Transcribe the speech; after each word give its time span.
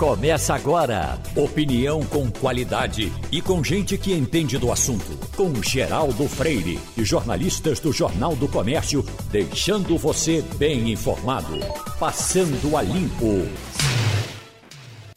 Começa 0.00 0.54
agora. 0.54 1.20
Opinião 1.36 2.00
com 2.06 2.30
qualidade 2.30 3.12
e 3.30 3.42
com 3.42 3.62
gente 3.62 3.98
que 3.98 4.14
entende 4.14 4.56
do 4.56 4.72
assunto. 4.72 5.14
Com 5.36 5.62
Geraldo 5.62 6.26
Freire 6.26 6.80
e 6.96 7.04
jornalistas 7.04 7.80
do 7.80 7.92
Jornal 7.92 8.34
do 8.34 8.48
Comércio, 8.48 9.02
deixando 9.30 9.98
você 9.98 10.40
bem 10.56 10.90
informado. 10.90 11.52
Passando 11.98 12.78
a 12.78 12.82
Limpo. 12.82 13.46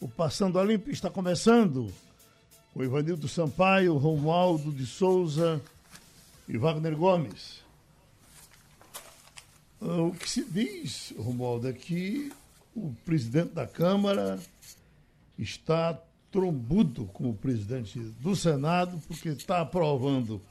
O 0.02 0.08
Passando 0.10 0.60
a 0.60 0.64
Limpo 0.66 0.92
está 0.92 1.10
começando. 1.10 1.90
O 2.76 2.84
Ivanildo 2.84 3.30
Sampaio, 3.30 3.96
Romualdo 3.96 4.70
de 4.70 4.86
Souza 4.86 5.62
e 6.46 6.58
Wagner 6.58 6.98
Gomes. 6.98 7.62
Ah, 9.82 10.02
o 10.02 10.12
que 10.12 10.30
se 10.30 10.44
diz, 10.44 11.14
Romualdo, 11.18 11.70
é 11.70 11.72
que 11.72 12.34
o 12.76 12.94
presidente 13.06 13.54
da 13.54 13.66
Câmara 13.66 14.38
está 15.38 16.00
trombudo 16.32 17.06
com 17.06 17.30
o 17.30 17.34
presidente 17.34 18.00
do 18.00 18.36
Senado, 18.36 19.00
porque 19.08 19.30
está 19.30 19.62
aprovando 19.62 20.42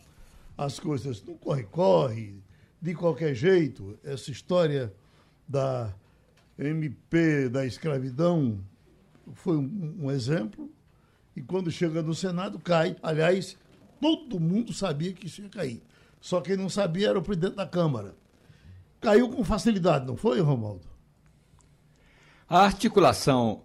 as 0.57 0.79
coisas 0.79 1.23
no 1.23 1.35
corre-corre, 1.35 2.41
de 2.81 2.95
qualquer 2.95 3.35
jeito. 3.35 3.99
Essa 4.05 4.31
história 4.31 4.93
da 5.47 5.93
MP 6.59 7.49
da 7.49 7.67
escravidão 7.67 8.59
foi 9.35 9.57
um, 9.57 9.97
um 10.03 10.11
exemplo. 10.11 10.71
E 11.35 11.43
quando 11.43 11.71
chega 11.71 12.03
no 12.03 12.15
Senado, 12.15 12.59
cai. 12.59 12.97
Aliás, 13.03 13.57
todo 14.01 14.39
mundo 14.39 14.73
sabia 14.73 15.13
que 15.13 15.27
isso 15.27 15.43
ia 15.43 15.49
cair. 15.49 15.83
Só 16.21 16.41
quem 16.41 16.57
não 16.57 16.69
sabia 16.69 17.09
era 17.09 17.19
o 17.19 17.23
presidente 17.23 17.57
da 17.57 17.67
Câmara. 17.67 18.15
Caiu 19.01 19.29
com 19.29 19.43
facilidade, 19.43 20.07
não 20.07 20.17
foi, 20.17 20.41
Romualdo? 20.41 20.87
A 22.49 22.61
articulação 22.61 23.63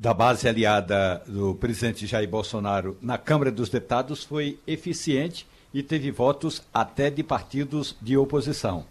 da 0.00 0.14
base 0.14 0.48
aliada 0.48 1.22
do 1.26 1.54
presidente 1.54 2.06
Jair 2.06 2.26
Bolsonaro 2.26 2.96
na 3.02 3.18
Câmara 3.18 3.52
dos 3.52 3.68
Deputados 3.68 4.24
foi 4.24 4.58
eficiente 4.66 5.46
e 5.74 5.82
teve 5.82 6.10
votos 6.10 6.62
até 6.72 7.10
de 7.10 7.22
partidos 7.22 7.94
de 8.00 8.16
oposição. 8.16 8.86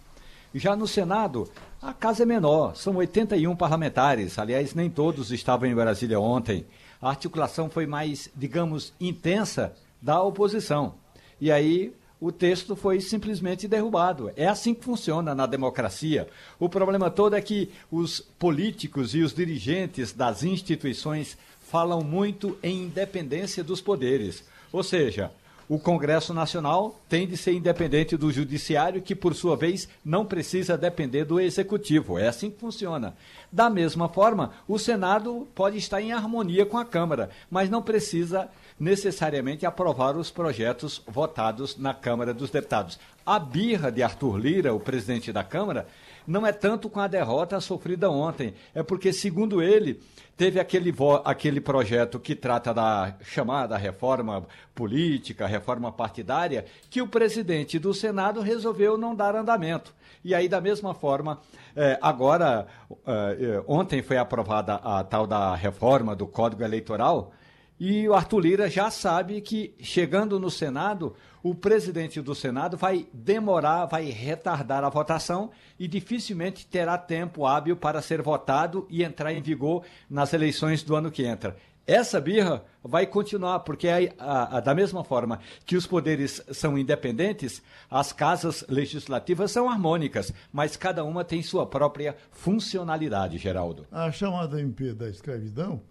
Já 0.54 0.76
no 0.76 0.86
Senado, 0.86 1.50
a 1.82 1.92
casa 1.92 2.22
é 2.22 2.26
menor, 2.26 2.76
são 2.76 2.94
81 2.94 3.56
parlamentares, 3.56 4.38
aliás, 4.38 4.72
nem 4.72 4.88
todos 4.88 5.32
estavam 5.32 5.68
em 5.68 5.74
Brasília 5.74 6.20
ontem. 6.20 6.64
A 7.02 7.08
articulação 7.08 7.68
foi 7.68 7.86
mais, 7.86 8.30
digamos, 8.36 8.92
intensa 9.00 9.74
da 10.00 10.22
oposição. 10.22 10.94
E 11.40 11.50
aí 11.50 11.92
o 12.20 12.30
texto 12.30 12.76
foi 12.76 13.00
simplesmente 13.00 13.66
derrubado. 13.66 14.30
É 14.36 14.46
assim 14.46 14.74
que 14.74 14.84
funciona 14.84 15.34
na 15.34 15.46
democracia. 15.46 16.28
O 16.58 16.68
problema 16.68 17.10
todo 17.10 17.34
é 17.34 17.40
que 17.40 17.70
os 17.90 18.20
políticos 18.20 19.14
e 19.14 19.20
os 19.20 19.32
dirigentes 19.32 20.12
das 20.12 20.42
instituições 20.42 21.38
falam 21.60 22.02
muito 22.02 22.58
em 22.62 22.82
independência 22.82 23.64
dos 23.64 23.80
poderes. 23.80 24.44
Ou 24.70 24.82
seja, 24.82 25.32
o 25.68 25.78
Congresso 25.78 26.34
Nacional 26.34 26.99
tem 27.10 27.26
de 27.26 27.36
ser 27.36 27.52
independente 27.52 28.16
do 28.16 28.30
Judiciário, 28.30 29.02
que, 29.02 29.16
por 29.16 29.34
sua 29.34 29.56
vez, 29.56 29.88
não 30.04 30.24
precisa 30.24 30.78
depender 30.78 31.24
do 31.24 31.40
Executivo. 31.40 32.16
É 32.16 32.28
assim 32.28 32.52
que 32.52 32.60
funciona. 32.60 33.16
Da 33.50 33.68
mesma 33.68 34.08
forma, 34.08 34.52
o 34.68 34.78
Senado 34.78 35.48
pode 35.52 35.76
estar 35.76 36.00
em 36.00 36.12
harmonia 36.12 36.64
com 36.64 36.78
a 36.78 36.84
Câmara, 36.84 37.28
mas 37.50 37.68
não 37.68 37.82
precisa 37.82 38.48
necessariamente 38.78 39.66
aprovar 39.66 40.16
os 40.16 40.30
projetos 40.30 41.02
votados 41.04 41.76
na 41.76 41.92
Câmara 41.92 42.32
dos 42.32 42.48
Deputados. 42.48 42.96
A 43.26 43.40
birra 43.40 43.90
de 43.90 44.04
Arthur 44.04 44.38
Lira, 44.38 44.72
o 44.72 44.78
presidente 44.78 45.32
da 45.32 45.42
Câmara, 45.42 45.88
não 46.24 46.46
é 46.46 46.52
tanto 46.52 46.88
com 46.88 47.00
a 47.00 47.08
derrota 47.08 47.60
sofrida 47.60 48.08
ontem, 48.08 48.54
é 48.72 48.84
porque, 48.84 49.12
segundo 49.12 49.60
ele, 49.60 50.00
teve 50.36 50.58
aquele, 50.58 50.94
aquele 51.24 51.60
projeto 51.60 52.18
que 52.18 52.34
trata 52.34 52.72
da 52.72 53.14
chamada 53.22 53.76
reforma 53.76 54.46
política, 54.74 55.46
reforma 55.46 55.92
partidária, 55.92 56.64
que 56.88 56.99
o 57.00 57.08
presidente 57.08 57.78
do 57.78 57.92
Senado 57.92 58.40
resolveu 58.40 58.96
não 58.96 59.14
dar 59.14 59.34
andamento. 59.34 59.94
E 60.24 60.34
aí, 60.34 60.48
da 60.48 60.60
mesma 60.60 60.94
forma, 60.94 61.40
é, 61.74 61.98
agora, 62.02 62.66
é, 63.06 63.62
ontem 63.66 64.02
foi 64.02 64.18
aprovada 64.18 64.74
a 64.74 65.02
tal 65.02 65.26
da 65.26 65.54
reforma 65.54 66.14
do 66.14 66.26
Código 66.26 66.62
Eleitoral, 66.62 67.32
e 67.80 68.06
o 68.06 68.12
Arthur 68.12 68.40
Lira 68.40 68.68
já 68.68 68.90
sabe 68.90 69.40
que, 69.40 69.74
chegando 69.80 70.38
no 70.38 70.50
Senado, 70.50 71.16
o 71.42 71.54
presidente 71.54 72.20
do 72.20 72.34
Senado 72.34 72.76
vai 72.76 73.06
demorar, 73.10 73.86
vai 73.86 74.04
retardar 74.04 74.84
a 74.84 74.90
votação 74.90 75.50
e 75.78 75.88
dificilmente 75.88 76.66
terá 76.66 76.98
tempo 76.98 77.46
hábil 77.46 77.74
para 77.74 78.02
ser 78.02 78.20
votado 78.20 78.86
e 78.90 79.02
entrar 79.02 79.32
em 79.32 79.40
vigor 79.40 79.82
nas 80.10 80.34
eleições 80.34 80.82
do 80.82 80.94
ano 80.94 81.10
que 81.10 81.24
entra. 81.24 81.56
Essa 81.90 82.20
birra 82.20 82.62
vai 82.84 83.04
continuar, 83.04 83.58
porque 83.60 83.88
é 83.88 84.14
a, 84.16 84.58
a, 84.58 84.60
da 84.60 84.72
mesma 84.72 85.02
forma 85.02 85.40
que 85.66 85.76
os 85.76 85.88
poderes 85.88 86.40
são 86.52 86.78
independentes, 86.78 87.60
as 87.90 88.12
casas 88.12 88.64
legislativas 88.68 89.50
são 89.50 89.68
harmônicas, 89.68 90.32
mas 90.52 90.76
cada 90.76 91.02
uma 91.02 91.24
tem 91.24 91.42
sua 91.42 91.66
própria 91.66 92.14
funcionalidade, 92.30 93.38
Geraldo. 93.38 93.88
A 93.90 94.12
chamada 94.12 94.60
MP 94.60 94.92
da 94.94 95.10
escravidão 95.10 95.82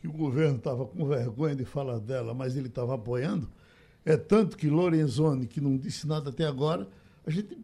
que 0.00 0.08
o 0.08 0.12
governo 0.14 0.56
estava 0.56 0.86
com 0.86 1.06
vergonha 1.06 1.54
de 1.54 1.66
falar 1.66 1.98
dela, 1.98 2.32
mas 2.32 2.56
ele 2.56 2.68
estava 2.68 2.94
apoiando, 2.94 3.46
é 4.02 4.16
tanto 4.16 4.56
que 4.56 4.70
Lorenzoni, 4.70 5.46
que 5.46 5.60
não 5.60 5.76
disse 5.76 6.06
nada 6.06 6.30
até 6.30 6.46
agora, 6.46 6.88
a 7.26 7.30
gente 7.30 7.58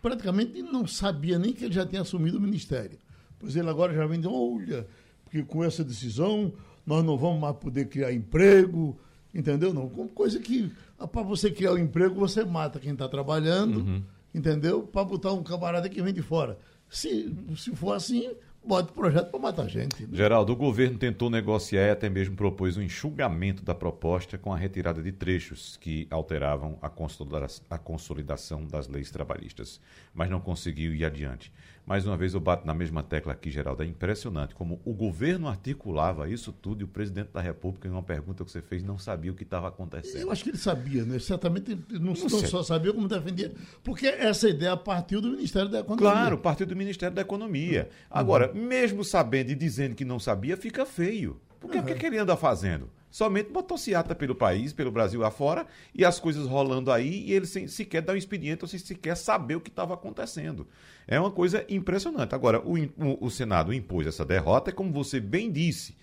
praticamente 0.00 0.62
não 0.62 0.86
sabia 0.86 1.38
nem 1.38 1.52
que 1.52 1.66
ele 1.66 1.74
já 1.74 1.84
tinha 1.84 2.00
assumido 2.00 2.38
o 2.38 2.40
ministério. 2.40 2.98
Pois 3.38 3.54
ele 3.56 3.68
agora 3.68 3.92
já 3.92 4.06
vem 4.06 4.20
dizendo, 4.20 4.34
olha, 4.34 4.86
porque 5.22 5.42
com 5.42 5.62
essa 5.62 5.84
decisão 5.84 6.54
nós 6.86 7.04
não 7.04 7.18
vamos 7.18 7.40
mais 7.40 7.56
poder 7.56 7.88
criar 7.88 8.12
emprego, 8.12 8.96
entendeu? 9.34 9.74
Não, 9.74 9.88
coisa 9.88 10.38
que 10.38 10.70
ah, 10.98 11.06
para 11.06 11.22
você 11.22 11.50
criar 11.50 11.72
o 11.72 11.74
um 11.74 11.78
emprego 11.78 12.14
você 12.14 12.44
mata 12.44 12.78
quem 12.78 12.92
está 12.92 13.08
trabalhando, 13.08 13.80
uhum. 13.80 14.02
entendeu? 14.34 14.82
Para 14.82 15.04
botar 15.04 15.32
um 15.32 15.42
camarada 15.42 15.88
que 15.88 16.00
vem 16.00 16.14
de 16.14 16.22
fora. 16.22 16.58
Se, 16.88 17.34
se 17.56 17.74
for 17.74 17.92
assim, 17.92 18.30
bota 18.66 18.92
projeto 18.92 19.30
para 19.30 19.40
matar 19.40 19.68
gente. 19.68 20.02
Né? 20.02 20.08
Geraldo, 20.12 20.52
o 20.52 20.56
governo 20.56 20.98
tentou 20.98 21.30
negociar 21.30 21.86
e 21.86 21.90
até 21.90 22.08
mesmo 22.08 22.36
propôs 22.36 22.76
um 22.76 22.82
enxugamento 22.82 23.64
da 23.64 23.74
proposta 23.74 24.36
com 24.36 24.52
a 24.52 24.56
retirada 24.56 25.02
de 25.02 25.12
trechos 25.12 25.76
que 25.76 26.06
alteravam 26.10 26.78
a 26.82 27.78
consolidação 27.78 28.64
das 28.64 28.88
leis 28.88 29.10
trabalhistas, 29.10 29.80
mas 30.12 30.28
não 30.28 30.40
conseguiu 30.40 30.94
ir 30.94 31.04
adiante. 31.04 31.52
Mais 31.86 32.04
uma 32.04 32.16
vez 32.16 32.34
eu 32.34 32.40
bato 32.40 32.66
na 32.66 32.74
mesma 32.74 33.00
tecla 33.00 33.32
aqui, 33.32 33.48
Geraldo. 33.48 33.80
É 33.80 33.86
impressionante 33.86 34.56
como 34.56 34.80
o 34.84 34.92
governo 34.92 35.46
articulava 35.46 36.28
isso 36.28 36.52
tudo 36.52 36.80
e 36.80 36.84
o 36.84 36.88
presidente 36.88 37.30
da 37.32 37.40
República, 37.40 37.86
em 37.86 37.92
uma 37.92 38.02
pergunta 38.02 38.44
que 38.44 38.50
você 38.50 38.60
fez, 38.60 38.82
não 38.82 38.98
sabia 38.98 39.30
o 39.30 39.36
que 39.36 39.44
estava 39.44 39.68
acontecendo. 39.68 40.20
Eu 40.20 40.32
acho 40.32 40.42
que 40.42 40.50
ele 40.50 40.58
sabia, 40.58 41.04
né? 41.04 41.20
Certamente 41.20 41.78
não, 41.92 42.00
não, 42.00 42.12
não 42.12 42.28
só 42.28 42.64
sabia 42.64 42.92
como 42.92 43.06
defendia, 43.06 43.54
porque 43.84 44.08
essa 44.08 44.48
ideia 44.48 44.76
partiu 44.76 45.20
do 45.20 45.30
Ministério 45.30 45.68
da 45.68 45.78
Economia. 45.78 46.10
Claro, 46.10 46.38
partiu 46.38 46.66
do 46.66 46.74
Ministério 46.74 47.14
da 47.14 47.22
Economia. 47.22 47.84
Uhum. 47.84 48.06
Agora, 48.10 48.52
mesmo 48.52 49.04
sabendo 49.04 49.52
e 49.52 49.54
dizendo 49.54 49.94
que 49.94 50.04
não 50.04 50.18
sabia, 50.18 50.56
fica 50.56 50.84
feio. 50.84 51.40
Porque 51.60 51.78
uhum. 51.78 51.84
o 51.84 51.86
que, 51.86 51.94
que 51.94 52.06
ele 52.06 52.18
anda 52.18 52.36
fazendo? 52.36 52.90
Somente 53.16 53.50
motociata 53.50 54.14
pelo 54.14 54.34
país, 54.34 54.74
pelo 54.74 54.92
Brasil 54.92 55.24
afora, 55.24 55.66
e 55.94 56.04
as 56.04 56.20
coisas 56.20 56.46
rolando 56.46 56.92
aí, 56.92 57.24
e 57.24 57.32
ele 57.32 57.46
sem, 57.46 57.66
sequer 57.66 58.02
dá 58.02 58.12
um 58.12 58.16
expediente 58.16 58.62
ou 58.62 58.68
sequer 58.68 59.16
saber 59.16 59.54
o 59.54 59.60
que 59.60 59.70
estava 59.70 59.94
acontecendo. 59.94 60.68
É 61.08 61.18
uma 61.18 61.30
coisa 61.30 61.64
impressionante. 61.66 62.34
Agora, 62.34 62.60
o, 62.60 62.74
o, 62.74 63.24
o 63.24 63.30
Senado 63.30 63.72
impôs 63.72 64.06
essa 64.06 64.22
derrota, 64.22 64.68
e 64.68 64.74
como 64.74 64.92
você 64.92 65.18
bem 65.18 65.50
disse, 65.50 65.96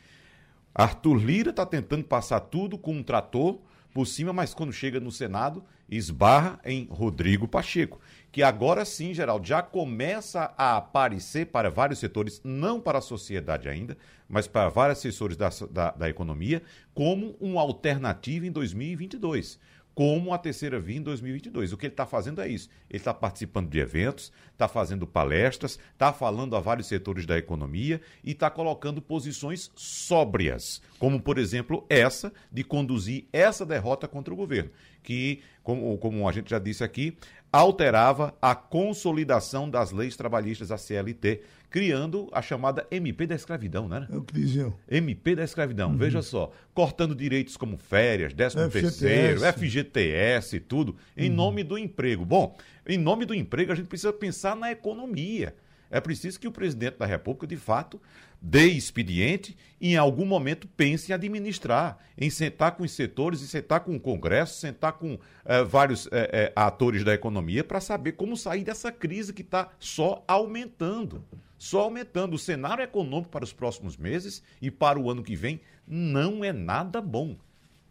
Arthur 0.74 1.18
Lira 1.18 1.51
está 1.51 1.68
tentando 1.68 2.03
passar 2.03 2.40
tudo 2.40 2.79
com 2.79 2.96
um 2.96 3.03
trator 3.03 3.59
por 3.94 4.07
cima, 4.07 4.34
mas 4.34 4.56
quando 4.56 4.74
chega 4.74 5.00
no 5.00 5.12
Senado, 5.12 5.63
esbarra 5.88 6.59
em 6.66 6.88
Rodrigo 6.90 7.47
Pacheco, 7.47 8.01
que 8.31 8.41
agora 8.41 8.84
sim, 8.85 9.13
Geraldo, 9.13 9.45
já 9.45 9.62
começa 9.62 10.51
a 10.57 10.78
aparecer 10.78 11.45
para 11.45 11.69
vários 11.69 12.00
setores, 12.00 12.41
não 12.44 12.81
para 12.81 12.97
a 12.97 13.01
sociedade 13.01 13.69
ainda, 13.69 13.95
mas 14.34 14.48
para 14.48 14.68
vários 14.68 14.98
setores 14.98 15.38
da, 15.38 15.50
da, 15.69 15.92
da 15.92 16.10
economia, 16.10 16.63
como 16.94 17.36
uma 17.40 17.62
alternativa 17.62 18.48
em 18.48 18.52
2022 18.52 19.60
como 19.96 20.34
a 20.34 20.40
terceira 20.40 20.80
via 20.80 20.98
em 20.98 21.02
2022. 21.02 21.72
O 21.72 21.78
que 21.78 21.86
ele 21.86 21.94
está 21.94 22.06
fazendo 22.06 22.42
é 22.42 22.48
isso. 22.48 22.68
Ele 22.90 22.98
está 22.98 23.13
participando 23.13 23.69
de 23.69 23.80
eventos, 23.80 24.31
está 24.52 24.68
fazendo 24.68 25.06
palestras, 25.06 25.78
está 25.92 26.12
falando 26.12 26.56
a 26.56 26.60
vários 26.60 26.88
setores 26.88 27.25
da 27.25 27.38
economia 27.38 28.02
e 28.24 28.31
está 28.31 28.50
colocando 28.50 29.02
posições 29.02 29.72
sóbrias, 29.75 30.81
como, 30.98 31.22
por 31.22 31.38
exemplo, 31.38 31.86
essa 31.90 32.34
de 32.52 32.63
conduzir 32.63 33.25
essa 33.31 33.66
derrota 33.66 34.07
contra 34.07 34.34
o 34.34 34.38
governo, 34.38 34.72
que, 35.04 35.42
como, 35.62 35.96
como 36.00 36.28
a 36.28 36.31
gente 36.31 36.50
já 36.50 36.57
disse 36.57 36.84
aqui, 36.84 37.16
alterava 37.52 38.36
a 38.42 38.56
consolidação 38.56 39.69
das 39.69 39.92
leis 39.92 40.18
trabalhistas, 40.18 40.72
a 40.72 40.78
CLT, 40.78 41.44
criando 41.74 42.30
a 42.31 42.40
chamada 42.40 42.86
MP 42.92 43.25
da 43.25 43.34
escravidão, 43.34 43.90
né? 43.90 44.08
É 44.08 44.16
o 44.16 44.22
que 44.22 44.31
diziam. 44.31 44.75
MP 44.88 45.36
da 45.36 45.44
escravidão, 45.44 45.90
uhum. 45.90 45.98
veja 45.98 46.22
só, 46.22 46.52
cortando 46.72 47.16
direitos 47.16 47.58
como 47.58 47.78
férias, 47.78 48.31
13 48.31 48.70
terceiro, 48.70 49.42
FGTS 49.42 50.58
e 50.58 50.60
tudo, 50.60 50.96
em 51.18 51.31
uhum. 51.31 51.36
nome 51.36 51.64
do 51.64 51.75
emprego. 51.75 52.24
Bom, 52.24 52.56
em 52.88 53.00
nome 53.00 53.25
do 53.25 53.34
emprego 53.34 53.72
a 53.72 53.75
gente 53.75 53.88
precisa 53.88 54.14
pensar 54.14 54.56
na 54.56 54.72
economia. 54.72 55.56
É 55.90 56.00
preciso 56.00 56.40
que 56.40 56.48
o 56.48 56.52
presidente 56.52 57.00
da 57.00 57.08
República, 57.08 57.48
de 57.48 57.58
fato, 57.58 58.00
dê 58.40 58.66
expediente 58.66 59.58
e 59.81 59.94
em 59.94 59.98
algum 59.98 60.26
momento 60.26 60.68
pense 60.68 61.12
em 61.12 61.16
administrar, 61.16 61.98
em 62.16 62.30
sentar 62.30 62.74
com 62.74 62.84
os 62.84 62.92
setores, 62.92 63.42
em 63.42 63.48
sentar 63.48 63.80
com 63.80 63.96
o 63.96 64.00
Congresso, 64.00 64.60
sentar 64.60 64.94
com 64.94 65.18
eh, 65.44 65.64
vários 65.64 66.08
eh, 66.12 66.30
eh, 66.31 66.54
atores 66.56 67.04
da 67.04 67.16
economia 67.16 67.64
para 67.64 67.80
saber 67.80 68.12
como 68.12 68.38
sair 68.38 68.64
dessa 68.64 68.92
crise 68.92 69.34
que 69.34 69.42
está 69.42 69.72
só 69.80 70.24
aumentando. 70.28 71.24
Só 71.63 71.83
aumentando. 71.83 72.33
O 72.33 72.38
cenário 72.38 72.83
econômico 72.83 73.31
para 73.31 73.45
os 73.45 73.54
próximos 73.54 73.95
meses 73.95 74.44
e 74.62 74.69
para 74.69 75.00
o 75.00 75.10
ano 75.10 75.24
que 75.24 75.33
vem 75.33 75.62
não 75.88 76.44
é 76.44 76.51
nada 76.51 77.00
bom. 77.00 77.38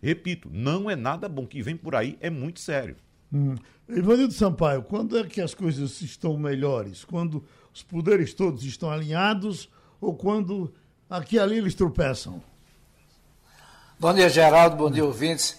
Repito, 0.03 0.51
não 0.53 0.91
é 0.91 0.95
nada 0.95 1.27
bom. 1.27 1.45
O 1.45 1.47
que 1.47 1.63
vem 1.63 1.75
por 1.75 1.95
aí 1.95 2.19
é 2.21 2.29
muito 2.29 2.61
sério. 2.61 2.97
Hum. 3.33 3.55
Ivanildo 3.89 4.35
Sampaio, 4.35 4.83
quando 4.83 5.17
é 5.17 5.25
que 5.25 5.41
as 5.41 5.55
coisas 5.55 6.03
estão 6.03 6.37
melhores? 6.37 7.03
Quando 7.03 7.43
os 7.73 7.83
poderes 7.83 8.35
todos 8.35 8.63
estão 8.63 8.91
alinhados 8.91 9.71
ou 9.99 10.15
quando 10.15 10.75
aqui 11.09 11.37
e 11.37 11.39
ali 11.39 11.57
eles 11.57 11.75
tropeçam? 11.75 12.43
Bom 13.99 14.13
dia, 14.13 14.29
Geraldo. 14.29 14.77
Bom 14.77 14.91
dia, 14.91 15.03
ouvintes. 15.03 15.57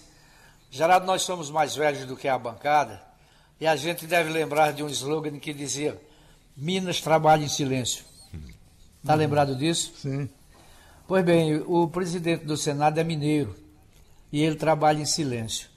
Geraldo, 0.70 1.04
nós 1.04 1.22
somos 1.22 1.50
mais 1.50 1.74
velhos 1.74 2.04
do 2.04 2.16
que 2.16 2.28
a 2.28 2.38
bancada 2.38 3.02
e 3.60 3.66
a 3.66 3.74
gente 3.74 4.06
deve 4.06 4.30
lembrar 4.30 4.72
de 4.72 4.84
um 4.84 4.88
slogan 4.88 5.36
que 5.40 5.52
dizia: 5.52 6.00
Minas 6.56 7.00
trabalha 7.00 7.44
em 7.44 7.48
silêncio. 7.48 8.04
Está 9.02 9.14
lembrado 9.14 9.56
disso? 9.56 9.92
Sim. 9.96 10.28
Pois 11.06 11.24
bem, 11.24 11.62
o 11.66 11.88
presidente 11.88 12.44
do 12.44 12.56
Senado 12.56 12.98
é 12.98 13.04
mineiro 13.04 13.54
e 14.32 14.40
ele 14.40 14.56
trabalha 14.56 15.00
em 15.00 15.06
silêncio. 15.06 15.68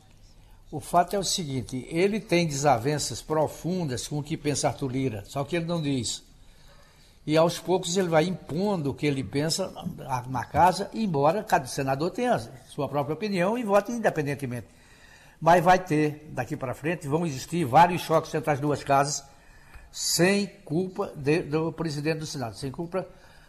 O 0.71 0.79
fato 0.79 1.15
é 1.15 1.19
o 1.19 1.23
seguinte: 1.23 1.87
ele 1.89 2.19
tem 2.19 2.47
desavenças 2.47 3.21
profundas 3.21 4.07
com 4.07 4.19
o 4.19 4.23
que 4.23 4.37
pensa 4.37 4.67
Arthur 4.67 4.91
Lira, 4.91 5.23
só 5.25 5.43
que 5.43 5.55
ele 5.55 5.65
não 5.65 5.81
diz. 5.81 6.23
E 7.25 7.35
aos 7.35 7.59
poucos 7.59 7.97
ele 7.97 8.07
vai 8.07 8.23
impondo 8.23 8.91
o 8.91 8.93
que 8.93 9.05
ele 9.05 9.23
pensa 9.23 9.73
na 10.29 10.45
casa, 10.45 10.89
embora 10.93 11.43
cada 11.43 11.65
senador 11.67 12.11
tenha 12.11 12.39
sua 12.69 12.87
própria 12.87 13.13
opinião 13.13 13.57
e 13.57 13.63
vote 13.63 13.91
independentemente. 13.91 14.67
Mas 15.39 15.63
vai 15.63 15.77
ter, 15.77 16.29
daqui 16.31 16.55
para 16.55 16.73
frente, 16.73 17.07
vão 17.07 17.25
existir 17.25 17.65
vários 17.65 18.01
choques 18.01 18.33
entre 18.33 18.49
as 18.49 18.59
duas 18.59 18.83
casas, 18.83 19.25
sem 19.91 20.47
culpa 20.65 21.11
de, 21.15 21.41
do 21.41 21.71
presidente 21.71 22.19
do 22.19 22.25
Senado, 22.25 22.55
sem 22.55 22.71
culpa 22.71 23.07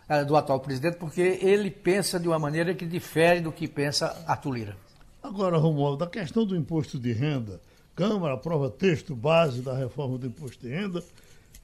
uh, 0.08 0.24
do 0.24 0.36
atual 0.36 0.60
presidente, 0.60 0.96
porque 0.96 1.20
ele 1.20 1.70
pensa 1.70 2.18
de 2.18 2.28
uma 2.28 2.38
maneira 2.38 2.74
que 2.74 2.86
difere 2.86 3.40
do 3.40 3.52
que 3.52 3.68
pensa 3.68 4.24
Arthur 4.26 4.52
Lira. 4.52 4.76
Agora, 5.22 5.58
Romualdo, 5.58 6.04
a 6.04 6.08
questão 6.08 6.44
do 6.44 6.56
imposto 6.56 6.98
de 6.98 7.12
renda, 7.12 7.60
Câmara 7.94 8.34
aprova 8.34 8.70
texto 8.70 9.16
base 9.16 9.60
da 9.60 9.76
reforma 9.76 10.16
do 10.16 10.26
imposto 10.28 10.64
de 10.64 10.72
renda 10.72 11.02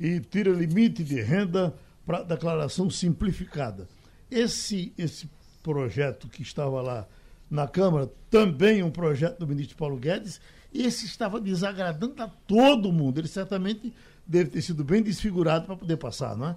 e 0.00 0.19
tira 0.19 0.50
limite 0.50 1.05
de 1.05 1.20
renda 1.23 1.73
para 2.05 2.23
declaração 2.23 2.91
simplificada. 2.91 3.88
Esse, 4.31 4.93
esse 4.99 5.31
projeto 5.62 6.29
que 6.29 6.43
estava 6.43 6.82
lá 6.82 7.06
na 7.49 7.69
Câmara, 7.69 8.11
também 8.29 8.82
um 8.82 8.91
projeto 8.91 9.38
do 9.38 9.47
ministro 9.47 9.77
Paulo 9.77 9.97
Guedes, 9.97 10.41
esse 10.75 11.06
estava 11.06 11.41
desagradando 11.41 12.20
a 12.20 12.29
todo 12.29 12.93
mundo. 12.93 13.20
Ele 13.20 13.29
certamente 13.29 13.94
deve 14.26 14.50
ter 14.50 14.62
sido 14.62 14.85
bem 14.85 15.03
desfigurado 15.03 15.67
para 15.67 15.76
poder 15.76 15.97
passar, 15.97 16.37
não 16.37 16.49
é? 16.49 16.56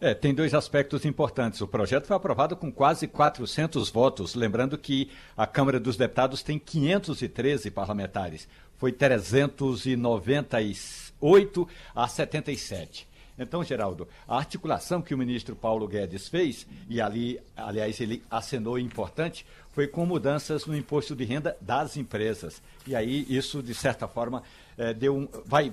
É, 0.00 0.14
tem 0.14 0.32
dois 0.32 0.54
aspectos 0.54 1.04
importantes. 1.04 1.60
O 1.60 1.66
projeto 1.66 2.06
foi 2.06 2.14
aprovado 2.14 2.56
com 2.56 2.70
quase 2.70 3.08
400 3.08 3.90
votos, 3.90 4.36
lembrando 4.36 4.78
que 4.78 5.10
a 5.36 5.44
Câmara 5.44 5.80
dos 5.80 5.96
Deputados 5.96 6.40
tem 6.40 6.56
513 6.56 7.68
parlamentares. 7.72 8.46
Foi 8.76 8.92
398 8.92 11.68
a 11.96 12.06
77. 12.06 13.08
Então, 13.36 13.64
Geraldo, 13.64 14.06
a 14.26 14.36
articulação 14.36 15.02
que 15.02 15.14
o 15.14 15.18
ministro 15.18 15.54
Paulo 15.54 15.86
Guedes 15.86 16.26
fez, 16.28 16.66
e 16.88 17.00
ali, 17.00 17.38
aliás, 17.56 18.00
ele 18.00 18.24
acenou 18.30 18.78
importante, 18.78 19.46
foi 19.70 19.86
com 19.86 20.04
mudanças 20.04 20.66
no 20.66 20.76
imposto 20.76 21.14
de 21.14 21.24
renda 21.24 21.56
das 21.60 21.96
empresas. 21.96 22.60
E 22.86 22.96
aí, 22.96 23.26
isso, 23.28 23.62
de 23.62 23.74
certa 23.74 24.08
forma, 24.08 24.42
é, 24.76 24.92
deu 24.92 25.16
um, 25.16 25.28
vai 25.44 25.72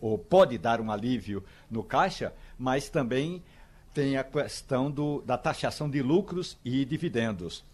ou 0.00 0.18
pode 0.18 0.58
dar 0.58 0.80
um 0.80 0.90
alívio 0.90 1.44
no 1.70 1.82
caixa, 1.82 2.32
mas 2.58 2.88
também 2.88 3.42
tem 3.92 4.16
a 4.16 4.24
questão 4.24 4.90
do, 4.90 5.22
da 5.22 5.36
taxação 5.36 5.88
de 5.88 6.02
lucros 6.02 6.58
e 6.64 6.84
dividendos. 6.84 7.64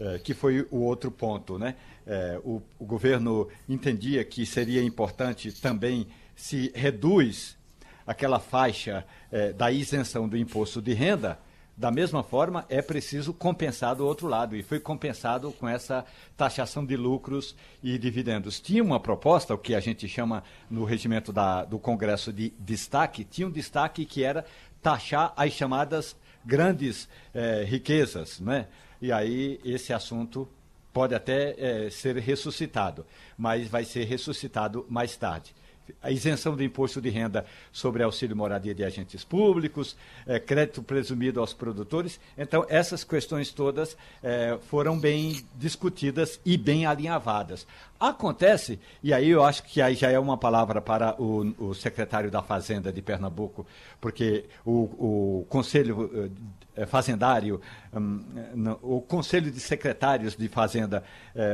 É, 0.00 0.18
que 0.18 0.32
foi 0.32 0.66
o 0.70 0.78
outro 0.78 1.10
ponto, 1.10 1.58
né? 1.58 1.76
É, 2.06 2.40
o, 2.42 2.62
o 2.78 2.84
governo 2.84 3.48
entendia 3.68 4.24
que 4.24 4.44
seria 4.46 4.82
importante 4.82 5.52
também 5.52 6.08
se 6.34 6.72
reduz 6.74 7.58
aquela 8.06 8.40
faixa 8.40 9.04
é, 9.30 9.52
da 9.52 9.70
isenção 9.70 10.28
do 10.28 10.36
imposto 10.36 10.80
de 10.80 10.94
renda, 10.94 11.38
da 11.76 11.90
mesma 11.90 12.22
forma, 12.22 12.66
é 12.68 12.82
preciso 12.82 13.32
compensar 13.32 13.96
do 13.96 14.06
outro 14.06 14.28
lado, 14.28 14.54
e 14.54 14.62
foi 14.62 14.78
compensado 14.78 15.50
com 15.52 15.66
essa 15.66 16.04
taxação 16.36 16.84
de 16.84 16.96
lucros 16.96 17.56
e 17.82 17.98
dividendos. 17.98 18.60
Tinha 18.60 18.82
uma 18.82 19.00
proposta, 19.00 19.54
o 19.54 19.58
que 19.58 19.74
a 19.74 19.80
gente 19.80 20.06
chama 20.06 20.44
no 20.70 20.84
regimento 20.84 21.32
da, 21.32 21.64
do 21.64 21.78
Congresso 21.78 22.32
de 22.32 22.50
destaque, 22.58 23.24
tinha 23.24 23.46
um 23.46 23.50
destaque 23.50 24.04
que 24.04 24.22
era 24.22 24.44
taxar 24.82 25.32
as 25.36 25.52
chamadas 25.52 26.14
grandes 26.44 27.08
eh, 27.32 27.64
riquezas, 27.66 28.40
né? 28.40 28.66
E 29.00 29.10
aí 29.12 29.60
esse 29.64 29.92
assunto 29.92 30.48
pode 30.92 31.14
até 31.14 31.54
eh, 31.56 31.90
ser 31.90 32.16
ressuscitado, 32.16 33.06
mas 33.38 33.68
vai 33.68 33.84
ser 33.84 34.04
ressuscitado 34.04 34.84
mais 34.88 35.16
tarde 35.16 35.54
a 36.00 36.10
isenção 36.10 36.56
do 36.56 36.62
imposto 36.62 37.00
de 37.00 37.10
renda 37.10 37.44
sobre 37.72 38.02
auxílio 38.02 38.36
moradia 38.36 38.74
de 38.74 38.84
agentes 38.84 39.24
públicos, 39.24 39.96
é, 40.26 40.38
crédito 40.38 40.82
presumido 40.82 41.40
aos 41.40 41.52
produtores. 41.52 42.20
Então, 42.36 42.64
essas 42.68 43.04
questões 43.04 43.50
todas 43.50 43.96
é, 44.22 44.58
foram 44.68 44.98
bem 44.98 45.44
discutidas 45.56 46.40
e 46.44 46.56
bem 46.56 46.86
alinhavadas. 46.86 47.66
Acontece, 47.98 48.80
e 49.02 49.12
aí 49.12 49.28
eu 49.28 49.44
acho 49.44 49.62
que 49.62 49.80
aí 49.80 49.94
já 49.94 50.10
é 50.10 50.18
uma 50.18 50.36
palavra 50.36 50.80
para 50.80 51.20
o, 51.20 51.54
o 51.58 51.74
secretário 51.74 52.30
da 52.30 52.42
Fazenda 52.42 52.92
de 52.92 53.00
Pernambuco, 53.00 53.66
porque 54.00 54.46
o, 54.64 55.40
o 55.40 55.46
Conselho 55.48 56.32
eh, 56.74 56.84
Fazendário, 56.86 57.60
um, 57.94 58.76
o 58.82 59.00
Conselho 59.00 59.52
de 59.52 59.60
Secretários 59.60 60.36
de 60.36 60.48
Fazenda 60.48 61.04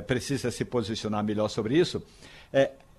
precisa 0.07 0.51
se 0.51 0.65
posicionar 0.65 1.23
melhor 1.23 1.49
sobre 1.49 1.77
isso. 1.77 2.03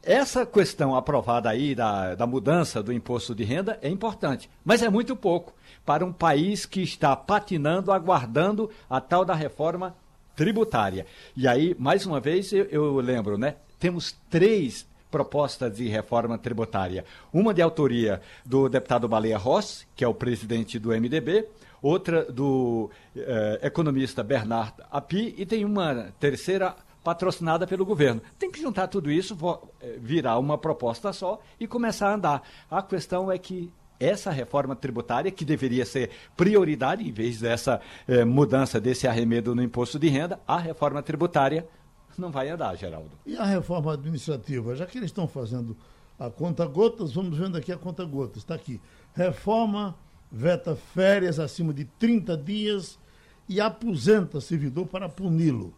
Essa 0.04 0.46
questão 0.46 0.96
aprovada 0.96 1.50
aí 1.50 1.76
da, 1.76 2.16
da 2.16 2.26
mudança 2.26 2.82
do 2.82 2.94
imposto 2.94 3.36
de 3.36 3.44
renda 3.44 3.78
é 3.82 3.90
importante, 3.90 4.50
mas 4.64 4.82
é 4.82 4.90
muito 4.90 5.16
pouco 5.16 5.54
para 5.86 6.06
um 6.06 6.14
país 6.14 6.66
que 6.66 6.82
está 6.82 7.16
patinando, 7.16 7.92
aguardando 7.92 8.70
a 8.90 9.02
tal 9.02 9.26
da 9.26 9.34
reforma 9.34 9.96
tributária. 10.36 11.06
E 11.36 11.48
aí, 11.48 11.76
mais 11.78 12.06
uma 12.06 12.20
vez, 12.20 12.54
eu, 12.54 12.66
eu 12.66 12.96
lembro, 13.00 13.38
né? 13.38 13.56
Temos 13.78 14.16
três 14.30 14.88
propostas 15.12 15.76
de 15.76 15.88
reforma 15.88 16.38
tributária. 16.38 17.04
Uma 17.34 17.54
de 17.54 17.62
autoria 17.62 18.22
do 18.46 18.70
deputado 18.70 19.08
Baleia 19.08 19.38
Rossi, 19.38 19.86
que 19.96 20.04
é 20.04 20.08
o 20.08 20.14
presidente 20.14 20.78
do 20.80 20.90
MDB, 20.90 21.48
outra 21.82 22.24
do 22.32 22.90
eh, 23.16 23.60
economista 23.64 24.24
Bernard 24.24 24.74
Api, 24.92 25.34
e 25.38 25.46
tem 25.46 25.66
uma 25.66 26.14
terceira 26.20 26.76
patrocinada 27.10 27.66
pelo 27.66 27.84
governo. 27.84 28.22
Tem 28.38 28.52
que 28.52 28.62
juntar 28.62 28.88
tudo 28.88 29.12
isso, 29.12 29.36
eh, 29.82 29.98
virar 30.00 30.38
uma 30.38 30.60
proposta 30.60 31.12
só 31.12 31.40
e 31.60 31.66
começar 31.66 32.10
a 32.10 32.14
andar. 32.14 32.44
A 32.70 32.84
questão 32.84 33.32
é 33.32 33.38
que 33.40 33.74
essa 34.00 34.30
reforma 34.30 34.76
tributária, 34.76 35.32
que 35.32 35.44
deveria 35.44 35.88
ser 35.88 36.12
prioridade, 36.38 37.04
em 37.04 37.12
vez 37.12 37.40
dessa 37.40 37.82
eh, 38.08 38.24
mudança 38.24 38.80
desse 38.80 39.08
arremedo 39.08 39.56
no 39.56 39.64
imposto 39.64 39.98
de 39.98 40.08
renda, 40.08 40.40
a 40.48 40.60
reforma 40.60 41.02
tributária 41.02 41.68
não 42.16 42.30
vai 42.30 42.48
andar, 42.50 42.76
Geraldo. 42.76 43.10
E 43.26 43.36
a 43.36 43.44
reforma 43.44 43.94
administrativa? 43.94 44.76
Já 44.76 44.86
que 44.86 45.00
eles 45.00 45.10
estão 45.10 45.28
fazendo 45.28 45.76
a 46.20 46.30
conta 46.30 46.64
gotas, 46.68 47.14
vamos 47.14 47.40
vendo 47.40 47.58
aqui 47.58 47.72
a 47.72 47.78
conta 47.78 48.06
gotas. 48.06 48.44
Está 48.44 48.54
aqui. 48.54 48.80
Reforma 49.16 49.96
veta 50.32 50.76
férias 50.76 51.40
acima 51.40 51.74
de 51.74 51.86
30 51.86 52.38
dias 52.38 53.00
e 53.48 53.60
aposenta 53.60 54.40
servidor 54.40 54.86
para 54.86 55.10
puni-lo. 55.10 55.74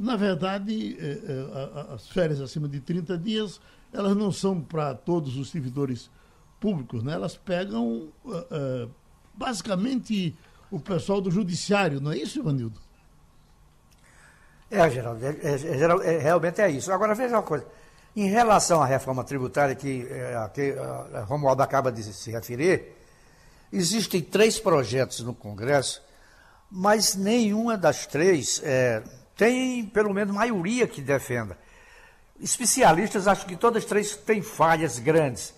Na 0.00 0.16
verdade, 0.16 0.96
é, 0.98 1.90
é, 1.90 1.94
as 1.94 2.08
férias 2.08 2.40
acima 2.40 2.66
de 2.66 2.80
30 2.80 3.18
dias, 3.18 3.60
elas 3.92 4.16
não 4.16 4.32
são 4.32 4.58
para 4.58 4.94
todos 4.94 5.36
os 5.36 5.50
servidores 5.50 6.10
públicos, 6.58 7.02
né? 7.02 7.12
elas 7.12 7.36
pegam 7.36 8.08
é, 8.50 8.88
basicamente 9.34 10.34
o 10.70 10.80
pessoal 10.80 11.20
do 11.20 11.30
judiciário, 11.30 12.00
não 12.00 12.12
é 12.12 12.16
isso, 12.16 12.38
Ivanildo? 12.38 12.80
É, 14.70 14.88
Geraldo, 14.88 15.22
é, 15.22 15.36
é, 15.42 16.14
é, 16.14 16.18
realmente 16.18 16.62
é 16.62 16.70
isso. 16.70 16.90
Agora, 16.90 17.14
veja 17.14 17.36
uma 17.36 17.42
coisa. 17.42 17.66
Em 18.16 18.26
relação 18.26 18.80
à 18.82 18.86
reforma 18.86 19.22
tributária 19.22 19.74
que, 19.74 20.08
é, 20.10 20.50
que 20.54 20.74
a 21.14 21.24
Romualdo 21.24 21.62
acaba 21.62 21.92
de 21.92 22.02
se 22.02 22.30
referir, 22.30 22.96
existem 23.70 24.22
três 24.22 24.58
projetos 24.58 25.20
no 25.20 25.34
Congresso, 25.34 26.00
mas 26.70 27.14
nenhuma 27.14 27.76
das 27.76 28.06
três 28.06 28.62
é, 28.64 29.02
tem 29.40 29.86
pelo 29.86 30.12
menos 30.12 30.34
maioria 30.34 30.86
que 30.86 31.00
defenda. 31.00 31.56
Especialistas 32.38 33.26
acham 33.26 33.48
que 33.48 33.56
todas 33.56 33.86
três 33.86 34.14
têm 34.14 34.42
falhas 34.42 34.98
grandes. 34.98 35.54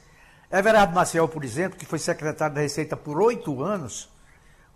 Everardo 0.52 0.94
Maciel, 0.94 1.26
por 1.26 1.42
exemplo, 1.42 1.76
que 1.76 1.84
foi 1.84 1.98
secretário 1.98 2.54
da 2.54 2.60
Receita 2.60 2.96
por 2.96 3.20
oito 3.20 3.60
anos, 3.60 4.08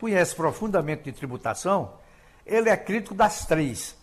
conhece 0.01 0.35
profundamente 0.35 1.05
de 1.05 1.13
tributação, 1.13 1.93
ele 2.45 2.69
é 2.69 2.77
crítico 2.77 3.15
das 3.15 3.47
três. 3.47 3.95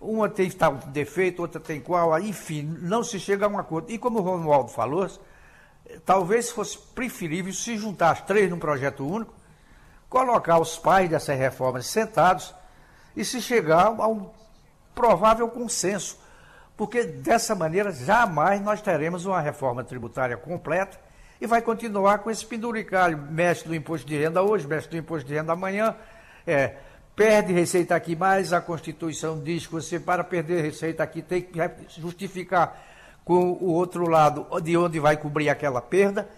Uma 0.00 0.28
tem 0.28 0.50
tal 0.50 0.78
defeito, 0.88 1.40
outra 1.40 1.60
tem 1.60 1.80
qual, 1.80 2.18
enfim, 2.18 2.62
não 2.80 3.04
se 3.04 3.20
chega 3.20 3.46
a 3.46 3.48
um 3.48 3.56
acordo. 3.56 3.92
E 3.92 3.98
como 3.98 4.18
o 4.18 4.22
Romualdo 4.22 4.72
falou, 4.72 5.08
talvez 6.04 6.50
fosse 6.50 6.76
preferível 6.76 7.52
se 7.52 7.78
juntar 7.78 8.10
as 8.10 8.22
três 8.22 8.50
num 8.50 8.58
projeto 8.58 9.06
único, 9.06 9.32
colocar 10.10 10.58
os 10.58 10.76
pais 10.76 11.08
dessas 11.08 11.38
reformas 11.38 11.86
sentados 11.86 12.52
e 13.16 13.24
se 13.24 13.40
chegar 13.40 13.86
a 13.86 14.08
um 14.08 14.30
provável 14.94 15.48
consenso 15.48 16.18
porque 16.76 17.04
dessa 17.04 17.54
maneira 17.54 17.92
jamais 17.92 18.60
nós 18.60 18.80
teremos 18.80 19.24
uma 19.26 19.40
reforma 19.40 19.84
tributária 19.84 20.36
completa 20.36 20.98
e 21.40 21.46
vai 21.46 21.62
continuar 21.62 22.18
com 22.18 22.30
esse 22.30 22.44
penduricalho, 22.44 23.16
mestre 23.16 23.68
do 23.68 23.74
imposto 23.74 24.06
de 24.06 24.18
renda 24.18 24.42
hoje, 24.42 24.66
mestre 24.66 24.90
do 24.90 24.96
imposto 24.96 25.26
de 25.28 25.34
renda 25.34 25.52
amanhã, 25.52 25.94
é, 26.46 26.76
perde 27.14 27.52
receita 27.52 27.94
aqui, 27.94 28.16
mas 28.16 28.52
a 28.52 28.60
Constituição 28.60 29.40
diz 29.40 29.66
que 29.66 29.72
você, 29.72 30.00
para 30.00 30.24
perder 30.24 30.62
receita 30.62 31.02
aqui, 31.02 31.22
tem 31.22 31.42
que 31.42 31.60
justificar 31.88 32.82
com 33.24 33.52
o 33.52 33.72
outro 33.72 34.08
lado 34.08 34.46
de 34.60 34.76
onde 34.76 34.98
vai 34.98 35.16
cobrir 35.16 35.48
aquela 35.48 35.80
perda, 35.80 36.28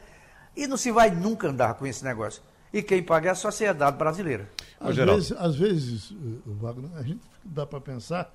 e 0.55 0.67
não 0.67 0.77
se 0.77 0.91
vai 0.91 1.11
nunca 1.11 1.49
andar 1.49 1.75
com 1.75 1.87
esse 1.87 2.05
negócio. 2.05 2.43
E 2.77 2.83
quem 2.83 3.03
paga 3.03 3.31
é 3.31 3.33
a 3.33 3.35
sociedade 3.35 3.97
brasileira. 3.97 4.51
Às, 4.79 4.97
vezes, 4.97 5.33
às 5.33 5.57
vezes, 5.57 6.13
Wagner, 6.45 6.91
a 6.95 7.03
gente 7.03 7.23
dá 7.43 7.65
para 7.65 7.81
pensar 7.81 8.31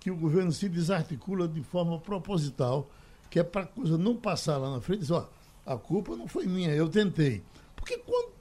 que 0.00 0.10
o 0.10 0.16
governo 0.16 0.50
se 0.50 0.66
desarticula 0.66 1.46
de 1.46 1.62
forma 1.62 1.98
proposital, 1.98 2.88
que 3.28 3.38
é 3.38 3.42
para 3.42 3.64
a 3.64 3.66
coisa 3.66 3.98
não 3.98 4.16
passar 4.16 4.56
lá 4.56 4.70
na 4.70 4.80
frente 4.80 5.00
e 5.00 5.02
dizer, 5.02 5.12
ó, 5.12 5.26
a 5.66 5.76
culpa 5.76 6.16
não 6.16 6.26
foi 6.26 6.46
minha, 6.46 6.70
eu 6.70 6.88
tentei. 6.88 7.42
Porque 7.76 7.98
quando 7.98 8.32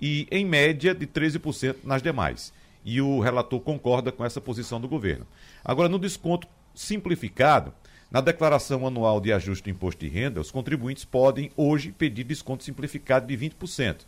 e, 0.00 0.26
em 0.30 0.44
média, 0.44 0.94
de 0.94 1.06
13% 1.06 1.76
nas 1.84 2.02
demais. 2.02 2.52
E 2.84 3.00
o 3.00 3.20
relator 3.20 3.60
concorda 3.60 4.12
com 4.12 4.24
essa 4.24 4.40
posição 4.40 4.80
do 4.80 4.88
governo. 4.88 5.26
Agora, 5.64 5.88
no 5.88 5.98
desconto 5.98 6.46
simplificado, 6.74 7.72
na 8.10 8.20
declaração 8.20 8.86
anual 8.86 9.20
de 9.20 9.32
ajuste 9.32 9.64
do 9.64 9.70
imposto 9.70 10.00
de 10.00 10.08
renda, 10.08 10.40
os 10.40 10.50
contribuintes 10.50 11.04
podem 11.04 11.50
hoje 11.56 11.90
pedir 11.90 12.24
desconto 12.24 12.62
simplificado 12.62 13.26
de 13.26 13.36
20%. 13.36 14.02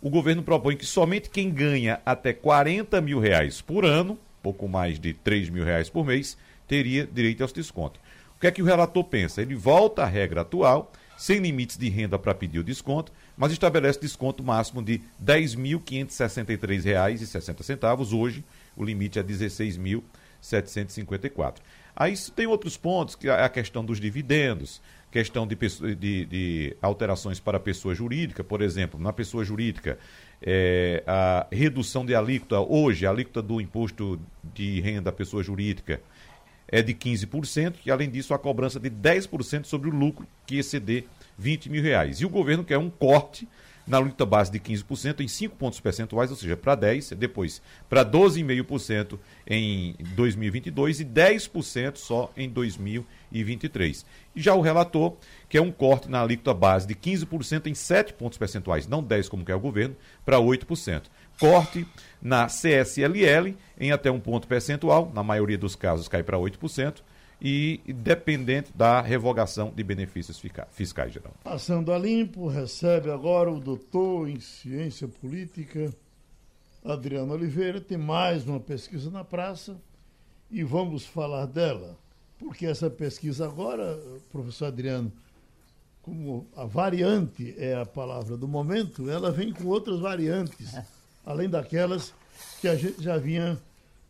O 0.00 0.10
governo 0.10 0.42
propõe 0.42 0.76
que 0.76 0.86
somente 0.86 1.28
quem 1.28 1.50
ganha 1.50 2.00
até 2.06 2.32
40 2.32 3.00
mil 3.00 3.18
reais 3.18 3.60
por 3.60 3.84
ano, 3.84 4.18
pouco 4.48 4.66
mais 4.66 4.98
de 4.98 5.12
3 5.12 5.50
mil 5.50 5.62
reais 5.62 5.90
por 5.90 6.06
mês, 6.06 6.38
teria 6.66 7.06
direito 7.06 7.42
aos 7.42 7.52
descontos. 7.52 8.00
O 8.34 8.40
que 8.40 8.46
é 8.46 8.50
que 8.50 8.62
o 8.62 8.64
relator 8.64 9.04
pensa? 9.04 9.42
Ele 9.42 9.54
volta 9.54 10.04
à 10.04 10.06
regra 10.06 10.40
atual, 10.40 10.90
sem 11.18 11.38
limites 11.38 11.76
de 11.76 11.90
renda 11.90 12.18
para 12.18 12.34
pedir 12.34 12.60
o 12.60 12.64
desconto, 12.64 13.12
mas 13.36 13.52
estabelece 13.52 14.00
desconto 14.00 14.42
máximo 14.42 14.82
de 14.82 14.94
R$ 14.94 15.02
10.563,60. 15.22 18.14
Hoje, 18.14 18.42
o 18.74 18.82
limite 18.82 19.18
é 19.18 19.22
R$ 19.22 19.28
16.754. 19.28 21.56
Aí 21.94 22.14
tem 22.34 22.46
outros 22.46 22.78
pontos, 22.78 23.14
que 23.16 23.28
é 23.28 23.44
a 23.44 23.50
questão 23.50 23.84
dos 23.84 24.00
dividendos, 24.00 24.80
questão 25.10 25.46
de, 25.46 25.56
de, 25.56 26.24
de 26.24 26.74
alterações 26.80 27.38
para 27.38 27.58
a 27.58 27.60
pessoa 27.60 27.94
jurídica, 27.94 28.42
por 28.42 28.62
exemplo, 28.62 28.98
na 28.98 29.12
pessoa 29.12 29.44
jurídica, 29.44 29.98
é, 30.42 31.02
a 31.06 31.46
redução 31.50 32.04
de 32.04 32.14
alíquota, 32.14 32.60
hoje, 32.60 33.06
a 33.06 33.10
alíquota 33.10 33.42
do 33.42 33.60
imposto 33.60 34.20
de 34.54 34.80
renda 34.80 35.02
da 35.02 35.12
pessoa 35.12 35.42
jurídica 35.42 36.00
é 36.66 36.82
de 36.82 36.94
15%, 36.94 37.76
e 37.86 37.90
além 37.90 38.10
disso, 38.10 38.34
a 38.34 38.38
cobrança 38.38 38.78
de 38.78 38.90
10% 38.90 39.64
sobre 39.64 39.88
o 39.88 39.94
lucro 39.94 40.26
que 40.46 40.58
exceder 40.58 41.06
20 41.38 41.70
mil 41.70 41.82
reais. 41.82 42.20
E 42.20 42.26
o 42.26 42.28
governo 42.28 42.64
quer 42.64 42.78
um 42.78 42.90
corte 42.90 43.48
na 43.88 43.98
luta 43.98 44.26
base 44.26 44.52
de 44.52 44.60
15% 44.60 45.20
em 45.20 45.28
5 45.28 45.56
pontos 45.56 45.80
percentuais, 45.80 46.30
ou 46.30 46.36
seja, 46.36 46.56
para 46.56 46.76
10%, 46.76 47.14
depois 47.14 47.62
para 47.88 48.04
12,5% 48.04 49.18
em 49.46 49.96
2022 50.14 51.00
e 51.00 51.04
10% 51.04 51.96
só 51.96 52.30
em 52.36 52.48
2023. 52.48 54.04
E 54.36 54.42
já 54.42 54.54
o 54.54 54.60
relator 54.60 55.16
quer 55.48 55.62
um 55.62 55.72
corte 55.72 56.08
na 56.08 56.20
alíquota 56.20 56.52
base 56.52 56.86
de 56.86 56.94
15% 56.94 57.66
em 57.66 57.74
7 57.74 58.12
pontos 58.12 58.36
percentuais, 58.36 58.86
não 58.86 59.02
10% 59.02 59.28
como 59.28 59.44
quer 59.44 59.54
o 59.54 59.60
governo, 59.60 59.96
para 60.24 60.36
8%. 60.36 61.04
Corte 61.40 61.86
na 62.20 62.46
CSLL 62.46 63.56
em 63.80 63.90
até 63.90 64.10
um 64.10 64.20
ponto 64.20 64.46
percentual, 64.46 65.10
na 65.14 65.22
maioria 65.22 65.56
dos 65.56 65.74
casos 65.74 66.08
cai 66.08 66.22
para 66.22 66.36
8%, 66.36 66.96
e 67.40 67.80
dependente 67.86 68.72
da 68.74 69.00
revogação 69.00 69.72
de 69.74 69.82
benefícios 69.84 70.42
fiscais, 70.72 71.12
geral. 71.12 71.32
Passando 71.44 71.92
a 71.92 71.98
limpo, 71.98 72.48
recebe 72.48 73.10
agora 73.10 73.50
o 73.50 73.60
doutor 73.60 74.28
em 74.28 74.40
ciência 74.40 75.06
política, 75.06 75.94
Adriano 76.84 77.32
Oliveira. 77.32 77.80
Tem 77.80 77.96
mais 77.96 78.46
uma 78.46 78.58
pesquisa 78.58 79.10
na 79.10 79.22
praça 79.22 79.76
e 80.50 80.64
vamos 80.64 81.06
falar 81.06 81.46
dela. 81.46 81.96
Porque 82.38 82.66
essa 82.66 82.90
pesquisa 82.90 83.46
agora, 83.46 83.98
professor 84.32 84.66
Adriano, 84.66 85.12
como 86.02 86.46
a 86.56 86.64
variante 86.64 87.54
é 87.56 87.74
a 87.74 87.86
palavra 87.86 88.36
do 88.36 88.48
momento, 88.48 89.10
ela 89.10 89.30
vem 89.30 89.52
com 89.52 89.66
outras 89.66 90.00
variantes, 90.00 90.74
além 91.24 91.48
daquelas 91.48 92.12
que 92.60 92.66
a 92.66 92.74
gente 92.74 93.02
já 93.02 93.16
vinha 93.16 93.60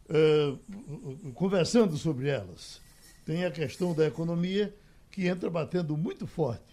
uh, 0.09 1.33
conversando 1.33 1.97
sobre 1.97 2.29
elas 2.29 2.88
tem 3.29 3.45
a 3.45 3.51
questão 3.51 3.95
da 3.95 4.07
economia 4.07 4.75
que 5.11 5.27
entra 5.27 5.51
batendo 5.51 5.95
muito 5.99 6.27
forte. 6.27 6.65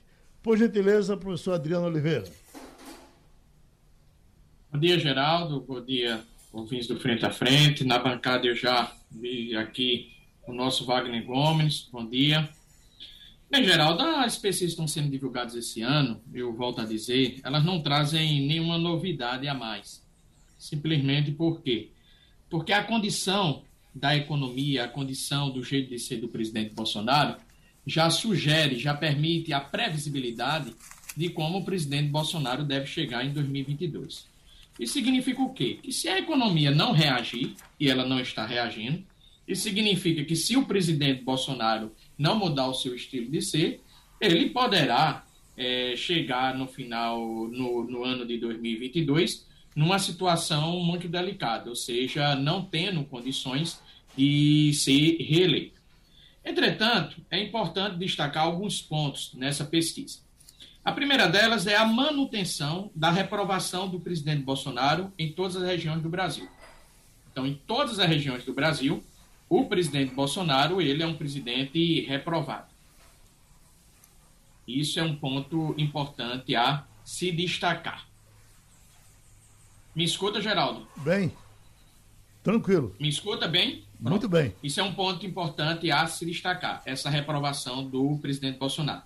Por 0.42 0.58
gentileza, 0.58 1.18
professor 1.18 1.56
Adriano 1.56 1.86
Oliveira. 1.86 2.24
Bom 4.72 4.80
dia, 4.80 4.98
Geraldo. 4.98 5.60
Bom 5.60 5.84
dia, 5.84 6.24
ouvintes 6.54 6.88
do 6.88 6.98
Frente 6.98 7.26
a 7.26 7.30
Frente. 7.30 7.84
Na 7.84 8.00
bancada 8.00 8.48
eu 8.48 8.56
já 8.56 8.90
vi 9.12 9.54
aqui 9.54 10.14
o 10.48 10.54
nosso 10.54 10.86
Wagner 10.86 11.26
Gomes. 11.26 11.90
Bom 11.92 12.08
dia. 12.08 12.48
Bem, 13.52 13.66
Geraldo, 13.66 14.02
as 14.04 14.38
pesquisas 14.38 14.72
estão 14.72 14.88
sendo 14.88 15.10
divulgadas 15.10 15.56
esse 15.56 15.82
ano, 15.82 16.22
eu 16.34 16.54
volto 16.54 16.80
a 16.80 16.86
dizer, 16.86 17.42
elas 17.44 17.66
não 17.66 17.84
trazem 17.84 18.48
nenhuma 18.48 18.78
novidade 18.78 19.46
a 19.46 19.54
mais. 19.54 20.02
Simplesmente 20.58 21.34
por 21.34 21.62
quê? 21.62 21.90
Porque 22.50 22.72
a 22.72 22.82
condição 22.82 23.66
da 23.96 24.14
economia, 24.16 24.84
a 24.84 24.88
condição 24.90 25.50
do 25.50 25.64
jeito 25.64 25.90
de 25.90 25.98
ser 25.98 26.18
do 26.18 26.28
presidente 26.28 26.76
Bolsonaro, 26.76 27.38
já 27.88 28.10
sugere, 28.10 28.78
já 28.78 28.94
permite 28.94 29.54
a 29.54 29.62
previsibilidade 29.62 30.76
de 31.16 31.30
como 31.30 31.60
o 31.60 31.64
presidente 31.64 32.10
Bolsonaro 32.10 32.66
deve 32.66 32.88
chegar 32.88 33.26
em 33.26 33.32
2022. 33.32 34.28
Isso 34.78 34.94
significa 34.94 35.42
o 35.42 35.54
quê? 35.54 35.80
Que 35.82 35.94
se 35.94 36.10
a 36.10 36.20
economia 36.20 36.72
não 36.72 36.92
reagir, 36.92 37.56
e 37.80 37.90
ela 37.90 38.06
não 38.06 38.20
está 38.20 38.46
reagindo, 38.46 39.02
Isso 39.48 39.62
significa 39.62 40.24
que 40.26 40.36
se 40.36 40.58
o 40.58 40.66
presidente 40.66 41.22
Bolsonaro 41.22 41.92
não 42.18 42.36
mudar 42.36 42.68
o 42.68 42.74
seu 42.74 42.96
estilo 42.96 43.30
de 43.30 43.44
ser, 43.44 43.80
ele 44.20 44.50
poderá 44.50 45.24
é, 45.56 45.96
chegar 45.96 46.58
no 46.58 46.68
final, 46.68 47.20
no, 47.20 47.84
no 47.84 48.04
ano 48.04 48.26
de 48.26 48.40
2022, 48.40 49.46
numa 49.76 50.00
situação 50.00 50.80
muito 50.80 51.08
delicada, 51.08 51.70
ou 51.70 51.76
seja, 51.76 52.36
não 52.36 52.64
tendo 52.64 53.04
condições 53.04 53.80
de 54.18 54.74
ser 54.74 55.18
reeleito. 55.20 55.82
Entretanto, 56.44 57.18
é 57.32 57.42
importante 57.42 57.98
destacar 57.98 58.44
alguns 58.44 58.82
pontos 58.82 59.32
nessa 59.34 59.66
pesquisa. 59.66 60.20
A 60.84 60.92
primeira 60.92 61.28
delas 61.28 61.66
é 61.66 61.76
a 61.76 61.86
manutenção 61.86 62.92
da 62.96 63.10
reprovação 63.10 63.90
do 63.90 64.00
presidente 64.00 64.44
Bolsonaro 64.44 65.12
em 65.18 65.32
todas 65.32 65.56
as 65.56 65.64
regiões 65.64 66.02
do 66.02 66.10
Brasil. 66.10 66.48
Então, 67.32 67.48
em 67.48 67.56
todas 67.56 68.00
as 68.00 68.08
regiões 68.08 68.46
do 68.46 68.54
Brasil, 68.54 69.04
o 69.50 69.66
presidente 69.66 70.14
Bolsonaro 70.14 70.80
ele 70.80 71.02
é 71.02 71.08
um 71.08 71.16
presidente 71.16 72.02
reprovado. 72.02 72.68
Isso 74.68 75.00
é 75.00 75.04
um 75.04 75.16
ponto 75.16 75.74
importante 75.78 76.56
a 76.56 76.86
se 77.04 77.32
destacar. 77.32 78.08
Me 79.96 80.04
escuta, 80.04 80.42
Geraldo? 80.42 80.88
Bem. 80.98 81.32
Tranquilo. 82.44 82.96
Me 83.00 83.08
escuta 83.08 83.48
bem? 83.48 83.85
Pronto. 83.98 84.10
Muito 84.12 84.30
bem. 84.30 84.54
Isso 84.64 84.80
é 84.80 84.84
um 84.84 84.94
ponto 84.94 85.26
importante 85.26 85.90
a 85.92 86.06
se 86.08 86.26
destacar, 86.26 86.82
essa 86.86 87.10
reprovação 87.10 87.88
do 87.88 88.18
presidente 88.18 88.58
Bolsonaro. 88.58 89.04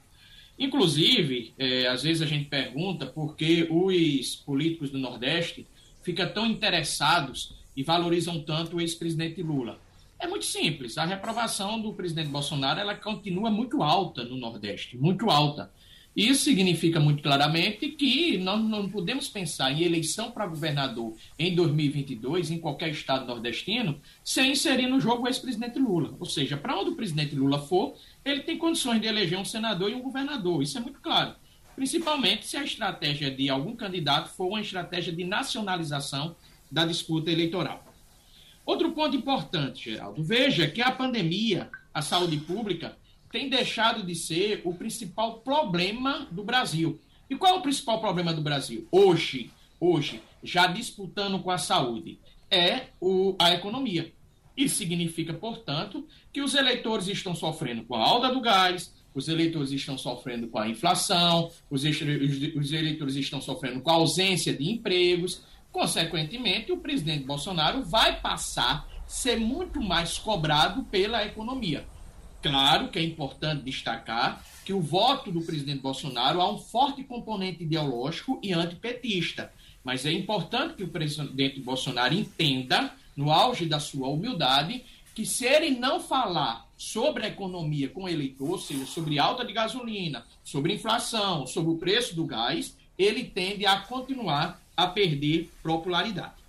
Inclusive, 0.57 1.53
é, 1.57 1.87
às 1.87 2.03
vezes 2.03 2.21
a 2.21 2.25
gente 2.25 2.45
pergunta 2.45 3.05
por 3.05 3.35
que 3.35 3.67
os 3.69 4.35
políticos 4.35 4.89
do 4.89 4.97
Nordeste 4.97 5.65
ficam 6.03 6.27
tão 6.27 6.45
interessados 6.45 7.53
e 7.75 7.83
valorizam 7.83 8.41
tanto 8.41 8.75
o 8.75 8.81
ex-presidente 8.81 9.41
Lula. 9.41 9.79
É 10.19 10.27
muito 10.27 10.45
simples. 10.45 10.97
A 10.97 11.05
reprovação 11.05 11.79
do 11.79 11.93
presidente 11.93 12.27
Bolsonaro 12.27 12.77
ela 12.77 12.93
continua 12.93 13.49
muito 13.49 13.81
alta 13.81 14.25
no 14.25 14.35
Nordeste, 14.35 14.97
muito 14.97 15.29
alta. 15.29 15.71
Isso 16.19 16.43
significa 16.43 16.99
muito 16.99 17.23
claramente 17.23 17.87
que 17.87 18.37
nós 18.37 18.61
não 18.61 18.89
podemos 18.89 19.29
pensar 19.29 19.71
em 19.71 19.83
eleição 19.83 20.31
para 20.31 20.45
governador 20.45 21.15
em 21.39 21.55
2022, 21.55 22.51
em 22.51 22.59
qualquer 22.59 22.89
estado 22.89 23.25
nordestino, 23.25 24.01
sem 24.21 24.51
inserir 24.51 24.87
no 24.87 24.99
jogo 24.99 25.23
o 25.23 25.27
ex-presidente 25.29 25.79
Lula. 25.79 26.13
Ou 26.19 26.25
seja, 26.25 26.57
para 26.57 26.77
onde 26.77 26.89
o 26.89 26.95
presidente 26.97 27.33
Lula 27.35 27.57
for, 27.57 27.95
ele 28.25 28.41
tem 28.41 28.57
condições 28.57 28.99
de 28.99 29.07
eleger 29.07 29.39
um 29.39 29.45
senador 29.45 29.89
e 29.89 29.95
um 29.95 30.01
governador. 30.01 30.61
Isso 30.61 30.77
é 30.77 30.81
muito 30.81 30.99
claro. 30.99 31.35
Principalmente 31.73 32.45
se 32.45 32.57
a 32.57 32.65
estratégia 32.65 33.31
de 33.31 33.49
algum 33.49 33.73
candidato 33.73 34.27
for 34.35 34.47
uma 34.47 34.59
estratégia 34.59 35.13
de 35.13 35.23
nacionalização 35.23 36.35
da 36.69 36.85
disputa 36.85 37.31
eleitoral. 37.31 37.81
Outro 38.65 38.91
ponto 38.91 39.15
importante, 39.15 39.89
Geraldo. 39.91 40.21
Veja 40.21 40.67
que 40.67 40.81
a 40.81 40.91
pandemia, 40.91 41.69
a 41.93 42.01
saúde 42.01 42.35
pública, 42.35 42.97
tem 43.31 43.49
deixado 43.49 44.03
de 44.03 44.15
ser 44.15 44.61
o 44.63 44.73
principal 44.73 45.39
problema 45.39 46.27
do 46.31 46.43
Brasil. 46.43 46.99
E 47.29 47.35
qual 47.35 47.55
é 47.55 47.57
o 47.57 47.61
principal 47.61 47.99
problema 47.99 48.33
do 48.33 48.41
Brasil? 48.41 48.87
Hoje, 48.91 49.51
hoje, 49.79 50.21
já 50.43 50.67
disputando 50.67 51.39
com 51.39 51.51
a 51.51 51.57
saúde, 51.57 52.19
é 52.49 52.87
o, 52.99 53.35
a 53.37 53.53
economia. 53.53 54.11
Isso 54.57 54.75
significa, 54.75 55.33
portanto, 55.33 56.05
que 56.33 56.41
os 56.41 56.55
eleitores 56.55 57.07
estão 57.07 57.35
sofrendo 57.35 57.83
com 57.83 57.95
a 57.95 58.03
alta 58.03 58.33
do 58.33 58.41
gás, 58.41 58.93
os 59.13 59.27
eleitores 59.27 59.71
estão 59.71 59.97
sofrendo 59.97 60.47
com 60.47 60.59
a 60.59 60.67
inflação, 60.67 61.51
os, 61.69 61.83
os 61.83 62.73
eleitores 62.73 63.15
estão 63.15 63.41
sofrendo 63.41 63.81
com 63.81 63.89
a 63.89 63.93
ausência 63.93 64.53
de 64.53 64.69
empregos. 64.69 65.43
Consequentemente, 65.71 66.71
o 66.71 66.77
presidente 66.77 67.23
Bolsonaro 67.23 67.83
vai 67.83 68.19
passar 68.19 68.87
a 68.89 69.07
ser 69.07 69.37
muito 69.39 69.81
mais 69.81 70.17
cobrado 70.17 70.83
pela 70.85 71.25
economia. 71.25 71.87
Claro 72.41 72.87
que 72.87 72.99
é 72.99 73.03
importante 73.03 73.63
destacar 73.63 74.43
que 74.63 74.71
o 74.71 74.79
voto 74.79 75.31
do 75.31 75.41
presidente 75.41 75.81
Bolsonaro 75.81 76.39
há 76.39 76.49
um 76.49 76.57
forte 76.57 77.03
componente 77.03 77.63
ideológico 77.63 78.39
e 78.41 78.53
antipetista. 78.53 79.51
Mas 79.83 80.05
é 80.05 80.11
importante 80.11 80.75
que 80.75 80.83
o 80.83 80.89
presidente 80.89 81.59
Bolsonaro 81.59 82.13
entenda, 82.13 82.93
no 83.15 83.31
auge 83.31 83.65
da 83.65 83.79
sua 83.79 84.07
humildade, 84.07 84.85
que 85.13 85.25
se 85.25 85.45
ele 85.45 85.71
não 85.71 85.99
falar 85.99 86.67
sobre 86.77 87.25
a 87.25 87.27
economia 87.27 87.89
com 87.89 88.03
o 88.03 88.09
eleitor, 88.09 88.51
ou 88.51 88.59
seja, 88.59 88.85
sobre 88.85 89.19
alta 89.19 89.43
de 89.43 89.51
gasolina, 89.51 90.25
sobre 90.43 90.73
inflação, 90.73 91.45
sobre 91.45 91.71
o 91.71 91.77
preço 91.77 92.15
do 92.15 92.25
gás, 92.25 92.77
ele 92.97 93.25
tende 93.25 93.65
a 93.65 93.81
continuar 93.81 94.61
a 94.77 94.87
perder 94.87 95.51
popularidade. 95.61 96.39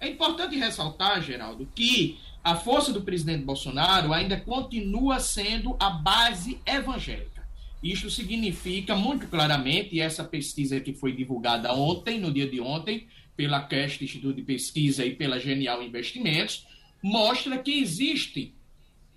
É 0.00 0.08
importante 0.08 0.56
ressaltar, 0.56 1.22
Geraldo, 1.22 1.68
que 1.74 2.18
a 2.46 2.54
força 2.54 2.92
do 2.92 3.02
presidente 3.02 3.42
Bolsonaro 3.42 4.12
ainda 4.12 4.38
continua 4.38 5.18
sendo 5.18 5.74
a 5.80 5.90
base 5.90 6.60
evangélica. 6.64 7.44
Isto 7.82 8.08
significa 8.08 8.94
muito 8.94 9.26
claramente, 9.26 9.96
e 9.96 10.00
essa 10.00 10.22
pesquisa 10.22 10.78
que 10.78 10.92
foi 10.92 11.12
divulgada 11.12 11.74
ontem, 11.74 12.20
no 12.20 12.32
dia 12.32 12.48
de 12.48 12.60
ontem, 12.60 13.08
pela 13.36 13.60
Cast 13.60 14.04
Instituto 14.04 14.36
de 14.36 14.42
Pesquisa 14.42 15.04
e 15.04 15.12
pela 15.12 15.40
Genial 15.40 15.82
Investimentos, 15.82 16.64
mostra 17.02 17.58
que 17.58 17.80
existe 17.80 18.54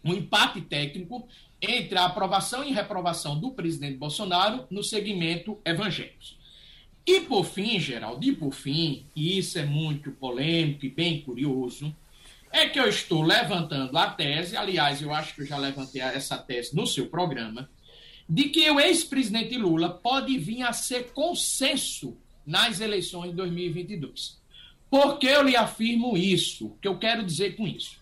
um 0.04 0.16
empate 0.16 0.62
técnico 0.62 1.28
entre 1.62 2.00
a 2.00 2.06
aprovação 2.06 2.64
e 2.64 2.74
reprovação 2.74 3.40
do 3.40 3.52
presidente 3.52 3.98
Bolsonaro 3.98 4.66
no 4.72 4.84
segmento 4.84 5.60
evangélico. 5.64 6.18
E 7.06 7.22
por 7.22 7.46
fim, 7.46 7.80
Geraldo, 7.80 8.26
e 8.26 8.32
por 8.36 8.56
fim, 8.56 9.06
e 9.16 9.38
isso 9.38 9.60
é 9.60 9.66
muito 9.66 10.10
polêmico 10.14 10.84
e 10.84 10.90
bem 10.90 11.22
curioso, 11.22 11.96
é 12.52 12.68
que 12.68 12.80
eu 12.80 12.88
estou 12.88 13.22
levantando 13.22 13.98
a 13.98 14.10
tese, 14.10 14.58
aliás, 14.58 15.02
eu 15.02 15.14
acho 15.14 15.36
que 15.36 15.42
eu 15.42 15.46
já 15.46 15.58
levantei 15.58 16.02
essa 16.02 16.38
tese 16.38 16.76
no 16.76 16.88
seu 16.88 17.08
programa, 17.08 17.70
de 18.28 18.46
que 18.50 18.70
o 18.70 18.80
ex-presidente 18.80 19.58
Lula 19.58 19.90
pode 19.90 20.38
vir 20.38 20.64
a 20.64 20.74
ser 20.74 21.12
consenso 21.12 22.18
nas 22.46 22.80
eleições 22.80 23.32
de 23.32 23.36
2022. 23.38 24.40
Por 24.90 25.20
que 25.20 25.28
eu 25.28 25.44
lhe 25.44 25.56
afirmo 25.56 26.18
isso? 26.18 26.68
O 26.68 26.78
que 26.78 26.88
eu 26.88 26.98
quero 26.98 27.24
dizer 27.24 27.56
com 27.56 27.68
isso? 27.68 27.98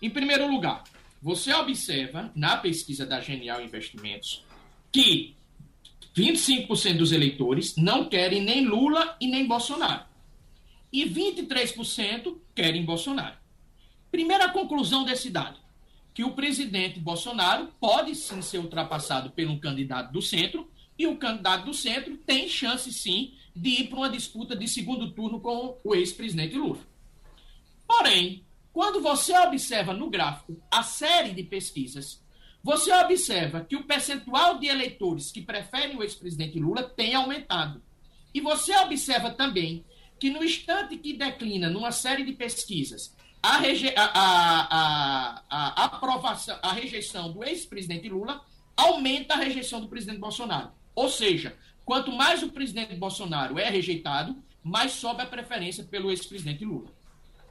Em 0.00 0.08
primeiro 0.08 0.48
lugar, 0.48 0.84
você 1.20 1.52
observa 1.52 2.30
na 2.34 2.56
pesquisa 2.56 3.04
da 3.04 3.20
Genial 3.20 3.60
Investimentos 3.60 4.44
que 4.92 5.36
25% 6.16 6.96
dos 6.96 7.12
eleitores 7.12 7.76
não 7.76 8.08
querem 8.08 8.42
nem 8.42 8.64
Lula 8.64 9.16
e 9.20 9.26
nem 9.26 9.46
Bolsonaro. 9.46 10.04
E 10.92 11.04
23% 11.04 12.36
querem 12.54 12.84
Bolsonaro. 12.84 13.36
Primeira 14.10 14.48
conclusão 14.48 15.04
desse 15.04 15.30
dado: 15.30 15.58
que 16.14 16.24
o 16.24 16.32
presidente 16.32 16.98
Bolsonaro 16.98 17.68
pode 17.78 18.14
sim 18.14 18.42
ser 18.42 18.58
ultrapassado 18.58 19.30
pelo 19.30 19.60
candidato 19.60 20.12
do 20.12 20.22
centro, 20.22 20.68
e 20.98 21.06
o 21.06 21.16
candidato 21.16 21.66
do 21.66 21.74
centro 21.74 22.16
tem 22.16 22.48
chance 22.48 22.92
sim 22.92 23.34
de 23.54 23.82
ir 23.82 23.88
para 23.88 23.98
uma 23.98 24.10
disputa 24.10 24.56
de 24.56 24.66
segundo 24.66 25.10
turno 25.12 25.40
com 25.40 25.78
o 25.84 25.94
ex-presidente 25.94 26.56
Lula. 26.56 26.80
Porém, 27.86 28.44
quando 28.72 29.00
você 29.00 29.36
observa 29.38 29.92
no 29.92 30.10
gráfico 30.10 30.60
a 30.70 30.82
série 30.82 31.32
de 31.32 31.42
pesquisas, 31.42 32.22
você 32.62 32.92
observa 32.92 33.60
que 33.60 33.76
o 33.76 33.84
percentual 33.84 34.58
de 34.58 34.66
eleitores 34.66 35.30
que 35.30 35.40
preferem 35.40 35.96
o 35.96 36.02
ex-presidente 36.02 36.58
Lula 36.58 36.82
tem 36.82 37.14
aumentado. 37.14 37.82
E 38.34 38.40
você 38.40 38.76
observa 38.76 39.30
também 39.30 39.84
que 40.18 40.30
no 40.30 40.44
instante 40.44 40.96
que 40.96 41.12
declina 41.12 41.70
numa 41.70 41.92
série 41.92 42.24
de 42.24 42.32
pesquisas 42.32 43.16
a, 43.42 43.58
reje 43.58 43.92
a, 43.96 44.04
a, 44.04 45.42
a, 45.48 45.84
aprovação, 45.84 46.58
a 46.62 46.72
rejeição 46.72 47.32
do 47.32 47.44
ex-presidente 47.44 48.08
Lula 48.08 48.44
aumenta 48.76 49.34
a 49.34 49.38
rejeição 49.38 49.80
do 49.80 49.88
presidente 49.88 50.18
Bolsonaro. 50.18 50.70
Ou 50.94 51.08
seja, 51.08 51.56
quanto 51.84 52.12
mais 52.12 52.42
o 52.42 52.50
presidente 52.50 52.94
Bolsonaro 52.94 53.58
é 53.58 53.68
rejeitado, 53.70 54.36
mais 54.62 54.92
sobe 54.92 55.22
a 55.22 55.26
preferência 55.26 55.84
pelo 55.84 56.10
ex-presidente 56.10 56.64
Lula. 56.64 56.90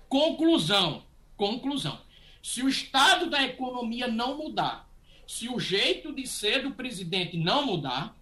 Conclusão, 0.09 1.03
conclusão. 1.35 1.99
Se 2.41 2.63
o 2.63 2.69
estado 2.69 3.29
da 3.29 3.43
economia 3.43 4.07
não 4.07 4.37
mudar, 4.37 4.87
se 5.27 5.49
o 5.49 5.59
jeito 5.59 6.13
de 6.13 6.25
ser 6.25 6.63
do 6.63 6.71
presidente 6.71 7.35
não 7.35 7.65
mudar, 7.65 8.15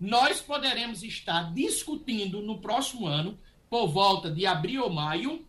nós 0.00 0.40
poderemos 0.40 1.02
estar 1.02 1.52
discutindo 1.52 2.40
no 2.42 2.58
próximo 2.58 3.06
ano, 3.06 3.38
por 3.68 3.88
volta 3.88 4.30
de 4.30 4.46
abril 4.46 4.84
ou 4.84 4.90
maio, 4.90 5.45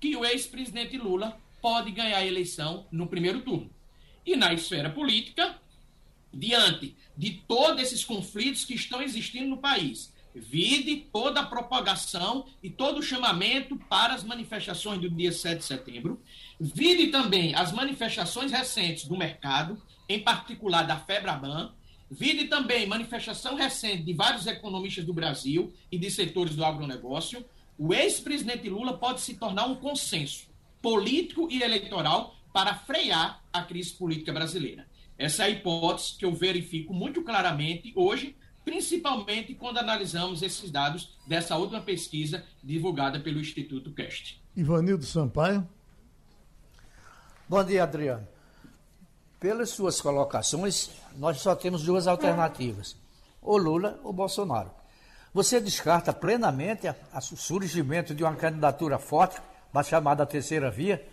que 0.00 0.16
o 0.16 0.24
ex-presidente 0.24 0.96
Lula 0.96 1.38
pode 1.60 1.90
ganhar 1.90 2.18
a 2.18 2.26
eleição 2.26 2.86
no 2.90 3.06
primeiro 3.06 3.40
turno. 3.42 3.70
E 4.24 4.36
na 4.36 4.52
esfera 4.52 4.90
política, 4.90 5.56
diante 6.32 6.96
de 7.16 7.42
todos 7.48 7.82
esses 7.82 8.04
conflitos 8.04 8.64
que 8.64 8.74
estão 8.74 9.02
existindo 9.02 9.48
no 9.48 9.58
país, 9.58 10.12
vide 10.34 11.08
toda 11.12 11.40
a 11.40 11.46
propagação 11.46 12.46
e 12.62 12.70
todo 12.70 12.98
o 12.98 13.02
chamamento 13.02 13.76
para 13.76 14.14
as 14.14 14.22
manifestações 14.22 15.00
do 15.00 15.10
dia 15.10 15.32
7 15.32 15.58
de 15.58 15.64
setembro, 15.64 16.22
vide 16.60 17.08
também 17.08 17.54
as 17.54 17.72
manifestações 17.72 18.52
recentes 18.52 19.04
do 19.04 19.16
mercado, 19.16 19.80
em 20.08 20.20
particular 20.20 20.82
da 20.82 20.96
Febraban, 20.96 21.72
vide 22.10 22.44
também 22.44 22.86
manifestação 22.86 23.54
recente 23.54 24.02
de 24.02 24.12
vários 24.14 24.46
economistas 24.46 25.04
do 25.04 25.12
Brasil 25.12 25.72
e 25.90 25.98
de 25.98 26.10
setores 26.10 26.54
do 26.54 26.64
agronegócio, 26.64 27.44
o 27.78 27.94
ex-presidente 27.94 28.68
Lula 28.68 28.98
pode 28.98 29.20
se 29.20 29.34
tornar 29.34 29.66
um 29.66 29.76
consenso 29.76 30.48
político 30.82 31.48
e 31.50 31.62
eleitoral 31.62 32.34
para 32.52 32.74
frear 32.74 33.42
a 33.52 33.62
crise 33.62 33.92
política 33.92 34.32
brasileira. 34.32 34.86
Essa 35.16 35.44
é 35.44 35.46
a 35.46 35.50
hipótese 35.50 36.16
que 36.16 36.24
eu 36.24 36.32
verifico 36.32 36.92
muito 36.92 37.22
claramente 37.22 37.92
hoje, 37.94 38.36
principalmente 38.64 39.54
quando 39.54 39.78
analisamos 39.78 40.42
esses 40.42 40.70
dados 40.70 41.16
dessa 41.26 41.56
última 41.56 41.80
pesquisa 41.80 42.44
divulgada 42.62 43.20
pelo 43.20 43.40
Instituto 43.40 43.92
Cast. 43.92 44.40
Ivanildo 44.56 45.04
Sampaio. 45.04 45.66
Bom 47.48 47.64
dia, 47.64 47.84
Adriano. 47.84 48.26
Pelas 49.40 49.70
suas 49.70 50.00
colocações, 50.00 50.90
nós 51.16 51.38
só 51.38 51.54
temos 51.54 51.84
duas 51.84 52.06
alternativas: 52.06 52.96
o 53.40 53.56
Lula 53.56 54.00
ou 54.02 54.12
Bolsonaro. 54.12 54.77
Você 55.32 55.60
descarta 55.60 56.12
plenamente 56.12 56.88
o 56.88 57.36
surgimento 57.36 58.14
de 58.14 58.24
uma 58.24 58.34
candidatura 58.34 58.98
forte, 58.98 59.40
da 59.72 59.82
chamada 59.82 60.24
terceira 60.24 60.70
via? 60.70 61.06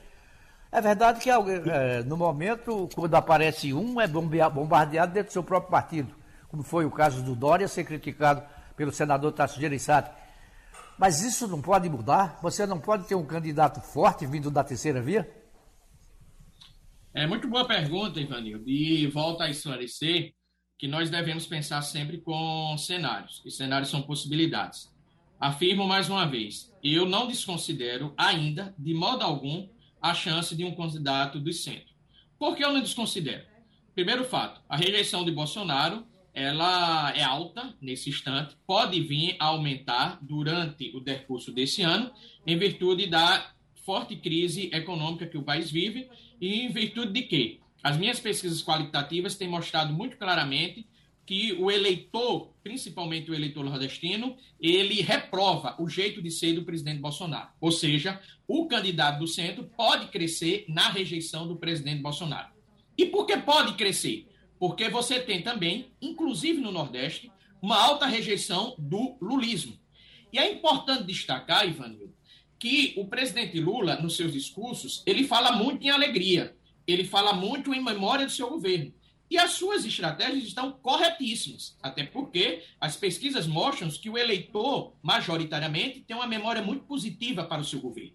É 0.72 0.82
verdade 0.82 1.20
que 1.20 1.30
é, 1.30 2.04
no 2.04 2.18
momento, 2.18 2.90
quando 2.96 3.16
aparece 3.16 3.74
um, 3.74 4.00
é 4.00 4.08
bombardeado 4.08 5.14
dentro 5.14 5.30
do 5.30 5.34
seu 5.34 5.44
próprio 5.44 5.72
partido, 5.72 6.14
como 6.48 6.64
foi 6.64 6.86
o 6.86 6.92
caso 6.92 7.22
do 7.22 7.36
Dória 7.36 7.68
ser 7.68 7.84
criticado 7.84 8.44
pelo 8.76 8.92
senador 8.92 9.32
Tasso 9.32 9.60
Gereissati. 9.60 10.12
Mas 10.98 11.22
isso 11.22 11.48
não 11.48 11.62
pode 11.62 11.90
mudar? 11.90 12.40
Você 12.42 12.66
não 12.66 12.80
pode 12.80 13.06
ter 13.08 13.16
um 13.16 13.26
candidato 13.26 13.82
forte 13.82 14.26
vindo 14.26 14.50
da 14.50 14.64
terceira 14.64 15.02
via? 15.02 15.30
É 17.14 17.28
muito 17.28 17.48
boa 17.48 17.68
pergunta, 17.68 18.20
Ivanildo. 18.20 18.70
E 18.70 19.08
volta 19.08 19.46
a 19.46 19.50
esclarecer 19.50 20.34
que 20.78 20.88
nós 20.88 21.10
devemos 21.10 21.46
pensar 21.46 21.82
sempre 21.82 22.18
com 22.18 22.78
cenários, 22.78 23.42
e 23.46 23.52
cenários 23.52 23.90
são 23.90 24.02
possibilidades. 24.02 24.94
Afirmo 25.40 25.88
mais 25.88 26.10
uma 26.10 26.26
vez, 26.26 26.74
eu 26.84 27.06
não 27.06 27.28
desconsidero 27.28 28.14
ainda, 28.18 28.74
de 28.78 28.94
modo 28.94 29.24
algum, 29.24 29.68
a 30.02 30.14
chance 30.14 30.56
de 30.56 30.64
um 30.64 30.76
candidato 30.76 31.40
do 31.40 31.52
centro. 31.52 31.94
Por 32.38 32.56
que 32.56 32.64
eu 32.64 32.74
não 32.74 32.82
desconsidero? 32.82 33.44
Primeiro 33.94 34.26
fato, 34.26 34.62
a 34.68 34.76
rejeição 34.76 35.24
de 35.24 35.32
Bolsonaro 35.32 36.06
ela 36.36 37.16
é 37.16 37.24
alta 37.24 37.74
nesse 37.80 38.10
instante, 38.10 38.58
pode 38.68 39.00
vir 39.00 39.38
a 39.40 39.46
aumentar 39.46 40.20
durante 40.22 40.92
o 40.94 41.00
decurso 41.00 41.50
desse 41.50 41.82
ano, 41.82 42.12
em 42.46 42.58
virtude 42.58 43.08
da 43.08 43.52
forte 43.86 44.18
crise 44.18 44.70
econômica 44.74 45.26
que 45.26 45.38
o 45.38 45.44
país 45.44 45.72
vive 45.72 46.10
e 46.42 46.62
em 46.62 46.72
virtude 46.74 47.14
de 47.14 47.22
quê? 47.22 47.60
As 47.86 47.98
minhas 47.98 48.20
pesquisas 48.20 48.64
qualitativas 48.64 49.36
têm 49.36 49.48
mostrado 49.48 49.94
muito 49.94 50.18
claramente 50.18 50.88
que 51.24 51.54
o 51.54 51.70
eleitor, 51.70 52.52
principalmente 52.64 53.30
o 53.30 53.34
eleitor 53.36 53.64
nordestino, 53.64 54.36
ele 54.60 55.02
reprova 55.02 55.76
o 55.80 55.88
jeito 55.88 56.20
de 56.20 56.32
ser 56.32 56.54
do 56.54 56.64
presidente 56.64 57.00
Bolsonaro. 57.00 57.50
Ou 57.62 57.72
seja, 57.72 58.20
o 58.48 58.66
candidato 58.66 59.20
do 59.20 59.28
centro 59.28 59.66
pode 59.78 60.08
crescer 60.08 60.66
na 60.68 60.90
rejeição 60.90 61.48
do 61.48 61.58
presidente 61.58 62.02
Bolsonaro. 62.02 62.48
E 62.98 63.06
por 63.06 63.28
que 63.28 63.38
pode 63.38 63.76
crescer? 63.76 64.28
Porque 64.58 64.90
você 64.90 65.20
tem 65.20 65.44
também, 65.44 65.92
inclusive 66.02 66.60
no 66.60 66.72
Nordeste, 66.72 67.32
uma 67.62 67.80
alta 67.80 68.08
rejeição 68.08 68.74
do 68.80 69.16
lulismo. 69.22 69.78
E 70.34 70.40
é 70.40 70.52
importante 70.52 71.04
destacar, 71.04 71.70
Ivanildo, 71.70 72.16
que 72.58 72.96
o 72.98 73.06
presidente 73.06 73.60
Lula, 73.60 74.02
nos 74.02 74.16
seus 74.16 74.34
discursos, 74.34 75.04
ele 75.06 75.28
fala 75.28 75.52
muito 75.52 75.86
em 75.86 75.92
alegria, 75.92 76.56
ele 76.88 77.04
fala 77.04 77.34
muito 77.34 77.74
em 77.74 77.84
memória 77.84 78.26
do 78.26 78.32
seu 78.32 78.50
governo. 78.50 78.94
E 79.30 79.38
as 79.38 79.52
suas 79.52 79.84
estratégias 79.86 80.44
estão 80.44 80.72
corretíssimas, 80.72 81.76
até 81.82 82.04
porque 82.04 82.64
as 82.80 82.96
pesquisas 82.96 83.48
mostram 83.48 83.90
que 83.90 84.10
o 84.10 84.18
eleitor, 84.18 84.94
majoritariamente, 85.02 86.02
tem 86.02 86.16
uma 86.16 86.28
memória 86.28 86.62
muito 86.62 86.86
positiva 86.86 87.44
para 87.44 87.62
o 87.62 87.66
seu 87.66 87.80
governo. 87.80 88.14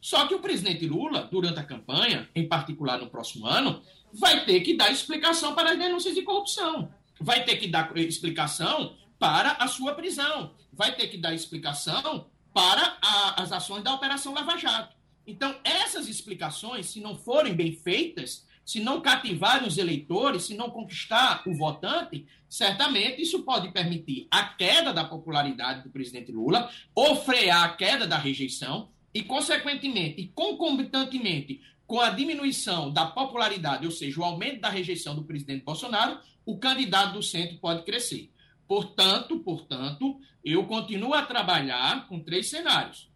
Só 0.00 0.26
que 0.28 0.34
o 0.34 0.38
presidente 0.38 0.86
Lula, 0.86 1.28
durante 1.32 1.58
a 1.58 1.64
campanha, 1.64 2.28
em 2.34 2.46
particular 2.46 2.98
no 2.98 3.10
próximo 3.10 3.46
ano, 3.46 3.82
vai 4.12 4.44
ter 4.44 4.60
que 4.60 4.76
dar 4.76 4.92
explicação 4.92 5.54
para 5.54 5.72
as 5.72 5.78
denúncias 5.78 6.14
de 6.14 6.22
corrupção, 6.22 6.92
vai 7.20 7.44
ter 7.44 7.56
que 7.56 7.66
dar 7.66 7.90
explicação 7.96 8.96
para 9.18 9.52
a 9.52 9.66
sua 9.66 9.94
prisão, 9.94 10.54
vai 10.72 10.94
ter 10.94 11.08
que 11.08 11.16
dar 11.16 11.34
explicação 11.34 12.26
para 12.52 12.96
a, 13.02 13.42
as 13.42 13.50
ações 13.50 13.82
da 13.82 13.94
Operação 13.94 14.34
Lava 14.34 14.56
Jato. 14.56 14.93
Então, 15.26 15.54
essas 15.64 16.08
explicações, 16.08 16.86
se 16.86 17.00
não 17.00 17.16
forem 17.16 17.54
bem 17.54 17.72
feitas, 17.76 18.46
se 18.64 18.80
não 18.80 19.00
cativarem 19.00 19.68
os 19.68 19.78
eleitores, 19.78 20.44
se 20.44 20.54
não 20.54 20.70
conquistar 20.70 21.42
o 21.46 21.54
votante, 21.54 22.26
certamente 22.48 23.20
isso 23.20 23.42
pode 23.42 23.70
permitir 23.72 24.26
a 24.30 24.44
queda 24.44 24.92
da 24.92 25.04
popularidade 25.04 25.82
do 25.82 25.90
presidente 25.90 26.32
Lula, 26.32 26.70
ou 26.94 27.16
frear 27.16 27.64
a 27.64 27.76
queda 27.76 28.06
da 28.06 28.16
rejeição, 28.16 28.88
e, 29.12 29.22
consequentemente, 29.22 30.20
e 30.20 30.28
concomitantemente 30.28 31.60
com 31.86 32.00
a 32.00 32.10
diminuição 32.10 32.90
da 32.90 33.06
popularidade, 33.06 33.86
ou 33.86 33.92
seja, 33.92 34.20
o 34.20 34.24
aumento 34.24 34.60
da 34.60 34.68
rejeição 34.68 35.14
do 35.14 35.22
presidente 35.22 35.64
Bolsonaro, 35.64 36.18
o 36.44 36.58
candidato 36.58 37.12
do 37.12 37.22
centro 37.22 37.56
pode 37.58 37.84
crescer. 37.84 38.30
Portanto, 38.66 39.38
portanto, 39.40 40.18
eu 40.44 40.64
continuo 40.64 41.14
a 41.14 41.22
trabalhar 41.22 42.08
com 42.08 42.18
três 42.18 42.48
cenários. 42.48 43.08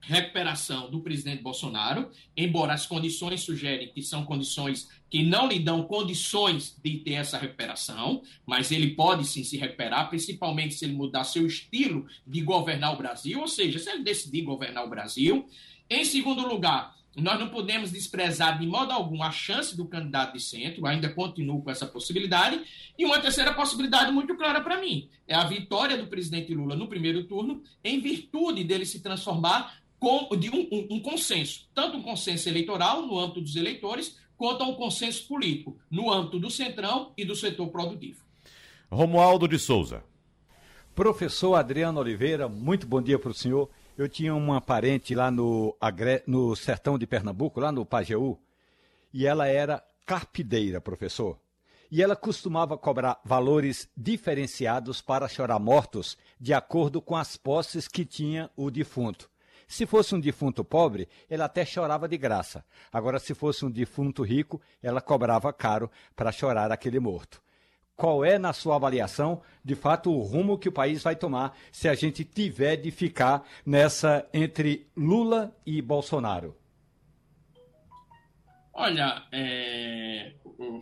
Recuperação 0.00 0.90
do 0.90 1.00
presidente 1.00 1.42
Bolsonaro, 1.42 2.10
embora 2.36 2.72
as 2.72 2.86
condições 2.86 3.42
sugerem 3.42 3.92
que 3.92 4.00
são 4.00 4.24
condições 4.24 4.88
que 5.10 5.22
não 5.22 5.48
lhe 5.48 5.58
dão 5.58 5.82
condições 5.82 6.76
de 6.82 6.98
ter 6.98 7.14
essa 7.14 7.38
recuperação, 7.38 8.22
mas 8.46 8.70
ele 8.70 8.90
pode 8.94 9.26
sim 9.26 9.42
se 9.42 9.56
recuperar, 9.56 10.08
principalmente 10.08 10.74
se 10.74 10.84
ele 10.84 10.94
mudar 10.94 11.24
seu 11.24 11.46
estilo 11.46 12.06
de 12.26 12.40
governar 12.42 12.94
o 12.94 12.96
Brasil, 12.96 13.40
ou 13.40 13.48
seja, 13.48 13.78
se 13.78 13.90
ele 13.90 14.02
decidir 14.02 14.42
governar 14.42 14.84
o 14.84 14.90
Brasil. 14.90 15.48
Em 15.90 16.04
segundo 16.04 16.46
lugar, 16.46 16.98
nós 17.20 17.38
não 17.38 17.48
podemos 17.48 17.90
desprezar 17.90 18.58
de 18.58 18.66
modo 18.66 18.92
algum 18.92 19.22
a 19.22 19.30
chance 19.30 19.76
do 19.76 19.86
candidato 19.86 20.34
de 20.34 20.40
centro, 20.40 20.86
ainda 20.86 21.08
continuo 21.08 21.62
com 21.62 21.70
essa 21.70 21.86
possibilidade. 21.86 22.60
E 22.96 23.04
uma 23.04 23.18
terceira 23.18 23.52
possibilidade 23.54 24.12
muito 24.12 24.36
clara 24.36 24.60
para 24.60 24.80
mim: 24.80 25.08
é 25.26 25.34
a 25.34 25.44
vitória 25.44 25.96
do 25.96 26.06
presidente 26.06 26.54
Lula 26.54 26.76
no 26.76 26.86
primeiro 26.86 27.24
turno, 27.24 27.62
em 27.82 28.00
virtude 28.00 28.62
dele 28.62 28.86
se 28.86 29.00
transformar 29.00 29.77
com, 29.98 30.28
de 30.36 30.50
um, 30.50 30.68
um, 30.72 30.96
um 30.96 31.00
consenso, 31.00 31.68
tanto 31.74 31.96
um 31.96 32.02
consenso 32.02 32.48
eleitoral 32.48 33.06
no 33.06 33.18
âmbito 33.18 33.40
dos 33.40 33.56
eleitores, 33.56 34.16
quanto 34.36 34.62
a 34.62 34.68
um 34.68 34.74
consenso 34.74 35.26
político 35.26 35.76
no 35.90 36.12
âmbito 36.12 36.38
do 36.38 36.50
centrão 36.50 37.12
e 37.16 37.24
do 37.24 37.34
setor 37.34 37.68
produtivo. 37.68 38.24
Romualdo 38.90 39.48
de 39.48 39.58
Souza. 39.58 40.02
Professor 40.94 41.54
Adriano 41.54 42.00
Oliveira, 42.00 42.48
muito 42.48 42.86
bom 42.86 43.02
dia 43.02 43.18
para 43.18 43.30
o 43.30 43.34
senhor. 43.34 43.68
Eu 43.96 44.08
tinha 44.08 44.34
uma 44.34 44.60
parente 44.60 45.14
lá 45.14 45.30
no, 45.30 45.76
no 46.26 46.54
sertão 46.54 46.96
de 46.96 47.06
Pernambuco, 47.06 47.60
lá 47.60 47.72
no 47.72 47.84
Pajeú, 47.84 48.38
e 49.12 49.26
ela 49.26 49.46
era 49.46 49.84
carpideira, 50.06 50.80
professor. 50.80 51.38
E 51.90 52.02
ela 52.02 52.14
costumava 52.14 52.78
cobrar 52.78 53.20
valores 53.24 53.88
diferenciados 53.96 55.00
para 55.00 55.28
chorar 55.28 55.58
mortos, 55.58 56.16
de 56.40 56.54
acordo 56.54 57.00
com 57.00 57.16
as 57.16 57.36
posses 57.36 57.88
que 57.88 58.04
tinha 58.04 58.50
o 58.56 58.70
defunto. 58.70 59.28
Se 59.68 59.86
fosse 59.86 60.14
um 60.14 60.20
defunto 60.20 60.64
pobre, 60.64 61.06
ela 61.30 61.44
até 61.44 61.64
chorava 61.64 62.08
de 62.08 62.18
graça. 62.18 62.64
Agora, 62.92 63.20
se 63.20 63.34
fosse 63.34 63.64
um 63.64 63.70
defunto 63.70 64.24
rico, 64.24 64.60
ela 64.82 65.00
cobrava 65.00 65.52
caro 65.52 65.88
para 66.16 66.32
chorar 66.32 66.72
aquele 66.72 66.98
morto 66.98 67.40
qual 67.98 68.24
é, 68.24 68.38
na 68.38 68.52
sua 68.52 68.76
avaliação, 68.76 69.42
de 69.64 69.74
fato, 69.74 70.12
o 70.12 70.22
rumo 70.22 70.56
que 70.56 70.68
o 70.68 70.72
país 70.72 71.02
vai 71.02 71.16
tomar 71.16 71.58
se 71.72 71.88
a 71.88 71.96
gente 71.96 72.24
tiver 72.24 72.76
de 72.76 72.92
ficar 72.92 73.44
nessa 73.66 74.24
entre 74.32 74.86
Lula 74.96 75.52
e 75.66 75.82
Bolsonaro? 75.82 76.56
Olha, 78.72 79.26
é, 79.32 80.34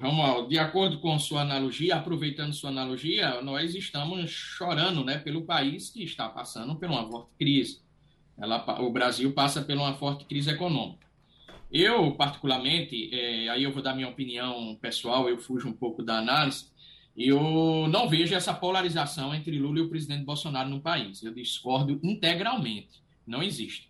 Romualdo, 0.02 0.50
de 0.50 0.58
acordo 0.58 1.00
com 1.00 1.18
sua 1.18 1.40
analogia, 1.40 1.96
aproveitando 1.96 2.52
sua 2.52 2.68
analogia, 2.68 3.40
nós 3.40 3.74
estamos 3.74 4.30
chorando 4.30 5.02
né, 5.02 5.16
pelo 5.16 5.46
país 5.46 5.88
que 5.88 6.04
está 6.04 6.28
passando 6.28 6.76
por 6.76 6.86
uma 6.86 7.08
forte 7.08 7.30
crise. 7.38 7.85
Ela, 8.38 8.82
o 8.82 8.90
Brasil 8.90 9.32
passa 9.32 9.62
por 9.62 9.74
uma 9.74 9.94
forte 9.94 10.24
crise 10.24 10.50
econômica. 10.50 11.06
Eu, 11.70 12.12
particularmente, 12.12 13.12
é, 13.12 13.48
aí 13.48 13.62
eu 13.62 13.72
vou 13.72 13.82
dar 13.82 13.94
minha 13.94 14.08
opinião 14.08 14.76
pessoal, 14.80 15.28
eu 15.28 15.38
fujo 15.38 15.68
um 15.68 15.72
pouco 15.72 16.02
da 16.02 16.18
análise, 16.18 16.66
eu 17.16 17.88
não 17.88 18.08
vejo 18.08 18.34
essa 18.34 18.52
polarização 18.52 19.34
entre 19.34 19.58
Lula 19.58 19.78
e 19.78 19.82
o 19.82 19.88
presidente 19.88 20.24
Bolsonaro 20.24 20.68
no 20.68 20.80
país. 20.80 21.22
Eu 21.22 21.32
discordo 21.32 21.98
integralmente. 22.02 23.02
Não 23.26 23.42
existe. 23.42 23.88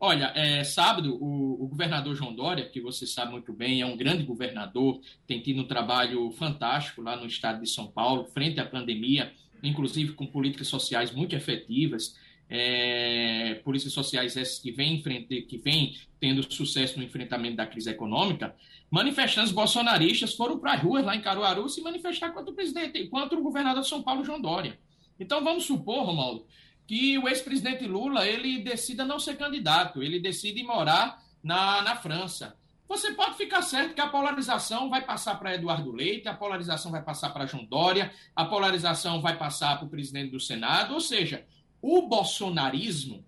Olha, 0.00 0.32
é, 0.34 0.64
sábado, 0.64 1.16
o, 1.22 1.64
o, 1.64 1.68
governador 1.68 2.14
João 2.16 2.34
Dória, 2.34 2.68
que 2.68 2.80
você 2.80 3.06
sabe 3.06 3.30
muito 3.30 3.52
bem, 3.52 3.80
é 3.80 3.86
um 3.86 3.96
grande 3.96 4.24
governador, 4.24 5.00
tem 5.26 5.40
tido 5.40 5.62
um 5.62 5.66
trabalho 5.66 6.30
fantástico 6.32 7.00
lá 7.00 7.16
no 7.16 7.26
estado 7.26 7.62
de 7.62 7.70
São 7.70 7.86
Paulo, 7.86 8.24
frente 8.24 8.60
à 8.60 8.66
pandemia, 8.66 9.32
inclusive 9.62 10.12
com 10.12 10.26
políticas 10.26 10.66
sociais 10.66 11.12
muito 11.12 11.34
efetivas 11.34 12.16
é, 12.56 13.60
polícias 13.64 13.92
sociais 13.92 14.36
essas 14.36 14.60
que 14.60 14.70
vêm 14.70 15.02
que 15.02 15.58
vem 15.58 15.96
tendo 16.20 16.40
sucesso 16.52 16.96
no 16.96 17.04
enfrentamento 17.04 17.56
da 17.56 17.66
crise 17.66 17.90
econômica, 17.90 18.54
manifestantes 18.88 19.50
bolsonaristas 19.50 20.34
foram 20.34 20.60
para 20.60 20.74
as 20.74 20.80
ruas 20.80 21.04
lá 21.04 21.16
em 21.16 21.20
Caruaru 21.20 21.68
se 21.68 21.80
manifestar 21.80 22.30
contra 22.30 22.52
o 22.52 22.54
presidente, 22.54 23.08
contra 23.08 23.36
o 23.36 23.42
governador 23.42 23.82
de 23.82 23.88
São 23.88 24.04
Paulo, 24.04 24.24
João 24.24 24.40
Dória. 24.40 24.78
Então 25.18 25.42
vamos 25.42 25.64
supor, 25.64 26.04
Romualdo, 26.04 26.46
que 26.86 27.18
o 27.18 27.28
ex-presidente 27.28 27.86
Lula 27.86 28.24
ele 28.24 28.60
decida 28.60 29.04
não 29.04 29.18
ser 29.18 29.36
candidato, 29.36 30.00
ele 30.00 30.20
decide 30.20 30.62
morar 30.62 31.20
na, 31.42 31.82
na 31.82 31.96
França. 31.96 32.56
você 32.86 33.12
pode 33.14 33.36
ficar 33.36 33.62
certo 33.62 33.94
que 33.94 34.00
a 34.00 34.08
polarização 34.08 34.88
vai 34.88 35.04
passar 35.04 35.40
para 35.40 35.54
Eduardo 35.56 35.90
Leite, 35.90 36.28
a 36.28 36.34
polarização 36.34 36.92
vai 36.92 37.02
passar 37.02 37.30
para 37.30 37.46
João 37.46 37.64
Dória, 37.64 38.12
a 38.36 38.44
polarização 38.44 39.20
vai 39.20 39.36
passar 39.36 39.76
para 39.76 39.86
o 39.86 39.90
presidente 39.90 40.30
do 40.30 40.38
Senado, 40.38 40.94
ou 40.94 41.00
seja, 41.00 41.44
o 41.86 42.00
bolsonarismo 42.00 43.22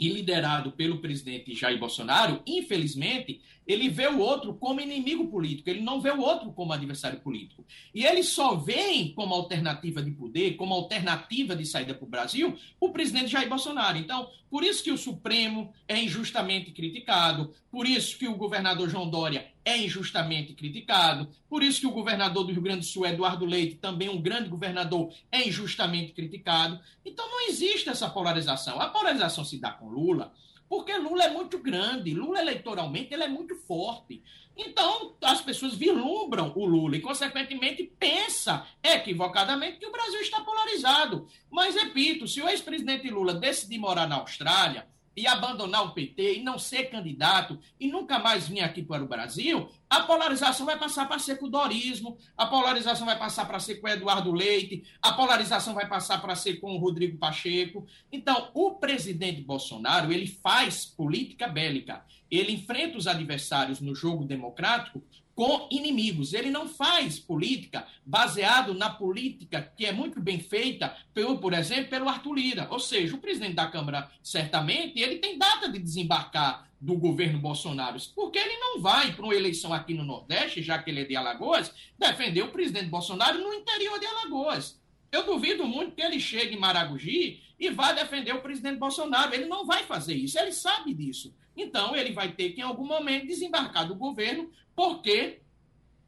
e 0.00 0.08
liderado 0.08 0.72
pelo 0.72 1.02
presidente 1.02 1.54
Jair 1.54 1.78
Bolsonaro, 1.78 2.42
infelizmente, 2.46 3.42
ele 3.66 3.90
vê 3.90 4.06
o 4.08 4.20
outro 4.20 4.54
como 4.54 4.80
inimigo 4.80 5.28
político, 5.28 5.68
ele 5.68 5.82
não 5.82 6.00
vê 6.00 6.10
o 6.10 6.20
outro 6.20 6.50
como 6.52 6.72
adversário 6.72 7.20
político. 7.20 7.62
E 7.94 8.06
ele 8.06 8.22
só 8.22 8.54
vê 8.54 9.10
como 9.14 9.34
alternativa 9.34 10.02
de 10.02 10.10
poder, 10.12 10.56
como 10.56 10.72
alternativa 10.72 11.54
de 11.54 11.66
saída 11.66 11.92
para 11.92 12.06
o 12.06 12.08
Brasil, 12.08 12.56
o 12.80 12.88
presidente 12.88 13.28
Jair 13.28 13.50
Bolsonaro. 13.50 13.98
Então, 13.98 14.30
por 14.54 14.62
isso 14.62 14.84
que 14.84 14.92
o 14.92 14.96
Supremo 14.96 15.74
é 15.88 16.00
injustamente 16.00 16.70
criticado, 16.70 17.52
por 17.72 17.88
isso 17.88 18.16
que 18.16 18.28
o 18.28 18.36
governador 18.36 18.88
João 18.88 19.10
Dória 19.10 19.48
é 19.64 19.76
injustamente 19.76 20.52
criticado, 20.52 21.28
por 21.48 21.60
isso 21.60 21.80
que 21.80 21.88
o 21.88 21.90
governador 21.90 22.44
do 22.44 22.52
Rio 22.52 22.62
Grande 22.62 22.82
do 22.82 22.86
Sul, 22.86 23.04
Eduardo 23.04 23.44
Leite, 23.44 23.74
também 23.74 24.08
um 24.08 24.22
grande 24.22 24.48
governador, 24.48 25.12
é 25.32 25.48
injustamente 25.48 26.12
criticado. 26.12 26.78
Então, 27.04 27.28
não 27.28 27.48
existe 27.48 27.88
essa 27.88 28.08
polarização. 28.08 28.80
A 28.80 28.90
polarização 28.90 29.44
se 29.44 29.58
dá 29.58 29.72
com 29.72 29.88
Lula 29.88 30.32
porque 30.74 30.96
Lula 30.98 31.22
é 31.22 31.30
muito 31.30 31.58
grande, 31.58 32.12
Lula 32.12 32.40
eleitoralmente 32.40 33.14
ele 33.14 33.22
é 33.22 33.28
muito 33.28 33.54
forte. 33.54 34.20
Então, 34.56 35.14
as 35.22 35.40
pessoas 35.40 35.76
vislumbram 35.76 36.52
o 36.56 36.66
Lula 36.66 36.96
e, 36.96 37.00
consequentemente, 37.00 37.84
pensa 37.96 38.66
equivocadamente 38.82 39.78
que 39.78 39.86
o 39.86 39.92
Brasil 39.92 40.20
está 40.20 40.40
polarizado. 40.40 41.28
Mas, 41.48 41.76
repito, 41.76 42.26
se 42.26 42.42
o 42.42 42.48
ex-presidente 42.48 43.08
Lula 43.08 43.34
decidir 43.34 43.78
morar 43.78 44.08
na 44.08 44.16
Austrália, 44.16 44.88
e 45.16 45.26
abandonar 45.26 45.84
o 45.84 45.92
PT 45.92 46.38
e 46.38 46.42
não 46.42 46.58
ser 46.58 46.90
candidato 46.90 47.58
e 47.78 47.88
nunca 47.88 48.18
mais 48.18 48.48
vir 48.48 48.60
aqui 48.60 48.82
para 48.82 49.02
o 49.02 49.08
Brasil, 49.08 49.68
a 49.88 50.00
polarização 50.00 50.66
vai 50.66 50.78
passar 50.78 51.06
para 51.06 51.18
ser 51.18 51.38
com 51.38 51.46
o 51.46 51.50
Dorismo, 51.50 52.16
a 52.36 52.46
polarização 52.46 53.06
vai 53.06 53.18
passar 53.18 53.46
para 53.46 53.60
ser 53.60 53.76
com 53.76 53.86
o 53.86 53.90
Eduardo 53.90 54.32
Leite, 54.32 54.84
a 55.00 55.12
polarização 55.12 55.74
vai 55.74 55.88
passar 55.88 56.20
para 56.20 56.34
ser 56.34 56.56
com 56.56 56.74
o 56.74 56.78
Rodrigo 56.78 57.18
Pacheco. 57.18 57.86
Então, 58.10 58.50
o 58.54 58.72
presidente 58.72 59.40
Bolsonaro, 59.40 60.12
ele 60.12 60.26
faz 60.26 60.84
política 60.84 61.46
bélica. 61.46 62.04
Ele 62.30 62.52
enfrenta 62.52 62.98
os 62.98 63.06
adversários 63.06 63.80
no 63.80 63.94
jogo 63.94 64.24
democrático 64.24 65.02
com 65.34 65.68
inimigos. 65.70 66.32
Ele 66.32 66.50
não 66.50 66.68
faz 66.68 67.18
política 67.18 67.86
baseado 68.04 68.72
na 68.74 68.90
política 68.90 69.72
que 69.76 69.84
é 69.84 69.92
muito 69.92 70.20
bem 70.20 70.38
feita, 70.38 70.96
pelo, 71.12 71.38
por 71.38 71.52
exemplo, 71.52 71.90
pelo 71.90 72.08
Arthur 72.08 72.34
Lira. 72.34 72.68
Ou 72.70 72.78
seja, 72.78 73.14
o 73.14 73.18
presidente 73.18 73.54
da 73.54 73.66
Câmara, 73.66 74.10
certamente, 74.22 75.00
ele 75.00 75.16
tem 75.16 75.38
data 75.38 75.68
de 75.68 75.78
desembarcar 75.78 76.68
do 76.80 76.96
governo 76.96 77.38
Bolsonaro, 77.38 77.98
porque 78.14 78.38
ele 78.38 78.58
não 78.58 78.80
vai 78.80 79.12
para 79.12 79.24
uma 79.24 79.34
eleição 79.34 79.72
aqui 79.72 79.94
no 79.94 80.04
Nordeste, 80.04 80.62
já 80.62 80.78
que 80.78 80.90
ele 80.90 81.00
é 81.00 81.04
de 81.04 81.16
Alagoas, 81.16 81.72
defender 81.98 82.42
o 82.42 82.50
presidente 82.50 82.86
Bolsonaro 82.86 83.38
no 83.38 83.54
interior 83.54 83.98
de 83.98 84.06
Alagoas. 84.06 84.78
Eu 85.10 85.24
duvido 85.24 85.64
muito 85.66 85.94
que 85.94 86.02
ele 86.02 86.20
chegue 86.20 86.56
em 86.56 86.58
Maragogi 86.58 87.40
e 87.58 87.70
vá 87.70 87.92
defender 87.92 88.32
o 88.34 88.42
presidente 88.42 88.78
Bolsonaro. 88.78 89.32
Ele 89.32 89.46
não 89.46 89.64
vai 89.64 89.84
fazer 89.84 90.14
isso, 90.14 90.38
ele 90.38 90.52
sabe 90.52 90.92
disso. 90.92 91.34
Então, 91.56 91.94
ele 91.94 92.12
vai 92.12 92.32
ter 92.32 92.50
que, 92.50 92.60
em 92.60 92.64
algum 92.64 92.86
momento, 92.86 93.28
desembarcar 93.28 93.86
do 93.86 93.94
governo 93.94 94.50
porque 94.74 95.40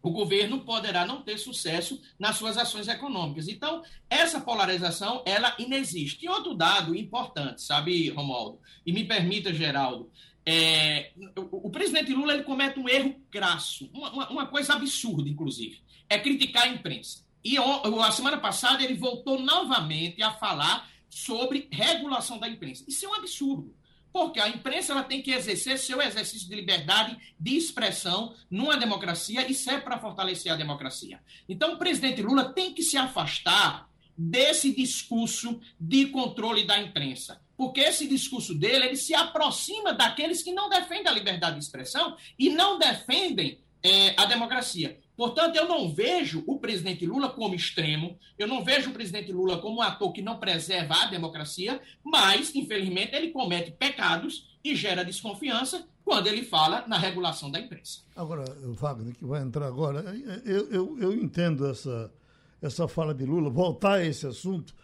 o 0.02 0.10
governo 0.10 0.60
poderá 0.60 1.04
não 1.04 1.22
ter 1.22 1.36
sucesso 1.36 2.00
nas 2.18 2.36
suas 2.36 2.56
ações 2.56 2.86
econômicas. 2.86 3.48
Então, 3.48 3.82
essa 4.08 4.40
polarização, 4.40 5.22
ela 5.26 5.54
inexiste. 5.58 6.24
E 6.24 6.28
outro 6.28 6.54
dado 6.54 6.94
importante, 6.94 7.60
sabe, 7.60 8.08
Romualdo? 8.10 8.60
E 8.84 8.92
me 8.92 9.04
permita, 9.04 9.52
Geraldo, 9.52 10.08
é, 10.44 11.10
o, 11.36 11.66
o, 11.66 11.70
presidente 11.70 12.14
Lula 12.14 12.34
ele 12.34 12.44
comete 12.44 12.78
um 12.78 12.88
erro 12.88 13.20
crasso, 13.32 13.90
uma, 13.92 14.30
uma, 14.30 14.46
coisa 14.46 14.74
absurda, 14.74 15.28
inclusive, 15.28 15.80
é 16.08 16.20
criticar 16.20 16.62
a 16.62 16.68
imprensa. 16.68 17.24
E 17.42 17.56
a 17.58 18.12
semana 18.12 18.38
passada 18.38 18.84
ele 18.84 18.94
voltou 18.94 19.40
novamente 19.40 20.22
a 20.22 20.32
falar 20.32 20.88
sobre 21.08 21.68
regulação 21.72 22.38
da 22.38 22.48
imprensa. 22.48 22.84
Isso 22.86 23.04
é 23.04 23.08
um 23.08 23.14
absurdo. 23.14 23.74
Porque 24.16 24.40
a 24.40 24.48
imprensa 24.48 24.94
ela 24.94 25.02
tem 25.02 25.20
que 25.20 25.30
exercer 25.30 25.78
seu 25.78 26.00
exercício 26.00 26.48
de 26.48 26.54
liberdade 26.54 27.18
de 27.38 27.54
expressão 27.54 28.34
numa 28.50 28.74
democracia 28.74 29.46
e 29.46 29.52
serve 29.52 29.82
para 29.82 29.98
fortalecer 29.98 30.50
a 30.50 30.56
democracia. 30.56 31.20
Então, 31.46 31.74
o 31.74 31.78
presidente 31.78 32.22
Lula 32.22 32.50
tem 32.54 32.72
que 32.72 32.82
se 32.82 32.96
afastar 32.96 33.90
desse 34.16 34.74
discurso 34.74 35.60
de 35.78 36.06
controle 36.06 36.64
da 36.64 36.80
imprensa. 36.80 37.42
Porque 37.58 37.78
esse 37.80 38.08
discurso 38.08 38.54
dele 38.54 38.86
ele 38.86 38.96
se 38.96 39.14
aproxima 39.14 39.92
daqueles 39.92 40.42
que 40.42 40.50
não 40.50 40.70
defendem 40.70 41.08
a 41.08 41.14
liberdade 41.14 41.58
de 41.58 41.64
expressão 41.64 42.16
e 42.38 42.48
não 42.48 42.78
defendem 42.78 43.60
é, 43.82 44.14
a 44.18 44.24
democracia. 44.24 44.98
Portanto, 45.16 45.56
eu 45.56 45.66
não 45.66 45.92
vejo 45.92 46.44
o 46.46 46.58
presidente 46.58 47.06
Lula 47.06 47.30
como 47.30 47.54
extremo, 47.54 48.18
eu 48.38 48.46
não 48.46 48.62
vejo 48.62 48.90
o 48.90 48.92
presidente 48.92 49.32
Lula 49.32 49.58
como 49.58 49.78
um 49.78 49.82
ator 49.82 50.12
que 50.12 50.20
não 50.20 50.38
preserva 50.38 50.94
a 50.94 51.06
democracia, 51.06 51.80
mas, 52.04 52.54
infelizmente, 52.54 53.14
ele 53.14 53.30
comete 53.30 53.70
pecados 53.70 54.46
e 54.62 54.76
gera 54.76 55.04
desconfiança 55.04 55.88
quando 56.04 56.26
ele 56.26 56.42
fala 56.42 56.86
na 56.86 56.98
regulação 56.98 57.50
da 57.50 57.58
imprensa. 57.58 58.00
Agora, 58.14 58.44
Wagner, 58.62 59.14
que 59.14 59.24
vai 59.24 59.42
entrar 59.42 59.66
agora, 59.66 60.04
eu, 60.44 60.70
eu, 60.70 60.98
eu 61.00 61.12
entendo 61.12 61.66
essa, 61.66 62.12
essa 62.60 62.86
fala 62.86 63.14
de 63.14 63.24
Lula, 63.24 63.48
voltar 63.48 63.94
a 63.94 64.04
esse 64.04 64.26
assunto, 64.26 64.74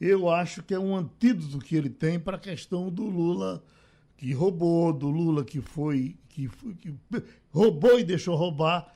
eu 0.00 0.28
acho 0.28 0.62
que 0.62 0.74
é 0.74 0.78
um 0.78 0.96
antídoto 0.96 1.58
que 1.58 1.76
ele 1.76 1.90
tem 1.90 2.18
para 2.18 2.36
a 2.36 2.40
questão 2.40 2.90
do 2.90 3.04
Lula 3.04 3.62
que 4.16 4.32
roubou, 4.32 4.92
do 4.92 5.08
Lula 5.08 5.44
que 5.44 5.60
foi, 5.60 6.16
que, 6.28 6.48
foi, 6.48 6.74
que 6.74 6.94
roubou 7.50 7.98
e 7.98 8.04
deixou 8.04 8.34
roubar 8.34 8.92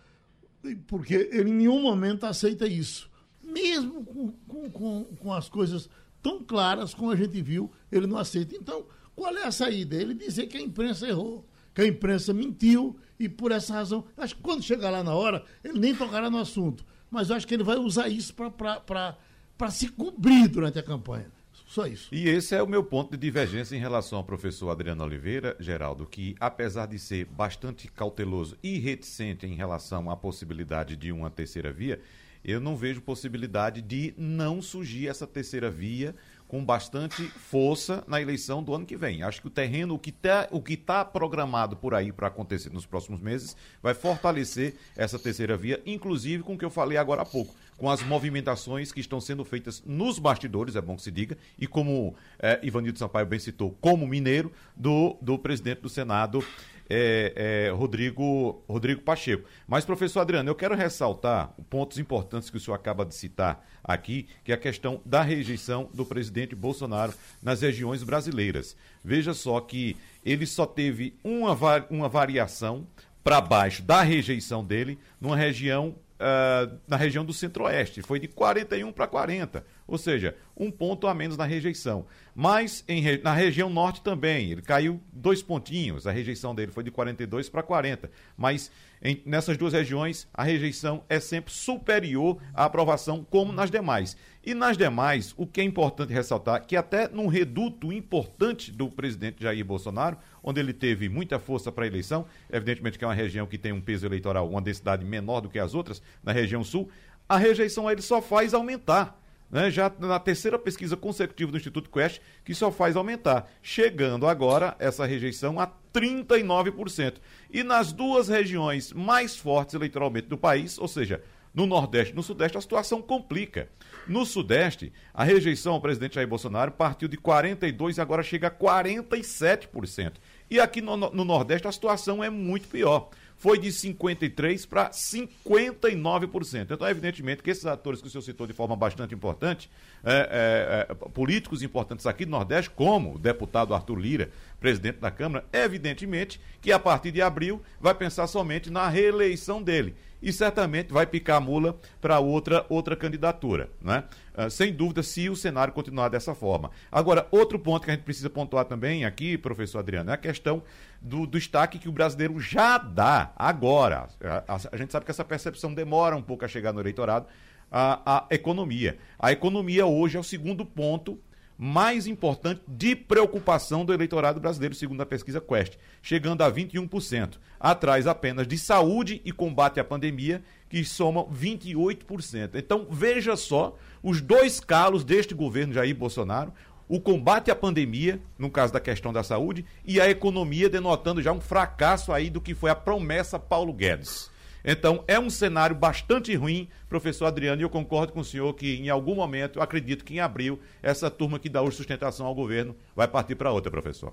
porque 0.74 1.14
ele 1.14 1.50
em 1.50 1.54
nenhum 1.54 1.80
momento 1.80 2.24
aceita 2.24 2.66
isso. 2.66 3.10
Mesmo 3.44 4.04
com, 4.04 4.32
com, 4.48 4.70
com, 4.70 5.04
com 5.04 5.32
as 5.32 5.48
coisas 5.48 5.88
tão 6.22 6.42
claras 6.42 6.92
como 6.92 7.10
a 7.10 7.16
gente 7.16 7.40
viu, 7.40 7.70
ele 7.90 8.06
não 8.06 8.18
aceita. 8.18 8.56
Então, 8.56 8.86
qual 9.14 9.34
é 9.36 9.44
a 9.44 9.52
saída? 9.52 9.94
Ele 9.94 10.14
dizer 10.14 10.46
que 10.46 10.56
a 10.56 10.60
imprensa 10.60 11.06
errou, 11.06 11.48
que 11.74 11.82
a 11.82 11.86
imprensa 11.86 12.34
mentiu 12.34 12.98
e 13.18 13.28
por 13.28 13.52
essa 13.52 13.72
razão, 13.74 14.04
acho 14.16 14.34
que 14.36 14.42
quando 14.42 14.62
chegar 14.62 14.90
lá 14.90 15.02
na 15.02 15.14
hora, 15.14 15.44
ele 15.62 15.78
nem 15.78 15.94
tocará 15.94 16.28
no 16.28 16.38
assunto. 16.38 16.84
Mas 17.10 17.30
eu 17.30 17.36
acho 17.36 17.46
que 17.46 17.54
ele 17.54 17.62
vai 17.62 17.76
usar 17.76 18.08
isso 18.08 18.34
para 18.34 19.70
se 19.70 19.88
cobrir 19.88 20.48
durante 20.48 20.78
a 20.78 20.82
campanha. 20.82 21.30
Só 21.66 21.86
isso. 21.86 22.08
E 22.14 22.28
esse 22.28 22.54
é 22.54 22.62
o 22.62 22.66
meu 22.66 22.84
ponto 22.84 23.10
de 23.10 23.16
divergência 23.16 23.74
em 23.74 23.80
relação 23.80 24.18
ao 24.18 24.24
professor 24.24 24.70
Adriano 24.70 25.02
Oliveira, 25.02 25.56
Geraldo, 25.58 26.06
que 26.06 26.36
apesar 26.38 26.86
de 26.86 26.98
ser 26.98 27.24
bastante 27.24 27.88
cauteloso 27.88 28.56
e 28.62 28.78
reticente 28.78 29.46
em 29.46 29.54
relação 29.54 30.08
à 30.08 30.16
possibilidade 30.16 30.94
de 30.94 31.10
uma 31.10 31.28
terceira 31.28 31.72
via, 31.72 32.00
eu 32.44 32.60
não 32.60 32.76
vejo 32.76 33.00
possibilidade 33.00 33.82
de 33.82 34.14
não 34.16 34.62
surgir 34.62 35.08
essa 35.08 35.26
terceira 35.26 35.68
via 35.68 36.14
com 36.48 36.64
bastante 36.64 37.22
força 37.24 38.04
na 38.06 38.20
eleição 38.20 38.62
do 38.62 38.74
ano 38.74 38.86
que 38.86 38.96
vem. 38.96 39.22
Acho 39.22 39.40
que 39.40 39.48
o 39.48 39.50
terreno, 39.50 39.94
o 39.94 39.98
que 39.98 40.10
está 40.10 40.46
tá 40.76 41.04
programado 41.04 41.76
por 41.76 41.94
aí 41.94 42.12
para 42.12 42.28
acontecer 42.28 42.70
nos 42.72 42.86
próximos 42.86 43.20
meses, 43.20 43.56
vai 43.82 43.94
fortalecer 43.94 44.74
essa 44.96 45.18
terceira 45.18 45.56
via, 45.56 45.80
inclusive 45.84 46.42
com 46.42 46.54
o 46.54 46.58
que 46.58 46.64
eu 46.64 46.70
falei 46.70 46.96
agora 46.98 47.22
há 47.22 47.26
pouco, 47.26 47.54
com 47.76 47.90
as 47.90 48.02
movimentações 48.02 48.92
que 48.92 49.00
estão 49.00 49.20
sendo 49.20 49.44
feitas 49.44 49.82
nos 49.84 50.18
bastidores, 50.18 50.76
é 50.76 50.80
bom 50.80 50.96
que 50.96 51.02
se 51.02 51.10
diga, 51.10 51.36
e 51.58 51.66
como 51.66 52.14
é, 52.38 52.58
Ivanildo 52.62 52.98
Sampaio 52.98 53.26
bem 53.26 53.38
citou, 53.38 53.76
como 53.80 54.06
mineiro, 54.06 54.52
do, 54.74 55.16
do 55.20 55.38
presidente 55.38 55.80
do 55.80 55.88
Senado, 55.88 56.42
é, 56.88 57.66
é, 57.66 57.70
Rodrigo, 57.70 58.62
Rodrigo 58.68 59.02
Pacheco. 59.02 59.48
Mas, 59.66 59.84
professor 59.84 60.20
Adriano, 60.20 60.48
eu 60.48 60.54
quero 60.54 60.74
ressaltar 60.74 61.52
pontos 61.68 61.98
importantes 61.98 62.50
que 62.50 62.56
o 62.56 62.60
senhor 62.60 62.76
acaba 62.76 63.04
de 63.04 63.14
citar 63.14 63.64
aqui, 63.82 64.28
que 64.44 64.52
é 64.52 64.54
a 64.54 64.58
questão 64.58 65.00
da 65.04 65.22
rejeição 65.22 65.88
do 65.94 66.04
presidente 66.04 66.54
Bolsonaro 66.54 67.12
nas 67.42 67.62
regiões 67.62 68.02
brasileiras. 68.02 68.76
Veja 69.04 69.34
só 69.34 69.60
que 69.60 69.96
ele 70.24 70.46
só 70.46 70.66
teve 70.66 71.16
uma, 71.22 71.56
uma 71.90 72.08
variação 72.08 72.86
para 73.22 73.40
baixo 73.40 73.82
da 73.82 74.02
rejeição 74.02 74.64
dele 74.64 74.98
numa 75.20 75.36
região 75.36 75.96
uh, 76.16 76.78
na 76.86 76.96
região 76.96 77.24
do 77.24 77.32
Centro-Oeste. 77.32 78.02
Foi 78.02 78.18
de 78.18 78.28
41 78.28 78.92
para 78.92 79.06
40, 79.06 79.64
ou 79.86 79.96
seja, 79.98 80.36
um 80.56 80.70
ponto 80.70 81.06
a 81.06 81.14
menos 81.14 81.36
na 81.36 81.44
rejeição. 81.44 82.06
Mas 82.34 82.84
em, 82.88 83.02
na 83.22 83.32
região 83.32 83.70
norte 83.70 84.02
também, 84.02 84.50
ele 84.50 84.62
caiu 84.62 85.00
dois 85.12 85.42
pontinhos, 85.42 86.06
a 86.06 86.10
rejeição 86.10 86.54
dele 86.54 86.72
foi 86.72 86.82
de 86.82 86.90
42 86.90 87.48
para 87.48 87.62
40. 87.62 88.10
Mas 88.36 88.70
em, 89.02 89.22
nessas 89.24 89.56
duas 89.56 89.72
regiões, 89.72 90.26
a 90.32 90.42
rejeição 90.42 91.04
é 91.08 91.20
sempre 91.20 91.52
superior 91.52 92.38
à 92.54 92.64
aprovação, 92.64 93.24
como 93.28 93.52
nas 93.52 93.70
demais. 93.70 94.16
E 94.44 94.54
nas 94.54 94.76
demais, 94.76 95.34
o 95.36 95.46
que 95.46 95.60
é 95.60 95.64
importante 95.64 96.12
ressaltar, 96.12 96.64
que 96.66 96.76
até 96.76 97.08
num 97.08 97.26
reduto 97.26 97.92
importante 97.92 98.70
do 98.70 98.88
presidente 98.88 99.42
Jair 99.42 99.64
Bolsonaro, 99.64 100.16
onde 100.42 100.60
ele 100.60 100.72
teve 100.72 101.08
muita 101.08 101.38
força 101.38 101.70
para 101.72 101.84
a 101.84 101.86
eleição, 101.88 102.26
evidentemente 102.50 102.98
que 102.98 103.04
é 103.04 103.08
uma 103.08 103.14
região 103.14 103.46
que 103.46 103.58
tem 103.58 103.72
um 103.72 103.80
peso 103.80 104.06
eleitoral, 104.06 104.48
uma 104.48 104.62
densidade 104.62 105.04
menor 105.04 105.40
do 105.40 105.48
que 105.48 105.58
as 105.58 105.74
outras, 105.74 106.00
na 106.22 106.32
região 106.32 106.62
sul, 106.62 106.88
a 107.28 107.36
rejeição 107.36 107.88
a 107.88 107.92
ele 107.92 108.02
só 108.02 108.22
faz 108.22 108.54
aumentar. 108.54 109.20
Né, 109.50 109.70
já 109.70 109.92
na 109.98 110.18
terceira 110.18 110.58
pesquisa 110.58 110.96
consecutiva 110.96 111.50
do 111.50 111.56
Instituto 111.56 111.90
Quest, 111.90 112.20
que 112.44 112.54
só 112.54 112.70
faz 112.70 112.96
aumentar, 112.96 113.50
chegando 113.62 114.26
agora 114.26 114.76
essa 114.78 115.06
rejeição 115.06 115.60
a 115.60 115.70
39%. 115.92 117.14
E 117.50 117.62
nas 117.62 117.92
duas 117.92 118.28
regiões 118.28 118.92
mais 118.92 119.36
fortes 119.36 119.74
eleitoralmente 119.74 120.28
do 120.28 120.36
país, 120.36 120.78
ou 120.78 120.88
seja, 120.88 121.22
no 121.54 121.66
Nordeste 121.66 122.12
e 122.12 122.16
no 122.16 122.22
Sudeste, 122.22 122.58
a 122.58 122.60
situação 122.60 123.00
complica. 123.00 123.70
No 124.06 124.26
Sudeste, 124.26 124.92
a 125.14 125.24
rejeição 125.24 125.72
ao 125.72 125.80
presidente 125.80 126.16
Jair 126.16 126.28
Bolsonaro 126.28 126.70
partiu 126.70 127.08
de 127.08 127.16
42% 127.16 127.96
e 127.96 128.00
agora 128.00 128.22
chega 128.22 128.48
a 128.48 128.50
47%. 128.50 130.12
E 130.50 130.60
aqui 130.60 130.82
no, 130.82 130.96
no 130.96 131.24
Nordeste 131.24 131.66
a 131.66 131.72
situação 131.72 132.22
é 132.22 132.28
muito 132.28 132.68
pior 132.68 133.08
foi 133.38 133.58
de 133.58 133.68
53% 133.68 134.66
para 134.66 134.90
59%. 134.90 136.68
Então, 136.70 136.88
evidentemente 136.88 137.42
que 137.42 137.50
esses 137.50 137.66
atores 137.66 138.00
que 138.00 138.06
o 138.06 138.10
senhor 138.10 138.22
citou 138.22 138.46
de 138.46 138.52
forma 138.52 138.74
bastante 138.74 139.14
importante, 139.14 139.70
é, 140.02 140.86
é, 140.88 140.92
é, 140.92 140.94
políticos 141.10 141.62
importantes 141.62 142.06
aqui 142.06 142.24
do 142.24 142.30
Nordeste, 142.30 142.70
como 142.70 143.14
o 143.14 143.18
deputado 143.18 143.74
Arthur 143.74 143.98
Lira, 143.98 144.30
presidente 144.58 144.98
da 144.98 145.10
Câmara, 145.10 145.44
evidentemente 145.52 146.40
que 146.60 146.72
a 146.72 146.78
partir 146.78 147.10
de 147.10 147.20
abril 147.20 147.62
vai 147.80 147.94
pensar 147.94 148.26
somente 148.26 148.70
na 148.70 148.88
reeleição 148.88 149.62
dele 149.62 149.94
e 150.26 150.32
certamente 150.32 150.92
vai 150.92 151.06
picar 151.06 151.36
a 151.36 151.40
mula 151.40 151.78
para 152.00 152.18
outra, 152.18 152.66
outra 152.68 152.96
candidatura, 152.96 153.70
né? 153.80 154.02
Uh, 154.36 154.50
sem 154.50 154.72
dúvida, 154.72 155.00
se 155.00 155.30
o 155.30 155.36
cenário 155.36 155.72
continuar 155.72 156.08
dessa 156.08 156.34
forma. 156.34 156.72
Agora, 156.90 157.28
outro 157.30 157.60
ponto 157.60 157.84
que 157.84 157.92
a 157.92 157.94
gente 157.94 158.02
precisa 158.02 158.28
pontuar 158.28 158.64
também 158.64 159.04
aqui, 159.04 159.38
professor 159.38 159.78
Adriano, 159.78 160.10
é 160.10 160.14
a 160.14 160.16
questão 160.16 160.64
do, 161.00 161.28
do 161.28 161.38
destaque 161.38 161.78
que 161.78 161.88
o 161.88 161.92
brasileiro 161.92 162.40
já 162.40 162.76
dá 162.76 163.32
agora. 163.36 164.08
A, 164.20 164.54
a, 164.54 164.58
a 164.72 164.76
gente 164.76 164.90
sabe 164.90 165.04
que 165.04 165.12
essa 165.12 165.24
percepção 165.24 165.72
demora 165.72 166.16
um 166.16 166.22
pouco 166.22 166.44
a 166.44 166.48
chegar 166.48 166.72
no 166.72 166.80
eleitorado, 166.80 167.26
a, 167.70 168.16
a 168.16 168.34
economia. 168.34 168.98
A 169.16 169.30
economia 169.30 169.86
hoje 169.86 170.16
é 170.16 170.20
o 170.20 170.24
segundo 170.24 170.66
ponto 170.66 171.20
mais 171.58 172.06
importante 172.06 172.60
de 172.66 172.94
preocupação 172.94 173.84
do 173.84 173.92
eleitorado 173.92 174.40
brasileiro, 174.40 174.74
segundo 174.74 175.00
a 175.00 175.06
pesquisa 175.06 175.40
Quest, 175.40 175.74
chegando 176.02 176.42
a 176.42 176.52
21%, 176.52 177.38
atrás 177.58 178.06
apenas 178.06 178.46
de 178.46 178.58
saúde 178.58 179.20
e 179.24 179.32
combate 179.32 179.80
à 179.80 179.84
pandemia, 179.84 180.42
que 180.68 180.84
somam 180.84 181.28
28%. 181.32 182.50
Então, 182.54 182.86
veja 182.90 183.36
só 183.36 183.76
os 184.02 184.20
dois 184.20 184.60
calos 184.60 185.04
deste 185.04 185.34
governo 185.34 185.72
Jair 185.72 185.96
Bolsonaro, 185.96 186.52
o 186.88 187.00
combate 187.00 187.50
à 187.50 187.56
pandemia, 187.56 188.20
no 188.38 188.50
caso 188.50 188.72
da 188.72 188.80
questão 188.80 189.12
da 189.12 189.22
saúde, 189.22 189.64
e 189.84 190.00
a 190.00 190.08
economia 190.08 190.68
denotando 190.68 191.22
já 191.22 191.32
um 191.32 191.40
fracasso 191.40 192.12
aí 192.12 192.30
do 192.30 192.40
que 192.40 192.54
foi 192.54 192.70
a 192.70 192.76
promessa 192.76 193.38
Paulo 193.38 193.72
Guedes. 193.72 194.30
Então, 194.68 195.04
é 195.06 195.16
um 195.16 195.30
cenário 195.30 195.76
bastante 195.76 196.34
ruim, 196.34 196.68
professor 196.88 197.26
Adriano, 197.26 197.62
e 197.62 197.64
eu 197.64 197.70
concordo 197.70 198.12
com 198.12 198.18
o 198.18 198.24
senhor 198.24 198.52
que 198.54 198.74
em 198.74 198.88
algum 198.88 199.14
momento, 199.14 199.60
acredito 199.60 200.04
que 200.04 200.14
em 200.14 200.18
abril, 200.18 200.60
essa 200.82 201.08
turma 201.08 201.38
que 201.38 201.48
dá 201.48 201.62
hoje 201.62 201.76
sustentação 201.76 202.26
ao 202.26 202.34
governo 202.34 202.74
vai 202.94 203.06
partir 203.06 203.36
para 203.36 203.52
outra, 203.52 203.70
professor. 203.70 204.12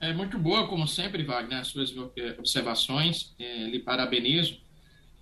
É 0.00 0.10
muito 0.14 0.38
boa, 0.38 0.66
como 0.66 0.88
sempre, 0.88 1.22
Wagner, 1.22 1.58
as 1.58 1.68
suas 1.68 1.94
observações. 2.38 3.34
É, 3.38 3.64
lhe 3.64 3.80
parabenizo. 3.80 4.56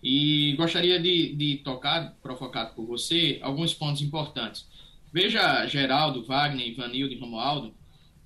E 0.00 0.54
gostaria 0.56 1.00
de, 1.00 1.34
de 1.34 1.56
tocar, 1.64 2.14
provocado 2.22 2.72
por 2.74 2.86
você, 2.86 3.40
alguns 3.42 3.74
pontos 3.74 4.00
importantes. 4.00 4.64
Veja, 5.12 5.66
Geraldo, 5.66 6.22
Wagner, 6.22 6.68
Ivanildo 6.68 7.14
e 7.14 7.18
Romualdo, 7.18 7.74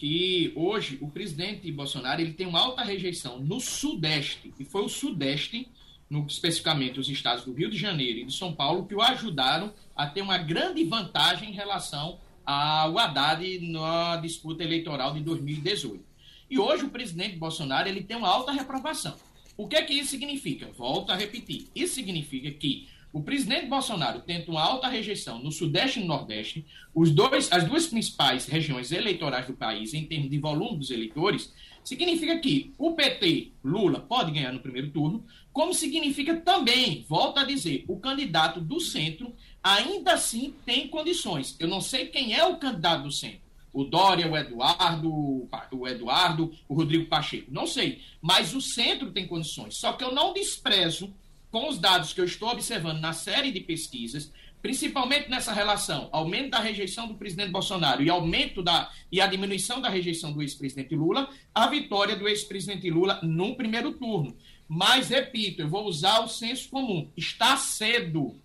que 0.00 0.50
hoje 0.56 0.96
o 1.02 1.08
presidente 1.08 1.70
Bolsonaro 1.70 2.22
ele 2.22 2.32
tem 2.32 2.46
uma 2.46 2.58
alta 2.58 2.82
rejeição 2.82 3.38
no 3.38 3.60
Sudeste, 3.60 4.50
e 4.58 4.64
foi 4.64 4.82
o 4.82 4.88
Sudeste, 4.88 5.68
no, 6.08 6.24
especificamente 6.26 6.98
os 6.98 7.10
estados 7.10 7.44
do 7.44 7.52
Rio 7.52 7.68
de 7.68 7.76
Janeiro 7.76 8.20
e 8.20 8.24
de 8.24 8.32
São 8.32 8.50
Paulo, 8.50 8.86
que 8.86 8.94
o 8.94 9.02
ajudaram 9.02 9.74
a 9.94 10.06
ter 10.06 10.22
uma 10.22 10.38
grande 10.38 10.82
vantagem 10.84 11.50
em 11.50 11.52
relação 11.52 12.18
ao 12.46 12.98
Haddad 12.98 13.60
na 13.60 14.16
disputa 14.16 14.64
eleitoral 14.64 15.12
de 15.12 15.20
2018. 15.20 16.02
E 16.48 16.58
hoje 16.58 16.84
o 16.84 16.90
presidente 16.90 17.36
Bolsonaro 17.36 17.86
ele 17.86 18.02
tem 18.02 18.16
uma 18.16 18.28
alta 18.28 18.52
reprovação. 18.52 19.14
O 19.54 19.68
que 19.68 19.76
é 19.76 19.82
que 19.82 19.92
isso 19.92 20.12
significa? 20.12 20.70
Volto 20.78 21.10
a 21.10 21.14
repetir. 21.14 21.68
Isso 21.74 21.96
significa 21.96 22.50
que 22.50 22.88
o 23.12 23.22
presidente 23.22 23.66
Bolsonaro 23.66 24.20
tenta 24.20 24.50
uma 24.50 24.62
alta 24.62 24.88
rejeição 24.88 25.42
no 25.42 25.50
Sudeste 25.50 25.98
e 25.98 26.02
no 26.02 26.08
Nordeste, 26.08 26.64
os 26.94 27.10
dois, 27.10 27.50
as 27.50 27.64
duas 27.64 27.86
principais 27.86 28.46
regiões 28.46 28.92
eleitorais 28.92 29.46
do 29.46 29.54
país, 29.54 29.94
em 29.94 30.04
termos 30.04 30.30
de 30.30 30.38
volume 30.38 30.78
dos 30.78 30.90
eleitores, 30.90 31.52
significa 31.82 32.38
que 32.38 32.72
o 32.78 32.92
PT, 32.92 33.52
Lula, 33.64 34.00
pode 34.00 34.30
ganhar 34.30 34.52
no 34.52 34.60
primeiro 34.60 34.90
turno, 34.90 35.24
como 35.52 35.74
significa 35.74 36.36
também, 36.36 37.04
volto 37.08 37.38
a 37.38 37.44
dizer, 37.44 37.84
o 37.88 37.98
candidato 37.98 38.60
do 38.60 38.78
centro 38.80 39.34
ainda 39.62 40.12
assim 40.12 40.54
tem 40.64 40.86
condições. 40.86 41.56
Eu 41.58 41.68
não 41.68 41.80
sei 41.80 42.06
quem 42.06 42.34
é 42.34 42.44
o 42.44 42.56
candidato 42.58 43.04
do 43.04 43.10
centro. 43.10 43.40
O 43.72 43.84
Dória, 43.84 44.28
o 44.30 44.36
Eduardo, 44.36 45.48
o 45.72 45.88
Eduardo, 45.88 46.52
o 46.68 46.74
Rodrigo 46.74 47.06
Pacheco, 47.06 47.52
não 47.52 47.66
sei. 47.66 48.00
Mas 48.20 48.52
o 48.52 48.60
centro 48.60 49.12
tem 49.12 49.26
condições. 49.26 49.76
Só 49.76 49.92
que 49.92 50.02
eu 50.02 50.12
não 50.12 50.32
desprezo 50.32 51.12
com 51.50 51.68
os 51.68 51.78
dados 51.78 52.12
que 52.12 52.20
eu 52.20 52.24
estou 52.24 52.50
observando 52.50 53.00
na 53.00 53.12
série 53.12 53.50
de 53.50 53.60
pesquisas, 53.60 54.32
principalmente 54.62 55.28
nessa 55.28 55.52
relação 55.52 56.08
aumento 56.12 56.50
da 56.50 56.60
rejeição 56.60 57.08
do 57.08 57.14
presidente 57.14 57.50
Bolsonaro 57.50 58.02
e 58.02 58.10
aumento 58.10 58.62
da 58.62 58.90
e 59.10 59.20
a 59.20 59.26
diminuição 59.26 59.80
da 59.80 59.88
rejeição 59.88 60.32
do 60.32 60.42
ex-presidente 60.42 60.94
Lula, 60.94 61.28
a 61.54 61.66
vitória 61.68 62.14
do 62.14 62.28
ex-presidente 62.28 62.88
Lula 62.90 63.18
no 63.22 63.56
primeiro 63.56 63.92
turno. 63.92 64.36
Mas 64.68 65.08
repito, 65.08 65.62
eu 65.62 65.68
vou 65.68 65.86
usar 65.86 66.20
o 66.20 66.28
senso 66.28 66.68
comum. 66.68 67.10
Está 67.16 67.56
cedo. 67.56 68.40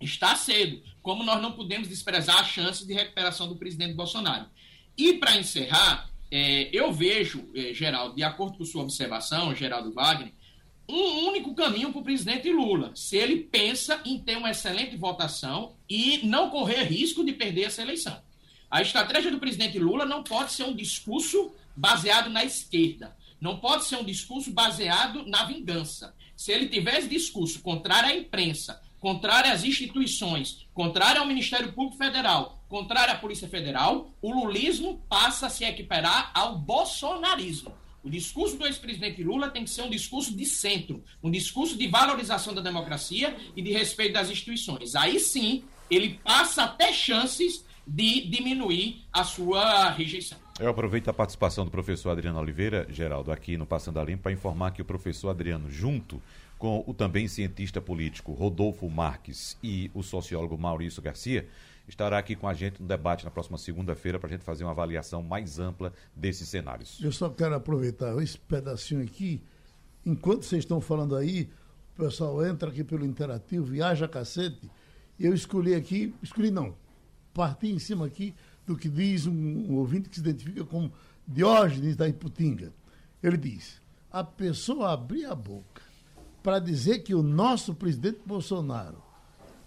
Está 0.00 0.36
cedo. 0.36 0.80
Como 1.02 1.24
nós 1.24 1.42
não 1.42 1.52
podemos 1.52 1.88
desprezar 1.88 2.38
a 2.38 2.44
chance 2.44 2.86
de 2.86 2.94
recuperação 2.94 3.48
do 3.48 3.56
presidente 3.56 3.94
Bolsonaro. 3.94 4.46
E 4.96 5.14
para 5.14 5.36
encerrar, 5.36 6.08
é, 6.30 6.68
eu 6.72 6.92
vejo, 6.92 7.48
é, 7.54 7.74
Geraldo, 7.74 8.14
de 8.14 8.22
acordo 8.22 8.58
com 8.58 8.64
sua 8.64 8.82
observação, 8.82 9.54
Geraldo 9.54 9.92
Wagner, 9.92 10.32
um 10.88 11.26
único 11.26 11.54
caminho 11.54 11.90
para 11.90 12.00
o 12.00 12.04
presidente 12.04 12.50
Lula, 12.50 12.92
se 12.94 13.16
ele 13.16 13.38
pensa 13.38 14.00
em 14.04 14.18
ter 14.18 14.36
uma 14.36 14.50
excelente 14.50 14.96
votação 14.96 15.74
e 15.88 16.24
não 16.26 16.50
correr 16.50 16.84
risco 16.84 17.24
de 17.24 17.32
perder 17.32 17.64
essa 17.64 17.82
eleição. 17.82 18.20
A 18.70 18.82
estratégia 18.82 19.30
do 19.30 19.38
presidente 19.38 19.78
Lula 19.78 20.04
não 20.04 20.22
pode 20.22 20.52
ser 20.52 20.64
um 20.64 20.74
discurso 20.74 21.52
baseado 21.74 22.30
na 22.30 22.44
esquerda, 22.44 23.16
não 23.40 23.58
pode 23.58 23.84
ser 23.84 23.96
um 23.96 24.04
discurso 24.04 24.50
baseado 24.52 25.26
na 25.26 25.44
vingança. 25.44 26.14
Se 26.36 26.52
ele 26.52 26.68
tivesse 26.68 27.08
discurso 27.08 27.60
contrário 27.60 28.10
à 28.10 28.14
imprensa, 28.14 28.80
contrário 29.00 29.52
às 29.52 29.64
instituições, 29.64 30.66
contrário 30.74 31.20
ao 31.20 31.26
Ministério 31.26 31.72
Público 31.72 31.96
Federal, 31.96 32.62
contrário 32.68 33.14
à 33.14 33.16
Polícia 33.16 33.48
Federal, 33.48 34.10
o 34.20 34.32
lulismo 34.32 35.00
passa 35.08 35.46
a 35.46 35.50
se 35.50 35.64
equiparar 35.64 36.30
ao 36.34 36.58
bolsonarismo. 36.58 37.72
O 38.06 38.08
discurso 38.08 38.56
do 38.56 38.64
ex-presidente 38.64 39.20
Lula 39.24 39.50
tem 39.50 39.64
que 39.64 39.70
ser 39.70 39.82
um 39.82 39.90
discurso 39.90 40.32
de 40.32 40.46
centro, 40.46 41.02
um 41.20 41.28
discurso 41.28 41.76
de 41.76 41.88
valorização 41.88 42.54
da 42.54 42.60
democracia 42.60 43.36
e 43.56 43.60
de 43.60 43.72
respeito 43.72 44.12
das 44.12 44.30
instituições. 44.30 44.94
Aí 44.94 45.18
sim, 45.18 45.64
ele 45.90 46.20
passa 46.22 46.62
até 46.62 46.92
chances 46.92 47.64
de 47.84 48.20
diminuir 48.28 49.02
a 49.12 49.24
sua 49.24 49.90
rejeição. 49.90 50.38
Eu 50.60 50.68
aproveito 50.68 51.08
a 51.08 51.12
participação 51.12 51.64
do 51.64 51.70
professor 51.72 52.10
Adriano 52.10 52.38
Oliveira, 52.38 52.86
Geraldo, 52.88 53.32
aqui 53.32 53.56
no 53.56 53.66
Passando 53.66 53.98
a 53.98 54.04
Limpo, 54.04 54.22
para 54.22 54.32
informar 54.32 54.70
que 54.70 54.80
o 54.80 54.84
professor 54.84 55.30
Adriano, 55.30 55.68
junto 55.68 56.22
com 56.60 56.84
o 56.86 56.94
também 56.94 57.26
cientista 57.26 57.80
político 57.80 58.32
Rodolfo 58.32 58.88
Marques 58.88 59.58
e 59.60 59.90
o 59.92 60.04
sociólogo 60.04 60.56
Maurício 60.56 61.02
Garcia, 61.02 61.48
estará 61.88 62.18
aqui 62.18 62.34
com 62.34 62.48
a 62.48 62.54
gente 62.54 62.80
no 62.80 62.88
debate 62.88 63.24
na 63.24 63.30
próxima 63.30 63.58
segunda-feira 63.58 64.18
para 64.18 64.28
a 64.28 64.30
gente 64.30 64.44
fazer 64.44 64.64
uma 64.64 64.72
avaliação 64.72 65.22
mais 65.22 65.58
ampla 65.58 65.92
desses 66.14 66.48
cenários. 66.48 66.98
Eu 67.02 67.12
só 67.12 67.28
quero 67.28 67.54
aproveitar 67.54 68.16
esse 68.22 68.38
pedacinho 68.38 69.02
aqui. 69.02 69.42
Enquanto 70.04 70.44
vocês 70.44 70.62
estão 70.62 70.80
falando 70.80 71.16
aí, 71.16 71.50
o 71.94 72.02
pessoal 72.02 72.44
entra 72.44 72.68
aqui 72.68 72.84
pelo 72.84 73.04
interativo, 73.04 73.64
viaja 73.64 74.08
cacete. 74.08 74.70
Eu 75.18 75.32
escolhi 75.34 75.74
aqui, 75.74 76.14
escolhi 76.22 76.50
não, 76.50 76.74
parti 77.32 77.68
em 77.68 77.78
cima 77.78 78.06
aqui 78.06 78.34
do 78.66 78.76
que 78.76 78.88
diz 78.88 79.26
um, 79.26 79.32
um 79.32 79.76
ouvinte 79.76 80.08
que 80.08 80.16
se 80.16 80.20
identifica 80.20 80.64
como 80.64 80.92
Diógenes 81.26 81.96
da 81.96 82.08
Iputinga. 82.08 82.72
Ele 83.22 83.36
diz: 83.36 83.80
a 84.10 84.22
pessoa 84.22 84.92
abrir 84.92 85.24
a 85.24 85.34
boca 85.34 85.82
para 86.42 86.58
dizer 86.58 87.00
que 87.00 87.14
o 87.14 87.22
nosso 87.22 87.74
presidente 87.74 88.20
Bolsonaro 88.24 89.02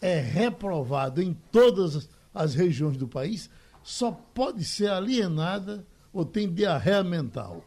é 0.01 0.19
reprovado 0.19 1.21
em 1.21 1.35
todas 1.51 2.09
as 2.33 2.53
regiões 2.55 2.97
do 2.97 3.07
país, 3.07 3.49
só 3.83 4.11
pode 4.11 4.63
ser 4.63 4.89
alienada 4.89 5.85
ou 6.13 6.25
tem 6.25 6.51
diarreia 6.51 7.03
mental. 7.03 7.63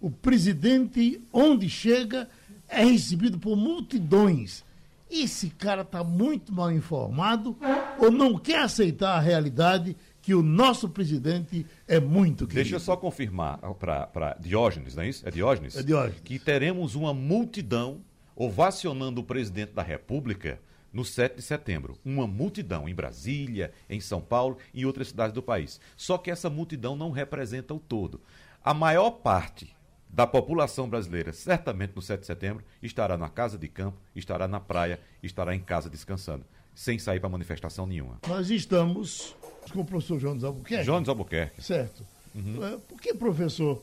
O 0.00 0.10
presidente, 0.10 1.22
onde 1.32 1.68
chega, 1.68 2.28
é 2.68 2.84
recebido 2.84 3.38
por 3.38 3.56
multidões. 3.56 4.64
Esse 5.10 5.50
cara 5.50 5.82
está 5.82 6.02
muito 6.02 6.52
mal 6.52 6.72
informado 6.72 7.56
ou 7.98 8.10
não 8.10 8.38
quer 8.38 8.60
aceitar 8.60 9.16
a 9.16 9.20
realidade 9.20 9.96
que 10.20 10.34
o 10.34 10.42
nosso 10.42 10.88
presidente 10.88 11.66
é 11.86 12.00
muito 12.00 12.46
querido. 12.46 12.54
Deixa 12.54 12.76
eu 12.76 12.80
só 12.80 12.96
confirmar 12.96 13.58
para 13.78 14.36
Diógenes, 14.40 14.94
não 14.94 15.02
é 15.02 15.08
isso? 15.08 15.28
É 15.28 15.30
Diógenes? 15.30 15.76
É 15.76 15.82
Diógenes. 15.82 16.20
Que 16.24 16.38
teremos 16.38 16.94
uma 16.94 17.12
multidão 17.12 18.00
ovacionando 18.34 19.20
o 19.20 19.24
presidente 19.24 19.72
da 19.72 19.82
República 19.82 20.58
no 20.94 21.04
7 21.04 21.34
de 21.36 21.42
setembro, 21.42 21.98
uma 22.04 22.24
multidão 22.24 22.88
em 22.88 22.94
Brasília, 22.94 23.72
em 23.90 24.00
São 24.00 24.20
Paulo 24.20 24.56
e 24.72 24.82
em 24.82 24.84
outras 24.84 25.08
cidades 25.08 25.34
do 25.34 25.42
país. 25.42 25.80
Só 25.96 26.16
que 26.16 26.30
essa 26.30 26.48
multidão 26.48 26.94
não 26.94 27.10
representa 27.10 27.74
o 27.74 27.80
todo. 27.80 28.20
A 28.64 28.72
maior 28.72 29.10
parte 29.10 29.74
da 30.08 30.24
população 30.24 30.88
brasileira, 30.88 31.32
certamente 31.32 31.94
no 31.96 32.00
7 32.00 32.20
de 32.20 32.26
setembro, 32.26 32.64
estará 32.80 33.18
na 33.18 33.28
casa 33.28 33.58
de 33.58 33.66
campo, 33.66 33.98
estará 34.14 34.46
na 34.46 34.60
praia, 34.60 35.00
estará 35.20 35.52
em 35.52 35.60
casa 35.60 35.90
descansando, 35.90 36.44
sem 36.72 36.96
sair 36.96 37.18
para 37.18 37.28
manifestação 37.28 37.84
nenhuma. 37.88 38.20
Nós 38.28 38.48
estamos 38.48 39.34
com 39.72 39.80
o 39.80 39.84
professor 39.84 40.20
Jones 40.20 40.44
Albuquerque. 40.44 40.84
Jones 40.84 41.08
Albuquerque. 41.08 41.60
Certo. 41.60 42.06
Uhum. 42.32 42.64
É, 42.64 42.76
por 42.76 43.00
que, 43.00 43.12
professor? 43.12 43.82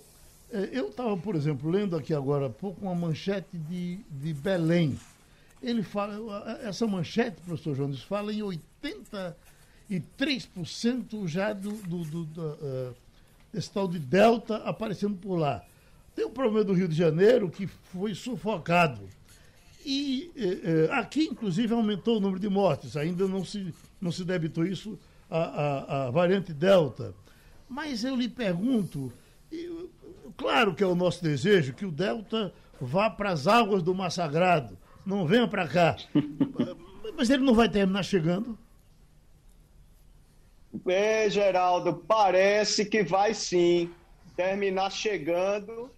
É, 0.50 0.70
eu 0.72 0.88
estava, 0.88 1.18
por 1.18 1.36
exemplo, 1.36 1.70
lendo 1.70 1.98
aqui 1.98 2.14
agora 2.14 2.46
há 2.46 2.50
pouco 2.50 2.82
uma 2.82 2.96
manchete 2.96 3.58
de, 3.58 3.98
de 4.10 4.34
Belém 4.34 4.98
ele 5.62 5.84
fala, 5.84 6.60
essa 6.64 6.88
manchete, 6.88 7.40
professor 7.42 7.76
Jones, 7.76 8.02
fala 8.02 8.34
em 8.34 8.40
83% 8.40 11.28
já 11.28 11.54
do, 11.54 11.72
do, 11.72 12.04
do, 12.04 12.26
do 12.26 12.42
uh, 12.42 12.96
desse 13.54 13.72
tal 13.72 13.88
de 13.88 14.00
Delta 14.00 14.58
aparecendo 14.58 15.18
por 15.18 15.36
lá. 15.36 15.64
Tem 16.16 16.26
o 16.26 16.30
problema 16.30 16.64
do 16.64 16.74
Rio 16.74 16.88
de 16.88 16.96
Janeiro, 16.96 17.50
que 17.50 17.68
foi 17.68 18.16
sufocado. 18.16 19.08
E 19.86 20.32
eh, 20.36 20.60
eh, 20.64 20.90
aqui, 20.92 21.24
inclusive, 21.24 21.74
aumentou 21.74 22.18
o 22.18 22.20
número 22.20 22.40
de 22.40 22.50
mortes. 22.50 22.96
Ainda 22.96 23.28
não 23.28 23.44
se, 23.44 23.74
não 24.00 24.12
se 24.12 24.24
debitou 24.24 24.66
isso 24.66 25.00
à, 25.30 26.06
à 26.06 26.12
variante 26.12 26.54
Delta. 26.54 27.16
Mas 27.68 28.04
eu 28.04 28.16
lhe 28.16 28.28
pergunto, 28.28 29.12
e, 29.52 29.88
claro 30.38 30.76
que 30.76 30.84
é 30.84 30.88
o 30.88 30.96
nosso 30.96 31.24
desejo 31.24 31.74
que 31.74 31.86
o 31.86 31.92
Delta 31.92 32.54
vá 32.80 33.10
para 33.10 33.32
as 33.32 33.48
águas 33.48 33.82
do 33.82 33.96
Mar 33.96 34.12
Sagrado, 34.12 34.78
não 35.06 35.26
venha 35.26 35.48
para 35.48 35.68
cá. 35.68 35.96
Mas 37.18 37.30
ele 37.30 37.44
não 37.44 37.54
vai 37.54 37.70
terminar 37.70 38.04
chegando? 38.04 38.58
É, 40.88 41.30
Geraldo, 41.30 41.94
parece 42.08 42.86
que 42.86 43.04
vai 43.04 43.34
sim 43.34 43.92
terminar 44.36 44.90
chegando 44.90 45.92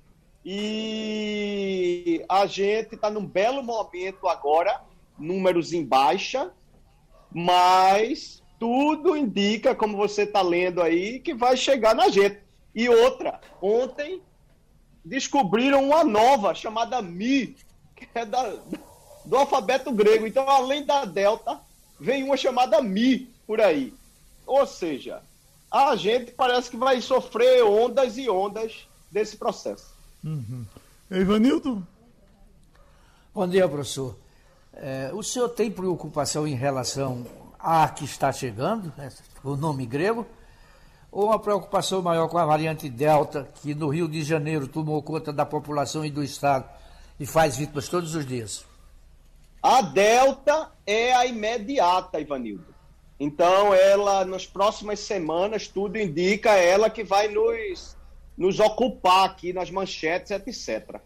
e 0.45 2.25
a 2.27 2.45
gente 2.45 2.95
está 2.95 3.09
num 3.09 3.25
belo 3.25 3.63
momento 3.63 4.27
agora, 4.27 4.81
números 5.17 5.71
em 5.71 5.85
baixa, 5.85 6.51
mas 7.31 8.43
tudo 8.59 9.15
indica, 9.15 9.75
como 9.75 9.95
você 9.95 10.23
está 10.23 10.41
lendo 10.41 10.81
aí, 10.81 11.19
que 11.19 11.33
vai 11.33 11.55
chegar 11.55 11.95
na 11.95 12.09
gente. 12.09 12.39
E 12.75 12.89
outra, 12.89 13.39
ontem 13.61 14.21
descobriram 15.05 15.83
uma 15.83 16.03
nova 16.03 16.53
chamada 16.53 17.01
Mi, 17.01 17.55
que 17.95 18.07
é 18.15 18.25
da, 18.25 18.55
do 19.25 19.37
alfabeto 19.37 19.91
grego. 19.91 20.27
Então, 20.27 20.49
além 20.49 20.85
da 20.85 21.05
delta, 21.05 21.59
vem 21.99 22.23
uma 22.23 22.37
chamada 22.37 22.81
mi 22.81 23.29
por 23.45 23.61
aí. 23.61 23.93
Ou 24.45 24.65
seja, 24.65 25.21
a 25.71 25.95
gente 25.95 26.31
parece 26.31 26.69
que 26.69 26.77
vai 26.77 27.01
sofrer 27.01 27.63
ondas 27.63 28.17
e 28.17 28.29
ondas 28.29 28.87
desse 29.11 29.37
processo. 29.37 29.93
Uhum. 30.23 30.65
Ivanildo? 31.09 31.85
Bom 33.33 33.47
dia, 33.47 33.67
professor. 33.67 34.15
É, 34.73 35.11
o 35.13 35.23
senhor 35.23 35.49
tem 35.49 35.71
preocupação 35.71 36.47
em 36.47 36.55
relação 36.55 37.25
a 37.59 37.87
que 37.87 38.05
está 38.05 38.31
chegando, 38.31 38.91
né, 38.97 39.09
o 39.43 39.55
nome 39.55 39.85
grego, 39.85 40.25
ou 41.11 41.27
uma 41.27 41.39
preocupação 41.39 42.01
maior 42.01 42.27
com 42.27 42.37
a 42.37 42.45
variante 42.45 42.89
Delta, 42.89 43.47
que 43.61 43.75
no 43.75 43.89
Rio 43.89 44.07
de 44.07 44.23
Janeiro 44.23 44.67
tomou 44.67 45.01
conta 45.01 45.31
da 45.31 45.45
população 45.45 46.03
e 46.03 46.09
do 46.09 46.23
Estado 46.23 46.67
e 47.19 47.25
faz 47.25 47.55
vítimas 47.55 47.87
todos 47.87 48.15
os 48.15 48.25
dias? 48.25 48.65
A 49.63 49.81
Delta 49.81 50.73
é 50.85 51.13
a 51.13 51.25
imediata, 51.25 52.19
Ivanildo. 52.19 52.75
Então, 53.17 53.73
ela, 53.73 54.25
nas 54.25 54.45
próximas 54.45 54.99
semanas, 54.99 55.69
tudo 55.69 55.97
indica 55.97 56.51
ela 56.57 56.89
que 56.89 57.01
vai 57.01 57.29
nos, 57.29 57.95
nos 58.37 58.59
ocupar 58.59 59.23
aqui 59.23 59.53
nas 59.53 59.71
manchetes, 59.71 60.31
etc. 60.31 60.99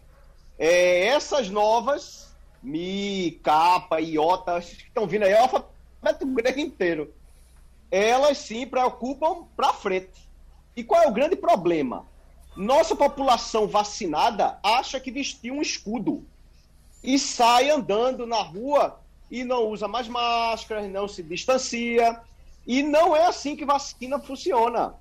É, 0.58 1.06
essas 1.06 1.48
novas, 1.48 2.34
Mi, 2.60 3.38
Kappa, 3.44 4.00
Iota, 4.00 4.58
estão 4.58 5.06
vindo 5.06 5.22
aí, 5.22 5.30
é 5.30 5.38
alfabeto 5.38 6.26
grego 6.26 6.58
inteiro. 6.58 7.14
Elas 7.92 8.38
sim 8.38 8.66
preocupam 8.66 9.44
para 9.56 9.72
frente. 9.72 10.28
E 10.74 10.82
qual 10.82 11.00
é 11.04 11.06
o 11.06 11.12
grande 11.12 11.36
problema? 11.36 12.08
Nossa 12.56 12.96
população 12.96 13.68
vacinada 13.68 14.58
acha 14.64 14.98
que 14.98 15.12
vestiu 15.12 15.54
um 15.54 15.62
escudo 15.62 16.26
e 17.02 17.18
sai 17.18 17.70
andando 17.70 18.26
na 18.26 18.42
rua 18.42 18.98
e 19.30 19.44
não 19.44 19.66
usa 19.66 19.86
mais 19.86 20.08
máscara, 20.08 20.86
não 20.88 21.06
se 21.06 21.22
distancia. 21.22 22.20
E 22.66 22.82
não 22.82 23.16
é 23.16 23.26
assim 23.26 23.56
que 23.56 23.64
vacina 23.64 24.18
funciona. 24.18 24.94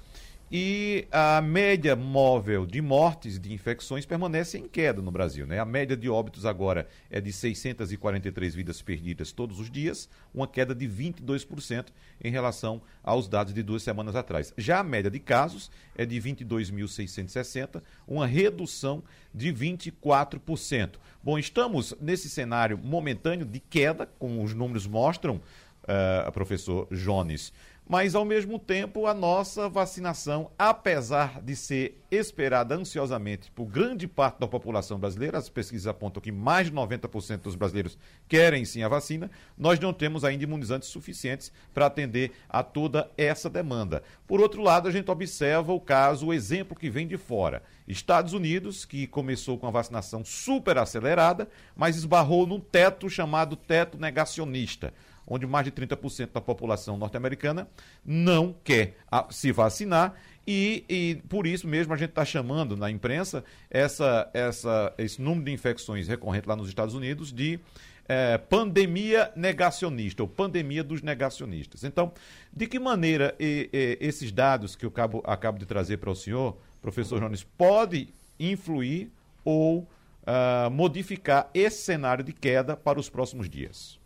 E 0.51 1.07
a 1.13 1.43
média 1.43 1.95
móvel 1.95 2.65
de 2.65 2.81
mortes 2.81 3.39
de 3.39 3.53
infecções 3.53 4.07
permanece 4.07 4.57
em 4.57 4.67
queda 4.67 5.03
no 5.03 5.11
Brasil. 5.11 5.47
Né? 5.47 5.59
A 5.59 5.65
média 5.67 5.95
de 5.95 6.09
óbitos 6.09 6.47
agora 6.47 6.89
é 7.11 7.21
de 7.21 7.31
643 7.31 8.55
vidas 8.55 8.81
perdidas 8.81 9.31
todos 9.31 9.61
os 9.61 9.71
dias, 9.71 10.09
uma 10.33 10.49
queda 10.49 10.75
de 10.75 10.89
22% 10.89 11.89
em 12.25 12.31
relação 12.31 12.81
aos 13.05 13.29
dados 13.29 13.53
de 13.53 13.63
duas 13.63 13.83
semanas 13.83 14.17
atrás. 14.17 14.55
Já 14.57 14.79
a 14.79 14.85
média 14.85 15.11
de 15.11 15.19
casos 15.19 15.71
é 15.95 16.07
de 16.07 16.19
22.660, 16.19 17.83
uma 18.07 18.27
redução 18.27 19.05
de 19.35 19.53
24%. 19.53 20.95
Bom, 21.23 21.39
estamos 21.39 21.95
nesse 22.01 22.31
cenário 22.31 22.79
momentâneo 22.79 23.45
de 23.45 23.61
queda, 23.61 24.09
como 24.19 24.43
os 24.43 24.55
números 24.55 24.87
mostram, 24.87 25.43
uh, 25.89 26.33
professor 26.33 26.89
Jones 26.91 27.53
mas 27.89 28.15
ao 28.15 28.25
mesmo 28.25 28.59
tempo 28.59 29.07
a 29.07 29.15
nossa 29.15 29.67
vacinação, 29.67 30.51
apesar 30.59 31.41
de 31.41 31.57
ser 31.57 32.05
esperada 32.11 32.75
ansiosamente 32.75 33.51
por 33.51 33.65
grande 33.65 34.07
parte 34.07 34.39
da 34.39 34.47
população 34.47 34.99
brasileira, 34.99 35.39
as 35.39 35.49
pesquisas 35.49 35.87
apontam 35.87 36.21
que 36.21 36.31
mais 36.31 36.67
de 36.67 36.73
90% 36.75 37.39
dos 37.39 37.55
brasileiros 37.55 37.97
querem 38.29 38.65
sim 38.67 38.83
a 38.83 38.89
vacina, 38.89 39.31
nós 39.57 39.81
não 39.81 39.93
temos 39.93 40.23
ainda 40.23 40.45
imunizantes 40.45 40.91
suficientes 40.91 41.51
para 41.73 41.87
atender 41.87 42.33
a 42.47 42.63
toda 42.63 43.11
essa 43.17 43.49
demanda. 43.49 44.03
Por 44.27 44.41
outro 44.41 44.63
lado, 44.63 44.87
a 44.87 44.93
gente 44.93 45.11
observa 45.11 45.73
o 45.73 45.81
caso, 45.81 46.27
o 46.27 46.35
exemplo 46.35 46.77
que 46.77 46.91
vem 46.91 47.07
de 47.07 47.17
fora. 47.17 47.63
Estados 47.87 48.35
Unidos, 48.35 48.85
que 48.85 49.07
começou 49.07 49.57
com 49.57 49.67
a 49.67 49.71
vacinação 49.71 50.23
super 50.23 50.77
acelerada, 50.77 51.49
mas 51.75 51.97
esbarrou 51.97 52.47
num 52.47 52.61
teto 52.61 53.09
chamado 53.09 53.57
teto 53.57 53.97
negacionista 53.97 54.93
onde 55.29 55.47
mais 55.47 55.65
de 55.65 55.73
30% 55.73 56.33
da 56.33 56.41
população 56.41 56.97
norte-americana 56.97 57.69
não 58.05 58.55
quer 58.65 58.97
se 59.31 59.53
vacinar 59.53 60.15
e, 60.47 60.85
e, 60.89 61.23
por 61.29 61.47
isso 61.47 61.69
mesmo 61.69 61.93
a 61.93 61.97
gente 61.97 62.09
está 62.09 62.25
chamando 62.25 62.75
na 62.75 62.91
imprensa 62.91 63.45
essa, 63.71 64.31
essa, 64.33 64.95
esse 64.97 65.21
número 65.21 65.45
de 65.45 65.53
infecções 65.53 66.09
recorrente 66.09 66.49
lá 66.49 66.57
nos 66.57 66.69
Estados 66.69 66.95
Unidos 66.95 67.31
de 67.31 67.61
é, 68.09 68.39
pandemia 68.39 69.31
negacionista, 69.37 70.23
ou 70.23 70.29
pandemia 70.29 70.83
dos 70.83 71.03
negacionistas. 71.03 71.85
Então, 71.85 72.11
de 72.51 72.67
que 72.67 72.79
maneira 72.79 73.35
e, 73.39 73.69
e, 73.71 73.99
esses 74.01 74.33
dados 74.33 74.75
que 74.75 74.87
eu 74.87 74.89
acabo, 74.89 75.23
acabo 75.27 75.59
de 75.59 75.67
trazer 75.67 75.99
para 75.99 76.11
o 76.11 76.17
senhor, 76.17 76.57
professor 76.81 77.21
Jones, 77.21 77.45
pode 77.45 78.09
influir 78.41 79.13
ou 79.45 79.81
uh, 79.81 80.71
modificar 80.71 81.51
esse 81.53 81.83
cenário 81.83 82.25
de 82.25 82.33
queda 82.33 82.75
para 82.75 82.99
os 82.99 83.11
próximos 83.11 83.51
dias? 83.51 83.98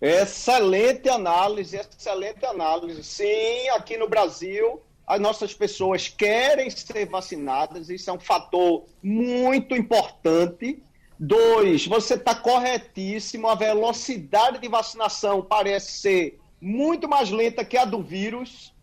Excelente 0.00 1.08
análise, 1.08 1.76
excelente 1.76 2.44
análise. 2.44 3.02
Sim, 3.02 3.68
aqui 3.70 3.96
no 3.96 4.08
Brasil, 4.08 4.82
as 5.06 5.20
nossas 5.20 5.54
pessoas 5.54 6.08
querem 6.08 6.68
ser 6.68 7.06
vacinadas, 7.06 7.88
isso 7.88 8.10
é 8.10 8.12
um 8.12 8.20
fator 8.20 8.84
muito 9.02 9.74
importante. 9.74 10.82
Dois, 11.18 11.86
você 11.86 12.14
está 12.14 12.34
corretíssimo, 12.34 13.48
a 13.48 13.54
velocidade 13.54 14.58
de 14.58 14.68
vacinação 14.68 15.42
parece 15.42 15.92
ser 15.92 16.40
muito 16.60 17.08
mais 17.08 17.30
lenta 17.30 17.64
que 17.64 17.78
a 17.78 17.84
do 17.84 18.02
vírus. 18.02 18.74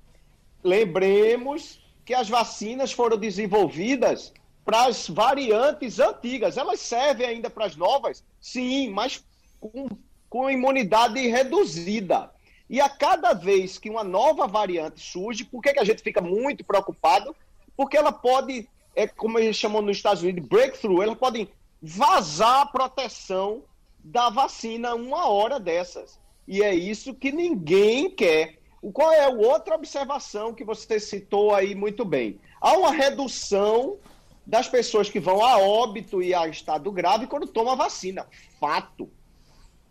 Lembremos 0.63 1.79
que 2.03 2.13
as 2.13 2.27
vacinas 2.27 2.91
foram 2.91 3.17
desenvolvidas 3.17 4.33
para 4.65 4.85
as 4.85 5.07
variantes 5.07 5.99
antigas. 5.99 6.57
Elas 6.57 6.79
servem 6.79 7.27
ainda 7.27 7.49
para 7.49 7.65
as 7.65 7.75
novas? 7.75 8.23
Sim, 8.39 8.89
mas 8.89 9.23
com, 9.59 9.89
com 10.33 10.49
imunidade 10.49 11.19
reduzida. 11.27 12.31
E 12.67 12.81
a 12.81 12.89
cada 12.89 13.33
vez 13.33 13.77
que 13.77 13.87
uma 13.87 14.03
nova 14.03 14.47
variante 14.47 14.99
surge, 14.99 15.43
por 15.43 15.61
que, 15.61 15.71
que 15.71 15.79
a 15.79 15.83
gente 15.83 16.01
fica 16.01 16.21
muito 16.21 16.65
preocupado? 16.65 17.35
Porque 17.77 17.95
ela 17.95 18.11
pode, 18.11 18.67
é 18.95 19.05
como 19.05 19.37
eles 19.37 19.55
chamam 19.55 19.79
nos 19.79 19.97
Estados 19.97 20.23
Unidos, 20.23 20.49
breakthrough, 20.49 21.03
ela 21.03 21.15
pode 21.15 21.47
vazar 21.79 22.61
a 22.61 22.65
proteção 22.65 23.61
da 24.03 24.31
vacina 24.31 24.95
uma 24.95 25.29
hora 25.29 25.59
dessas. 25.59 26.19
E 26.47 26.63
é 26.63 26.73
isso 26.73 27.13
que 27.13 27.31
ninguém 27.31 28.09
quer. 28.09 28.57
Qual 28.91 29.11
é 29.11 29.25
a 29.25 29.29
outra 29.29 29.75
observação 29.75 30.51
que 30.51 30.63
você 30.63 30.99
citou 30.99 31.53
aí 31.53 31.75
muito 31.75 32.03
bem? 32.03 32.39
Há 32.59 32.75
uma 32.75 32.91
redução 32.91 33.99
das 34.43 34.67
pessoas 34.67 35.11
que 35.11 35.19
vão 35.19 35.45
a 35.45 35.59
óbito 35.59 36.23
e 36.23 36.33
a 36.33 36.47
estado 36.47 36.91
grave 36.91 37.27
quando 37.27 37.45
tomam 37.45 37.73
a 37.73 37.75
vacina. 37.75 38.25
Fato. 38.59 39.11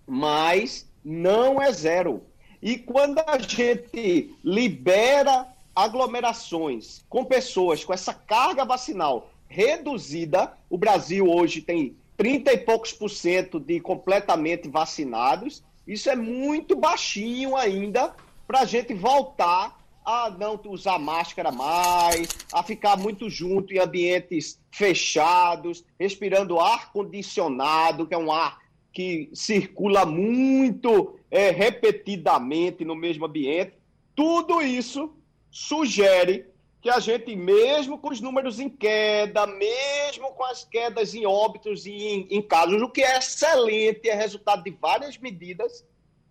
Mas 0.07 0.89
não 1.05 1.61
é 1.61 1.73
zero. 1.73 2.23
E 2.61 2.79
quando 2.79 3.19
a 3.27 3.39
gente 3.39 4.35
libera 4.45 5.49
aglomerações 5.75 7.05
com 7.09 7.25
pessoas 7.25 7.85
com 7.85 7.93
essa 7.93 8.13
carga 8.13 8.65
vacinal 8.65 9.31
reduzida, 9.49 10.53
o 10.71 10.79
Brasil 10.79 11.29
hoje 11.29 11.61
tem 11.61 11.97
30 12.17 12.53
e 12.53 12.59
poucos 12.59 12.93
por 12.93 13.09
cento 13.09 13.59
de 13.59 13.81
completamente 13.81 14.69
vacinados, 14.69 15.63
isso 15.87 16.09
é 16.09 16.15
muito 16.15 16.77
baixinho 16.77 17.57
ainda 17.57 18.15
para 18.47 18.61
a 18.61 18.65
gente 18.65 18.95
voltar 18.95 19.77
a 20.05 20.31
não 20.31 20.61
usar 20.67 20.99
máscara 20.99 21.51
mais, 21.51 22.29
a 22.53 22.63
ficar 22.63 22.97
muito 22.97 23.31
junto 23.31 23.73
em 23.73 23.79
ambientes 23.79 24.59
fechados, 24.71 25.85
respirando 25.99 26.61
ar 26.61 26.93
condicionado, 26.93 28.07
que 28.07 28.15
é 28.15 28.19
um 28.19 28.33
ar 28.33 28.62
que 28.93 29.31
circula 29.33 30.05
muito 30.05 31.17
é, 31.31 31.51
repetidamente 31.51 32.85
no 32.85 32.95
mesmo 32.95 33.25
ambiente. 33.25 33.73
Tudo 34.15 34.61
isso 34.61 35.15
sugere 35.51 36.47
que 36.81 36.91
a 36.91 36.99
gente, 36.99 37.35
mesmo 37.37 37.97
com 37.97 38.11
os 38.11 38.21
números 38.21 38.59
em 38.59 38.69
queda, 38.69 39.47
mesmo 39.47 40.33
com 40.33 40.45
as 40.45 40.65
quedas 40.65 41.15
em 41.15 41.25
óbitos 41.25 41.87
e 41.87 41.93
em, 41.93 42.27
em 42.29 42.43
casos, 42.43 42.83
o 42.83 42.89
que 42.89 43.03
é 43.03 43.19
excelente, 43.19 44.09
é 44.09 44.15
resultado 44.15 44.65
de 44.65 44.71
várias 44.71 45.17
medidas, 45.17 45.87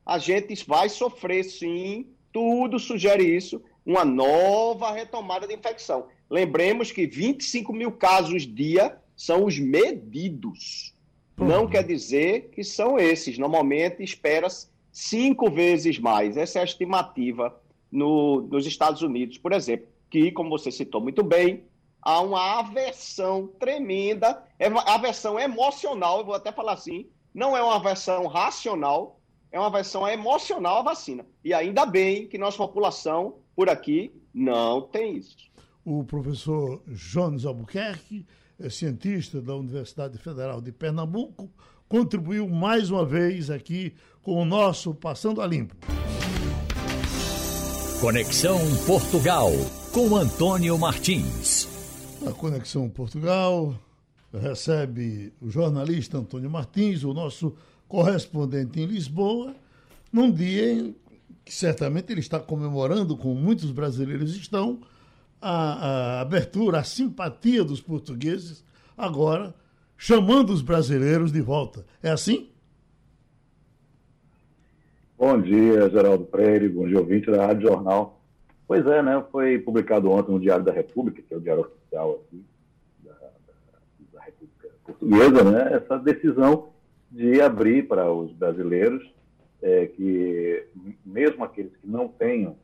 a 0.06 0.18
gente 0.18 0.54
vai 0.68 0.90
sofrer 0.90 1.44
sim 1.46 2.06
tudo 2.32 2.80
sugere 2.80 3.24
isso, 3.24 3.62
uma 3.86 4.06
nova 4.06 4.92
retomada 4.92 5.48
de 5.48 5.54
infecção. 5.54 6.08
Lembremos 6.30 6.92
que 6.92 7.06
25 7.06 7.74
mil 7.74 7.92
casos 7.92 8.44
dia 8.44 8.98
são 9.16 9.46
os 9.46 9.60
medidos. 9.60 10.96
Não 11.42 11.68
quer 11.68 11.84
dizer 11.84 12.52
que 12.52 12.64
são 12.64 13.00
esses. 13.00 13.38
Normalmente 13.38 14.04
espera-se 14.04 14.68
cinco 14.92 15.50
vezes 15.50 15.98
mais. 15.98 16.38
Essa 16.38 16.60
é 16.60 16.62
a 16.62 16.66
estimativa 16.66 17.60
no, 17.92 18.42
nos 18.42 18.66
Estados 18.66 19.02
Unidos, 19.02 19.38
por 19.38 19.52
exemplo, 19.52 19.88
que, 20.10 20.32
como 20.32 20.50
você 20.50 20.72
citou 20.72 21.02
muito 21.02 21.24
bem, 21.24 21.64
há 22.02 22.22
uma 22.22 22.60
aversão 22.60 23.48
tremenda, 23.60 24.44
é 24.60 24.68
aversão 24.68 25.40
emocional, 25.40 26.20
eu 26.20 26.26
vou 26.26 26.36
até 26.36 26.52
falar 26.52 26.74
assim, 26.74 27.08
não 27.34 27.56
é 27.56 27.62
uma 27.62 27.76
aversão 27.76 28.28
racional, 28.28 29.20
é 29.52 29.60
uma 29.60 29.70
versão 29.70 30.08
emocional 30.08 30.78
à 30.78 30.82
vacina. 30.84 31.26
E 31.44 31.54
ainda 31.54 31.86
bem 31.86 32.28
que 32.28 32.38
nossa 32.38 32.58
população 32.58 33.36
por 33.56 33.70
aqui 33.70 34.12
não 34.34 34.82
tem 34.82 35.18
isso. 35.18 35.52
O 35.84 36.04
professor 36.04 36.82
Jones 36.88 37.46
Albuquerque, 37.46 38.26
cientista 38.70 39.42
da 39.42 39.56
Universidade 39.56 40.18
Federal 40.18 40.62
de 40.62 40.72
Pernambuco, 40.72 41.50
contribuiu 41.88 42.48
mais 42.48 42.90
uma 42.90 43.06
vez 43.06 43.50
aqui 43.50 43.94
com 44.22 44.42
o 44.42 44.46
nosso 44.46 44.94
Passando 44.94 45.42
a 45.42 45.48
Limpo. 45.48 45.76
Conexão 48.00 48.60
Portugal, 48.86 49.52
com 49.92 50.16
Antônio 50.16 50.78
Martins. 50.78 51.68
A 52.26 52.32
Conexão 52.32 52.90
Portugal 52.90 53.76
recebe 54.34 55.34
o 55.42 55.50
jornalista 55.50 56.18
Antônio 56.18 56.50
Martins, 56.50 57.04
o 57.04 57.14
nosso 57.14 57.54
correspondente 57.88 58.80
em 58.80 58.86
Lisboa, 58.86 59.54
num 60.12 60.32
dia 60.32 60.94
que 61.44 61.54
certamente 61.54 62.12
ele 62.12 62.22
está 62.22 62.40
comemorando, 62.40 63.18
como 63.18 63.36
muitos 63.36 63.72
brasileiros 63.72 64.36
estão, 64.36 64.80
a, 65.42 66.20
a 66.20 66.22
abertura, 66.22 66.80
a 66.80 66.84
simpatia 66.84 67.64
dos 67.64 67.82
portugueses, 67.82 68.64
agora 68.98 69.54
chamando 69.98 70.52
os 70.52 70.62
brasileiros 70.62 71.32
de 71.32 71.42
volta. 71.42 71.86
É 72.02 72.12
assim? 72.12 72.50
Bom 75.18 75.40
dia, 75.40 75.90
Geraldo 75.90 76.26
Freire, 76.28 76.70
bom 76.70 76.88
dia, 76.88 77.00
ouvinte 77.00 77.30
da 77.30 77.46
Rádio 77.46 77.68
Jornal. 77.70 78.22
Pois 78.68 78.86
é, 78.88 79.04
né? 79.04 79.24
Foi 79.32 79.60
publicado 79.60 80.10
ontem 80.10 80.32
no 80.32 80.40
Diário 80.40 80.64
da 80.64 80.72
República, 80.72 81.22
que 81.22 81.34
é 81.34 81.38
o 81.38 81.42
diário 81.42 81.64
oficial 81.64 82.24
aqui 82.24 82.44
da, 83.04 83.14
da, 83.14 83.30
da 84.14 84.22
República 84.22 84.70
Portuguesa, 84.84 85.44
né? 85.44 85.74
Essa 85.74 86.00
decisão 86.00 86.70
de 87.12 87.42
abrir 87.42 87.88
para 87.88 88.12
os 88.12 88.32
brasileiros 88.32 89.04
é, 89.62 89.86
que, 89.86 90.66
mesmo 91.06 91.44
aqueles 91.44 91.76
que 91.76 91.88
não 91.88 92.08
tenham 92.08 92.56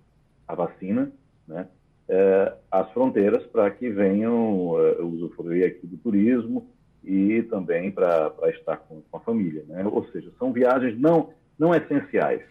a 0.47 0.55
vacina, 0.55 1.11
né, 1.47 1.67
é, 2.09 2.53
as 2.71 2.89
fronteiras 2.91 3.45
para 3.47 3.69
que 3.69 3.89
venham 3.89 4.75
é, 4.79 5.01
usufruir 5.01 5.67
aqui 5.67 5.85
do 5.85 5.97
turismo 5.97 6.69
e 7.03 7.41
também 7.43 7.91
para 7.91 8.33
estar 8.47 8.77
com, 8.77 9.01
com, 9.01 9.17
a 9.17 9.21
família. 9.21 9.63
Né? 9.67 9.85
Ou 9.85 10.05
seja, 10.09 10.31
são 10.37 10.51
viagens 10.51 10.99
não, 10.99 11.29
não 11.57 11.73
essenciais. 11.73 12.41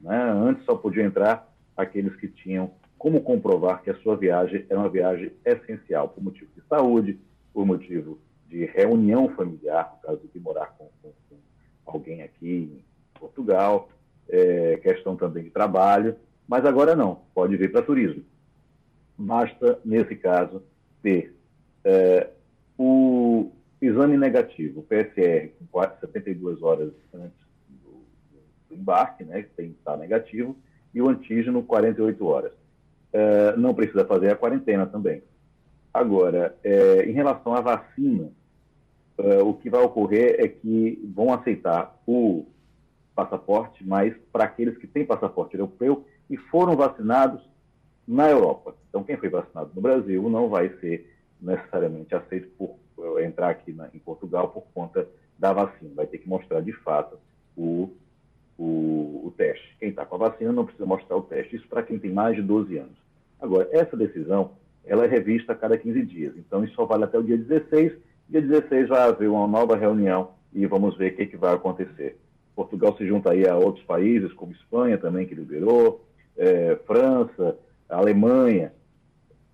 Né? 0.00 0.16
Antes 0.16 0.64
só 0.64 0.74
podiam 0.74 1.06
entrar 1.06 1.50
aqueles 1.76 2.14
que 2.16 2.28
tinham 2.28 2.70
como 2.98 3.20
comprovar 3.20 3.82
que 3.82 3.90
a 3.90 3.96
sua 3.96 4.16
viagem 4.16 4.64
era 4.68 4.78
uma 4.78 4.88
viagem 4.88 5.32
essencial, 5.44 6.08
por 6.08 6.22
motivo 6.22 6.50
de 6.54 6.62
saúde, 6.68 7.18
por 7.52 7.66
motivo 7.66 8.18
de 8.48 8.64
reunião 8.66 9.28
familiar, 9.30 9.94
no 9.96 10.08
caso 10.08 10.28
de 10.32 10.38
morar 10.38 10.74
com, 10.78 10.88
com, 11.02 11.12
com 11.28 11.36
alguém 11.84 12.22
aqui 12.22 12.70
em 12.70 12.84
Portugal, 13.18 13.88
é, 14.28 14.76
questão 14.76 15.16
também 15.16 15.44
de 15.44 15.50
trabalho, 15.50 16.14
mas 16.46 16.64
agora 16.64 16.94
não, 16.94 17.22
pode 17.34 17.56
vir 17.56 17.72
para 17.72 17.82
turismo. 17.82 18.22
Basta, 19.16 19.78
nesse 19.84 20.16
caso, 20.16 20.62
ter 21.02 21.34
é, 21.84 22.30
o 22.78 23.50
exame 23.80 24.16
negativo, 24.16 24.80
o 24.80 24.82
PSR, 24.82 25.52
com 25.70 25.80
72 26.00 26.62
horas 26.62 26.92
antes 27.14 27.38
do, 27.68 28.04
do 28.68 28.74
embarque, 28.74 29.24
né, 29.24 29.42
que 29.42 29.50
tem 29.50 29.72
que 29.72 29.78
estar 29.78 29.96
negativo, 29.96 30.56
e 30.94 31.00
o 31.00 31.08
antígeno 31.08 31.62
48 31.62 32.26
horas. 32.26 32.52
É, 33.12 33.56
não 33.56 33.74
precisa 33.74 34.04
fazer 34.04 34.30
a 34.30 34.36
quarentena 34.36 34.86
também. 34.86 35.22
Agora, 35.92 36.56
é, 36.64 37.04
em 37.04 37.12
relação 37.12 37.54
à 37.54 37.60
vacina, 37.60 38.30
o 39.44 39.54
que 39.54 39.70
vai 39.70 39.80
ocorrer 39.82 40.36
é 40.38 40.48
que 40.48 40.98
vão 41.14 41.32
aceitar 41.32 41.96
o 42.06 42.46
passaporte, 43.14 43.86
mas 43.86 44.14
para 44.32 44.44
aqueles 44.44 44.76
que 44.78 44.86
têm 44.86 45.04
passaporte 45.04 45.54
europeu 45.54 46.04
e 46.28 46.36
foram 46.36 46.74
vacinados 46.74 47.42
na 48.06 48.30
Europa. 48.30 48.74
Então, 48.88 49.02
quem 49.02 49.16
foi 49.16 49.28
vacinado 49.28 49.70
no 49.74 49.80
Brasil 49.80 50.28
não 50.28 50.48
vai 50.48 50.68
ser 50.80 51.10
necessariamente 51.40 52.14
aceito 52.14 52.48
por 52.58 52.76
uh, 52.98 53.18
entrar 53.20 53.50
aqui 53.50 53.72
na, 53.72 53.88
em 53.92 53.98
Portugal 53.98 54.48
por 54.48 54.64
conta 54.74 55.08
da 55.38 55.52
vacina. 55.52 55.90
Vai 55.94 56.06
ter 56.06 56.18
que 56.18 56.28
mostrar 56.28 56.60
de 56.60 56.72
fato 56.72 57.18
o, 57.56 57.90
o, 58.58 59.26
o 59.26 59.34
teste. 59.36 59.76
Quem 59.78 59.90
está 59.90 60.04
com 60.04 60.16
a 60.16 60.28
vacina 60.30 60.52
não 60.52 60.64
precisa 60.64 60.86
mostrar 60.86 61.16
o 61.16 61.22
teste. 61.22 61.56
Isso 61.56 61.68
para 61.68 61.82
quem 61.82 61.98
tem 61.98 62.12
mais 62.12 62.36
de 62.36 62.42
12 62.42 62.76
anos. 62.78 62.96
Agora, 63.40 63.68
essa 63.72 63.96
decisão 63.96 64.52
ela 64.84 65.04
é 65.04 65.08
revista 65.08 65.52
a 65.52 65.56
cada 65.56 65.78
15 65.78 66.02
dias. 66.04 66.36
Então, 66.36 66.64
isso 66.64 66.74
só 66.74 66.84
vale 66.84 67.04
até 67.04 67.18
o 67.18 67.22
dia 67.22 67.38
16 67.38 67.92
Dia 68.32 68.40
16 68.40 68.88
vai 68.88 69.02
haver 69.02 69.28
uma 69.28 69.46
nova 69.46 69.76
reunião 69.76 70.30
e 70.54 70.64
vamos 70.64 70.96
ver 70.96 71.12
o 71.12 71.16
que, 71.16 71.26
que 71.26 71.36
vai 71.36 71.54
acontecer. 71.54 72.16
Portugal 72.56 72.96
se 72.96 73.06
junta 73.06 73.30
aí 73.30 73.46
a 73.46 73.56
outros 73.56 73.84
países, 73.84 74.32
como 74.32 74.52
Espanha 74.52 74.96
também, 74.96 75.26
que 75.26 75.34
liberou, 75.34 76.02
é, 76.34 76.76
França, 76.86 77.58
Alemanha, 77.98 78.72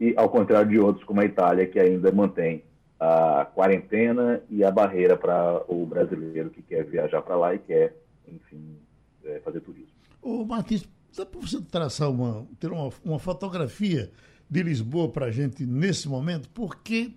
e 0.01 0.15
ao 0.17 0.29
contrário 0.29 0.71
de 0.71 0.79
outros, 0.79 1.05
como 1.05 1.21
a 1.21 1.25
Itália, 1.25 1.67
que 1.67 1.79
ainda 1.79 2.11
mantém 2.13 2.63
a 3.01 3.45
quarentena 3.45 4.43
e 4.49 4.65
a 4.65 4.71
barreira 4.71 5.17
para 5.17 5.63
o 5.69 5.87
brasileiro 5.87 6.51
que 6.51 6.63
quer 6.63 6.85
viajar 6.85 7.23
para 7.23 7.37
lá 7.37 7.55
e 7.55 7.59
quer, 7.59 7.97
enfim, 8.27 8.77
é, 9.25 9.41
fazer 9.41 9.61
turismo. 9.61 9.93
Ô, 10.23 10.45
Martins, 10.45 10.89
dá 11.17 11.25
para 11.25 11.41
você 11.41 11.61
traçar 11.61 12.11
uma, 12.11 12.47
ter 12.59 12.71
uma, 12.71 12.91
uma 13.05 13.19
fotografia 13.19 14.11
de 14.51 14.63
Lisboa 14.63 15.09
para 15.09 15.27
a 15.27 15.31
gente 15.31 15.65
nesse 15.65 16.09
momento? 16.09 16.49
Porque 16.51 17.13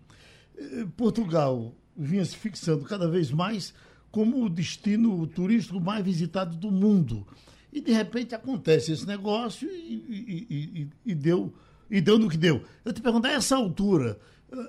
Portugal 0.96 1.74
vinha 1.96 2.24
se 2.24 2.36
fixando 2.36 2.86
cada 2.86 3.08
vez 3.08 3.32
mais 3.32 3.74
como 4.12 4.44
o 4.44 4.50
destino 4.50 5.26
turístico 5.28 5.80
mais 5.80 6.04
visitado 6.04 6.56
do 6.58 6.72
mundo. 6.72 7.26
E, 7.72 7.80
de 7.82 7.92
repente, 7.92 8.36
acontece 8.36 8.92
esse 8.92 9.08
negócio 9.08 9.70
e, 9.70 10.04
e, 10.10 10.82
e, 10.82 10.90
e 11.12 11.16
deu 11.16 11.54
e 11.92 12.00
deu 12.00 12.18
no 12.18 12.30
que 12.30 12.38
deu. 12.38 12.62
Eu 12.86 12.94
te 12.94 13.02
pergunto, 13.02 13.28
a 13.28 13.32
essa 13.32 13.58
altura, 13.58 14.18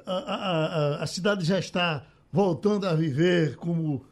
a, 0.04 0.12
a, 0.12 0.36
a, 0.96 1.02
a 1.04 1.06
cidade 1.06 1.44
já 1.44 1.58
está 1.58 2.04
voltando 2.32 2.86
a 2.86 2.94
viver 2.94 3.54
como 3.56 4.04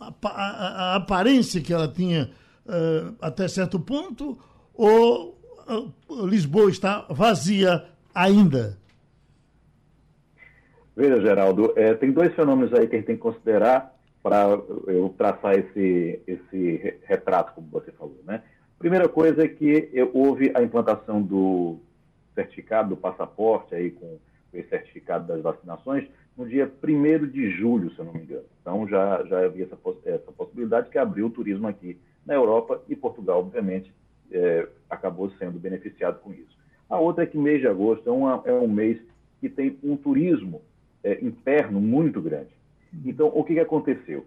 a, 0.00 0.96
aparência 0.96 1.60
que 1.60 1.72
ela 1.72 1.86
tinha 1.86 2.30
uh, 2.64 3.14
até 3.20 3.46
certo 3.46 3.78
ponto, 3.78 4.38
ou 4.72 5.38
uh, 5.68 6.26
Lisboa 6.26 6.70
está 6.70 7.06
vazia 7.10 7.84
ainda? 8.14 8.78
Veja, 10.96 11.20
Geraldo, 11.20 11.74
é, 11.76 11.92
tem 11.92 12.10
dois 12.10 12.34
fenômenos 12.34 12.72
aí 12.72 12.86
que 12.86 12.96
a 12.96 12.98
gente 12.98 13.06
tem 13.06 13.16
que 13.16 13.22
considerar 13.22 13.94
para 14.26 14.60
eu 14.88 15.14
traçar 15.16 15.56
esse, 15.56 16.20
esse 16.26 16.98
retrato, 17.04 17.54
como 17.54 17.68
você 17.68 17.92
falou. 17.92 18.18
Né? 18.24 18.42
Primeira 18.76 19.08
coisa 19.08 19.44
é 19.44 19.46
que 19.46 19.88
houve 20.12 20.50
a 20.52 20.64
implantação 20.64 21.22
do 21.22 21.78
certificado 22.34 22.88
do 22.88 22.96
passaporte 22.96 23.72
aí 23.72 23.92
com 23.92 24.18
esse 24.52 24.68
certificado 24.68 25.28
das 25.28 25.40
vacinações 25.40 26.08
no 26.36 26.44
dia 26.44 26.68
1 26.82 27.26
de 27.28 27.52
julho, 27.52 27.92
se 27.92 28.00
eu 28.00 28.04
não 28.04 28.14
me 28.14 28.22
engano. 28.22 28.42
Então 28.60 28.88
já, 28.88 29.22
já 29.26 29.44
havia 29.44 29.64
essa, 29.64 29.78
essa 30.04 30.32
possibilidade 30.32 30.90
que 30.90 30.98
abriu 30.98 31.26
o 31.26 31.30
turismo 31.30 31.68
aqui 31.68 31.96
na 32.26 32.34
Europa 32.34 32.82
e 32.88 32.96
Portugal, 32.96 33.38
obviamente, 33.38 33.94
é, 34.32 34.66
acabou 34.90 35.30
sendo 35.38 35.56
beneficiado 35.56 36.18
com 36.18 36.32
isso. 36.32 36.58
A 36.90 36.98
outra 36.98 37.22
é 37.22 37.28
que 37.28 37.38
mês 37.38 37.60
de 37.60 37.68
agosto 37.68 38.08
é, 38.08 38.12
uma, 38.12 38.42
é 38.44 38.52
um 38.52 38.66
mês 38.66 39.00
que 39.40 39.48
tem 39.48 39.78
um 39.84 39.96
turismo 39.96 40.62
é, 41.04 41.24
interno 41.24 41.80
muito 41.80 42.20
grande. 42.20 42.55
Então, 43.04 43.28
o 43.34 43.44
que, 43.44 43.54
que 43.54 43.60
aconteceu? 43.60 44.26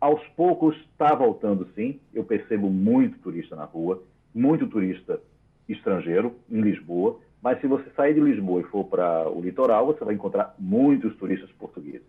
Aos 0.00 0.22
poucos 0.36 0.76
está 0.92 1.14
voltando 1.14 1.66
sim, 1.74 1.98
eu 2.12 2.24
percebo 2.24 2.68
muito 2.68 3.18
turista 3.18 3.56
na 3.56 3.64
rua, 3.64 4.02
muito 4.34 4.66
turista 4.66 5.20
estrangeiro 5.68 6.34
em 6.50 6.60
Lisboa, 6.60 7.20
mas 7.42 7.60
se 7.60 7.66
você 7.66 7.88
sair 7.96 8.14
de 8.14 8.20
Lisboa 8.20 8.60
e 8.60 8.64
for 8.64 8.84
para 8.84 9.28
o 9.28 9.40
litoral, 9.40 9.86
você 9.86 10.04
vai 10.04 10.14
encontrar 10.14 10.54
muitos 10.58 11.14
turistas 11.16 11.50
portugueses. 11.52 12.06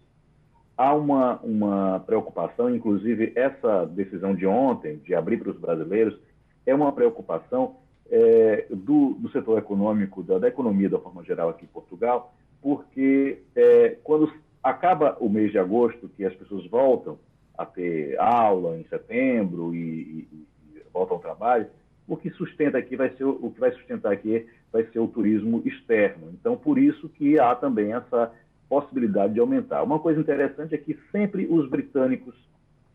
Há 0.77 0.93
uma, 0.93 1.39
uma 1.41 1.99
preocupação, 2.01 2.73
inclusive 2.73 3.31
essa 3.35 3.85
decisão 3.85 4.35
de 4.35 4.45
ontem, 4.45 4.97
de 4.97 5.15
abrir 5.15 5.37
para 5.37 5.51
os 5.51 5.57
brasileiros, 5.57 6.17
é 6.65 6.75
uma 6.75 6.91
preocupação 6.91 7.77
é, 8.09 8.65
do, 8.69 9.13
do, 9.15 9.29
setor 9.29 9.57
econômico, 9.57 10.21
da, 10.21 10.37
da, 10.37 10.47
economia 10.47 10.89
da 10.89 10.99
forma 10.99 11.23
geral 11.23 11.49
aqui 11.49 11.65
em 11.65 11.69
Portugal, 11.69 12.33
porque 12.61 13.39
é, 13.55 13.97
quando 14.03 14.31
acaba 14.65 15.15
o 15.19 15.29
mês 15.29 15.51
de 15.51 15.59
agosto, 15.59 16.09
que 16.09 16.25
as 16.25 16.33
pessoas 16.33 16.65
voltam 16.65 17.19
a 17.55 17.67
ter 17.67 18.19
aula 18.19 18.75
em 18.79 18.83
setembro 18.85 19.75
e, 19.75 19.77
e, 19.77 20.27
e 20.73 20.81
voltam 20.91 21.17
ao 21.17 21.21
trabalho, 21.21 21.67
o 22.07 22.17
que 22.17 22.31
sustenta 22.31 22.75
aqui 22.75 22.95
vai 22.95 23.11
ser 23.11 23.25
o 23.25 23.51
que 23.51 23.59
vai 23.59 23.71
sustentar 23.73 24.11
aqui 24.11 24.47
vai 24.73 24.83
ser 24.87 24.99
o 24.99 25.07
turismo 25.07 25.61
externo. 25.65 26.31
Então, 26.33 26.57
por 26.57 26.79
isso 26.79 27.07
que 27.09 27.39
há 27.39 27.53
também 27.53 27.93
essa 27.93 28.31
possibilidade 28.67 29.33
de 29.35 29.39
aumentar. 29.39 29.83
Uma 29.83 29.99
coisa 29.99 30.19
interessante 30.19 30.73
é 30.73 30.77
que 30.79 30.97
sempre 31.11 31.45
os 31.45 31.69
britânicos, 31.69 32.35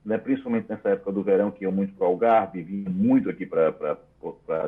né, 0.05 0.19
principalmente 0.19 0.69
nessa 0.69 0.91
época 0.91 1.13
do 1.13 1.23
verão, 1.23 1.53
que 1.53 1.63
iam 1.63 1.73
muito 1.73 1.95
para 1.95 2.05
o 2.05 2.11
Algarve, 2.11 2.63
vinham 2.63 2.93
muito 2.93 3.31
aqui 3.31 3.47
para 3.47 3.97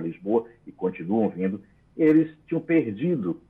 Lisboa 0.01 0.47
e 0.67 0.71
continuam 0.71 1.29
vindo, 1.29 1.61
eles 1.97 2.31
tinham 2.47 2.61
perdido 2.61 3.41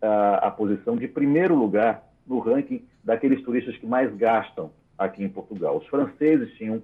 a, 0.00 0.48
a 0.48 0.50
posição 0.50 0.96
de 0.96 1.06
primeiro 1.06 1.54
lugar 1.54 2.11
no 2.26 2.38
ranking 2.38 2.84
daqueles 3.04 3.42
turistas 3.42 3.76
que 3.76 3.86
mais 3.86 4.14
gastam 4.16 4.70
aqui 4.96 5.22
em 5.24 5.28
Portugal. 5.28 5.78
Os 5.78 5.86
franceses 5.86 6.52
tinham 6.54 6.82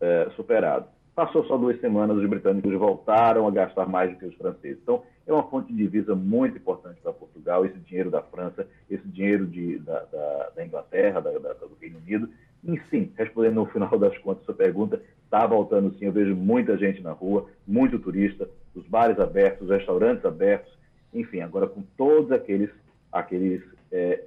é, 0.00 0.28
superado. 0.36 0.86
Passou 1.14 1.44
só 1.44 1.56
duas 1.56 1.80
semanas, 1.80 2.16
os 2.16 2.28
britânicos 2.28 2.72
voltaram 2.74 3.46
a 3.46 3.50
gastar 3.50 3.86
mais 3.86 4.10
do 4.10 4.18
que 4.18 4.26
os 4.26 4.34
franceses. 4.34 4.80
Então, 4.82 5.02
é 5.26 5.32
uma 5.32 5.44
fonte 5.44 5.72
de 5.72 5.78
divisa 5.78 6.14
muito 6.14 6.56
importante 6.56 7.00
para 7.00 7.12
Portugal, 7.12 7.64
esse 7.64 7.78
dinheiro 7.78 8.10
da 8.10 8.20
França, 8.20 8.66
esse 8.90 9.06
dinheiro 9.06 9.46
de, 9.46 9.78
da, 9.78 10.00
da, 10.00 10.50
da, 10.56 10.66
Inglaterra, 10.66 11.20
da, 11.20 11.30
do 11.30 11.76
Reino 11.80 11.98
Unido. 11.98 12.28
E 12.64 12.80
sim, 12.90 13.12
respondendo 13.16 13.54
no 13.54 13.66
final 13.66 13.96
das 13.98 14.16
contas 14.18 14.44
sua 14.44 14.54
pergunta, 14.54 15.00
está 15.24 15.46
voltando 15.46 15.94
sim. 15.98 16.06
Eu 16.06 16.12
vejo 16.12 16.34
muita 16.34 16.76
gente 16.76 17.00
na 17.00 17.12
rua, 17.12 17.46
muito 17.66 17.98
turista, 17.98 18.48
os 18.74 18.84
bares 18.86 19.18
abertos, 19.20 19.62
os 19.62 19.70
restaurantes 19.70 20.24
abertos, 20.24 20.72
enfim, 21.12 21.40
agora 21.40 21.68
com 21.68 21.82
todos 21.96 22.32
aqueles, 22.32 22.70
aqueles 23.14 23.62
é, 23.92 24.24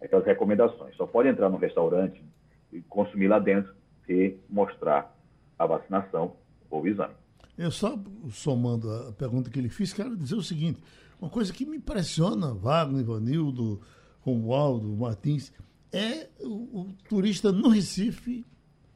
é, 0.00 0.04
aquelas 0.04 0.24
recomendações. 0.24 0.96
Só 0.96 1.06
pode 1.06 1.28
entrar 1.28 1.50
no 1.50 1.56
restaurante 1.56 2.22
e 2.72 2.80
consumir 2.82 3.28
lá 3.28 3.38
dentro 3.38 3.74
se 4.06 4.38
mostrar 4.48 5.14
a 5.58 5.66
vacinação 5.66 6.36
ou 6.70 6.82
o 6.82 6.88
exame. 6.88 7.14
Eu 7.58 7.70
só 7.70 7.98
somando 8.30 8.90
a 8.90 9.12
pergunta 9.12 9.50
que 9.50 9.58
ele 9.58 9.68
fez, 9.68 9.92
quero 9.92 10.16
dizer 10.16 10.36
o 10.36 10.42
seguinte: 10.42 10.80
uma 11.20 11.30
coisa 11.30 11.52
que 11.52 11.66
me 11.66 11.78
impressiona, 11.78 12.54
Wagner, 12.54 13.00
Ivanildo, 13.00 13.80
Romualdo, 14.20 14.88
Martins, 14.96 15.52
é 15.92 16.28
o, 16.40 16.80
o 16.80 16.94
turista 17.08 17.50
no 17.50 17.68
Recife 17.68 18.44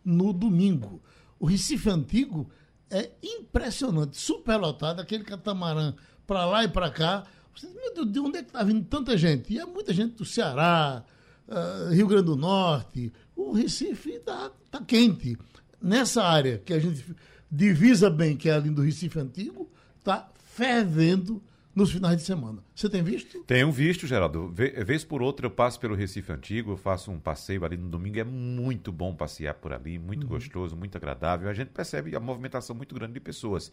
no 0.04 0.32
domingo. 0.32 1.02
O 1.38 1.46
Recife 1.46 1.88
antigo 1.88 2.50
é 2.90 3.10
impressionante, 3.22 4.16
superlotado, 4.16 5.00
aquele 5.00 5.24
catamarã 5.24 5.94
para 6.26 6.44
lá 6.44 6.64
e 6.64 6.68
para 6.68 6.90
cá. 6.90 7.24
Meu 7.62 7.94
Deus, 7.94 8.12
de 8.12 8.20
onde 8.20 8.38
é 8.38 8.42
que 8.42 8.48
está 8.48 8.62
vindo 8.62 8.84
tanta 8.84 9.16
gente? 9.16 9.52
E 9.52 9.58
é 9.58 9.66
muita 9.66 9.92
gente 9.92 10.16
do 10.16 10.24
Ceará, 10.24 11.04
uh, 11.48 11.92
Rio 11.92 12.06
Grande 12.06 12.26
do 12.26 12.36
Norte. 12.36 13.12
O 13.34 13.52
Recife 13.52 14.10
está 14.10 14.50
tá 14.70 14.82
quente. 14.82 15.36
Nessa 15.80 16.22
área 16.22 16.58
que 16.58 16.72
a 16.72 16.78
gente 16.78 17.04
divisa 17.50 18.10
bem, 18.10 18.36
que 18.36 18.48
é 18.48 18.54
ali 18.54 18.70
do 18.70 18.82
Recife 18.82 19.18
Antigo, 19.18 19.70
está 19.98 20.30
fervendo 20.54 21.42
nos 21.74 21.92
finais 21.92 22.16
de 22.16 22.22
semana. 22.22 22.62
Você 22.74 22.88
tem 22.88 23.02
visto? 23.02 23.42
Tenho 23.44 23.70
visto, 23.70 24.06
Geraldo. 24.06 24.48
Vez 24.48 25.04
por 25.04 25.22
outra 25.22 25.46
eu 25.46 25.50
passo 25.50 25.78
pelo 25.80 25.94
Recife 25.94 26.32
Antigo, 26.32 26.72
eu 26.72 26.76
faço 26.76 27.10
um 27.10 27.18
passeio 27.18 27.64
ali 27.64 27.76
no 27.76 27.88
domingo. 27.88 28.18
É 28.18 28.24
muito 28.24 28.92
bom 28.92 29.14
passear 29.14 29.54
por 29.54 29.72
ali, 29.72 29.98
muito 29.98 30.24
uhum. 30.24 30.28
gostoso, 30.28 30.76
muito 30.76 30.96
agradável. 30.96 31.48
A 31.48 31.54
gente 31.54 31.68
percebe 31.68 32.14
a 32.14 32.20
movimentação 32.20 32.74
muito 32.74 32.94
grande 32.94 33.14
de 33.14 33.20
pessoas. 33.20 33.70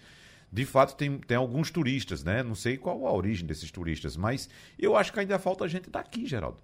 De 0.52 0.66
fato, 0.66 0.96
tem, 0.96 1.18
tem 1.20 1.38
alguns 1.38 1.70
turistas, 1.70 2.24
né? 2.24 2.42
Não 2.42 2.56
sei 2.56 2.78
qual 2.78 3.06
a 3.06 3.14
origem 3.14 3.46
desses 3.46 3.70
turistas, 3.70 4.16
mas 4.16 4.50
eu 4.80 4.96
acho 4.96 5.12
que 5.12 5.20
ainda 5.20 5.38
falta 5.38 5.68
gente 5.68 5.90
daqui, 5.90 6.26
Geraldo. 6.26 6.58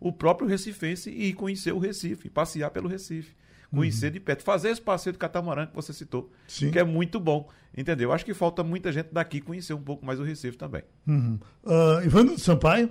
O 0.00 0.12
próprio 0.12 0.48
recifense 0.48 1.10
ir 1.10 1.34
conhecer 1.34 1.72
o 1.72 1.78
Recife, 1.78 2.28
passear 2.28 2.70
pelo 2.70 2.88
Recife 2.88 3.34
conhecer 3.70 4.06
uhum. 4.06 4.12
de 4.12 4.20
perto, 4.20 4.42
fazer 4.42 4.70
esse 4.70 4.80
passeio 4.80 5.12
do 5.12 5.18
catamarã 5.18 5.66
que 5.66 5.74
você 5.74 5.92
citou, 5.92 6.30
Sim. 6.46 6.70
que 6.70 6.78
é 6.78 6.84
muito 6.84 7.20
bom, 7.20 7.48
entendeu? 7.76 8.12
Acho 8.12 8.24
que 8.24 8.34
falta 8.34 8.64
muita 8.64 8.90
gente 8.90 9.12
daqui 9.12 9.40
conhecer 9.40 9.74
um 9.74 9.82
pouco 9.82 10.04
mais 10.04 10.18
o 10.18 10.22
Recife 10.22 10.56
também. 10.56 10.82
Uhum. 11.06 11.38
Uh, 11.64 12.04
Ivandro 12.04 12.38
Sampaio. 12.38 12.90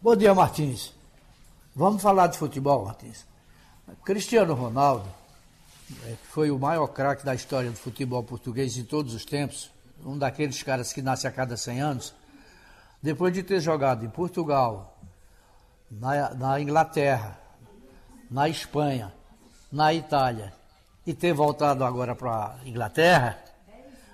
Bom 0.00 0.16
dia, 0.16 0.34
Martins. 0.34 0.92
Vamos 1.74 2.00
falar 2.02 2.28
de 2.28 2.38
futebol, 2.38 2.84
Martins. 2.84 3.26
Cristiano 4.04 4.54
Ronaldo, 4.54 5.06
que 5.86 6.26
foi 6.28 6.50
o 6.50 6.58
maior 6.58 6.88
craque 6.88 7.24
da 7.24 7.34
história 7.34 7.70
do 7.70 7.76
futebol 7.76 8.22
português 8.22 8.76
em 8.76 8.84
todos 8.84 9.14
os 9.14 9.24
tempos, 9.24 9.70
um 10.04 10.18
daqueles 10.18 10.62
caras 10.62 10.92
que 10.92 11.00
nasce 11.00 11.26
a 11.26 11.30
cada 11.30 11.56
100 11.56 11.80
anos, 11.80 12.14
depois 13.02 13.32
de 13.32 13.42
ter 13.42 13.60
jogado 13.60 14.04
em 14.04 14.10
Portugal, 14.10 14.98
na, 15.90 16.34
na 16.34 16.60
Inglaterra, 16.60 17.38
na 18.30 18.48
Espanha, 18.48 19.12
na 19.70 19.94
Itália 19.94 20.52
e 21.06 21.14
ter 21.14 21.32
voltado 21.32 21.84
agora 21.84 22.14
para 22.16 22.56
a 22.60 22.68
Inglaterra, 22.68 23.38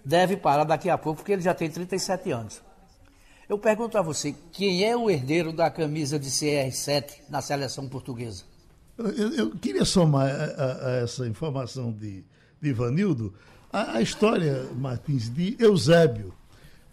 deve 0.04 0.36
parar 0.36 0.64
daqui 0.64 0.90
a 0.90 0.98
pouco, 0.98 1.18
porque 1.18 1.32
ele 1.32 1.42
já 1.42 1.54
tem 1.54 1.70
37 1.70 2.30
anos. 2.30 2.60
Eu 3.48 3.58
pergunto 3.58 3.96
a 3.96 4.02
você, 4.02 4.34
quem 4.52 4.84
é 4.84 4.96
o 4.96 5.10
herdeiro 5.10 5.52
da 5.52 5.70
camisa 5.70 6.18
de 6.18 6.28
CR7 6.28 7.22
na 7.28 7.40
seleção 7.40 7.88
portuguesa? 7.88 8.44
Eu, 8.96 9.32
eu 9.32 9.50
queria 9.50 9.84
somar 9.84 10.28
a, 10.28 10.88
a, 10.88 10.90
essa 11.02 11.26
informação 11.26 11.92
de, 11.92 12.24
de 12.60 12.68
Ivanildo 12.68 13.32
a, 13.72 13.96
a, 13.96 14.02
história, 14.02 14.66
Martins, 14.76 15.28
de 15.28 15.56
Eusébio. 15.58 16.34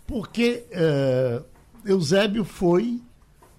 Porque 0.07 0.65
é, 0.71 1.41
Eusébio 1.85 2.43
foi 2.45 3.01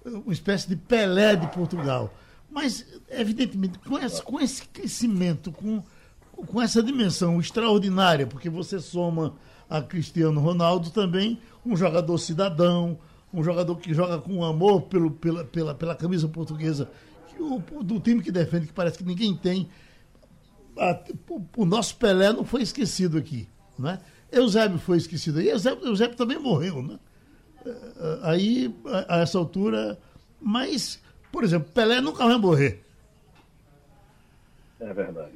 uma 0.05 0.33
espécie 0.33 0.67
de 0.67 0.75
Pelé 0.75 1.35
de 1.35 1.47
Portugal. 1.47 2.13
Mas, 2.49 2.85
evidentemente, 3.09 3.79
com 3.79 3.97
esse, 3.97 4.21
com 4.21 4.39
esse 4.39 4.65
crescimento, 4.67 5.51
com, 5.51 5.81
com 6.33 6.61
essa 6.61 6.83
dimensão 6.83 7.39
extraordinária, 7.39 8.27
porque 8.27 8.49
você 8.49 8.79
soma 8.79 9.35
a 9.69 9.81
Cristiano 9.81 10.41
Ronaldo 10.41 10.89
também, 10.89 11.39
um 11.65 11.77
jogador 11.77 12.17
cidadão, 12.17 12.97
um 13.33 13.41
jogador 13.41 13.77
que 13.77 13.93
joga 13.93 14.17
com 14.19 14.43
amor 14.43 14.81
pelo, 14.83 15.11
pela, 15.11 15.45
pela, 15.45 15.73
pela 15.73 15.95
camisa 15.95 16.27
portuguesa, 16.27 16.89
o, 17.41 17.83
do 17.83 17.99
time 17.99 18.21
que 18.21 18.31
defende, 18.31 18.67
que 18.67 18.73
parece 18.73 18.97
que 18.97 19.03
ninguém 19.03 19.35
tem. 19.35 19.69
A, 20.77 21.03
o, 21.29 21.41
o, 21.57 21.65
nosso 21.65 21.95
Pelé 21.97 22.31
não 22.31 22.45
foi 22.45 22.61
esquecido 22.61 23.17
aqui. 23.17 23.47
Né? 23.77 23.99
Eusébio 24.31 24.77
foi 24.77 24.97
esquecido 24.97 25.39
aí. 25.39 25.49
Eusébio, 25.49 25.85
Eusébio 25.85 26.15
também 26.15 26.39
morreu. 26.39 26.81
Né? 26.81 26.99
É, 27.65 28.19
aí, 28.23 28.73
a, 28.85 29.17
a 29.17 29.21
essa 29.21 29.37
altura. 29.37 29.97
Mas 30.39 31.01
por 31.31 31.43
exemplo, 31.43 31.71
Pelé 31.73 32.01
nunca 32.01 32.25
vai 32.25 32.37
morrer. 32.37 32.81
É 34.79 34.93
verdade. 34.93 35.33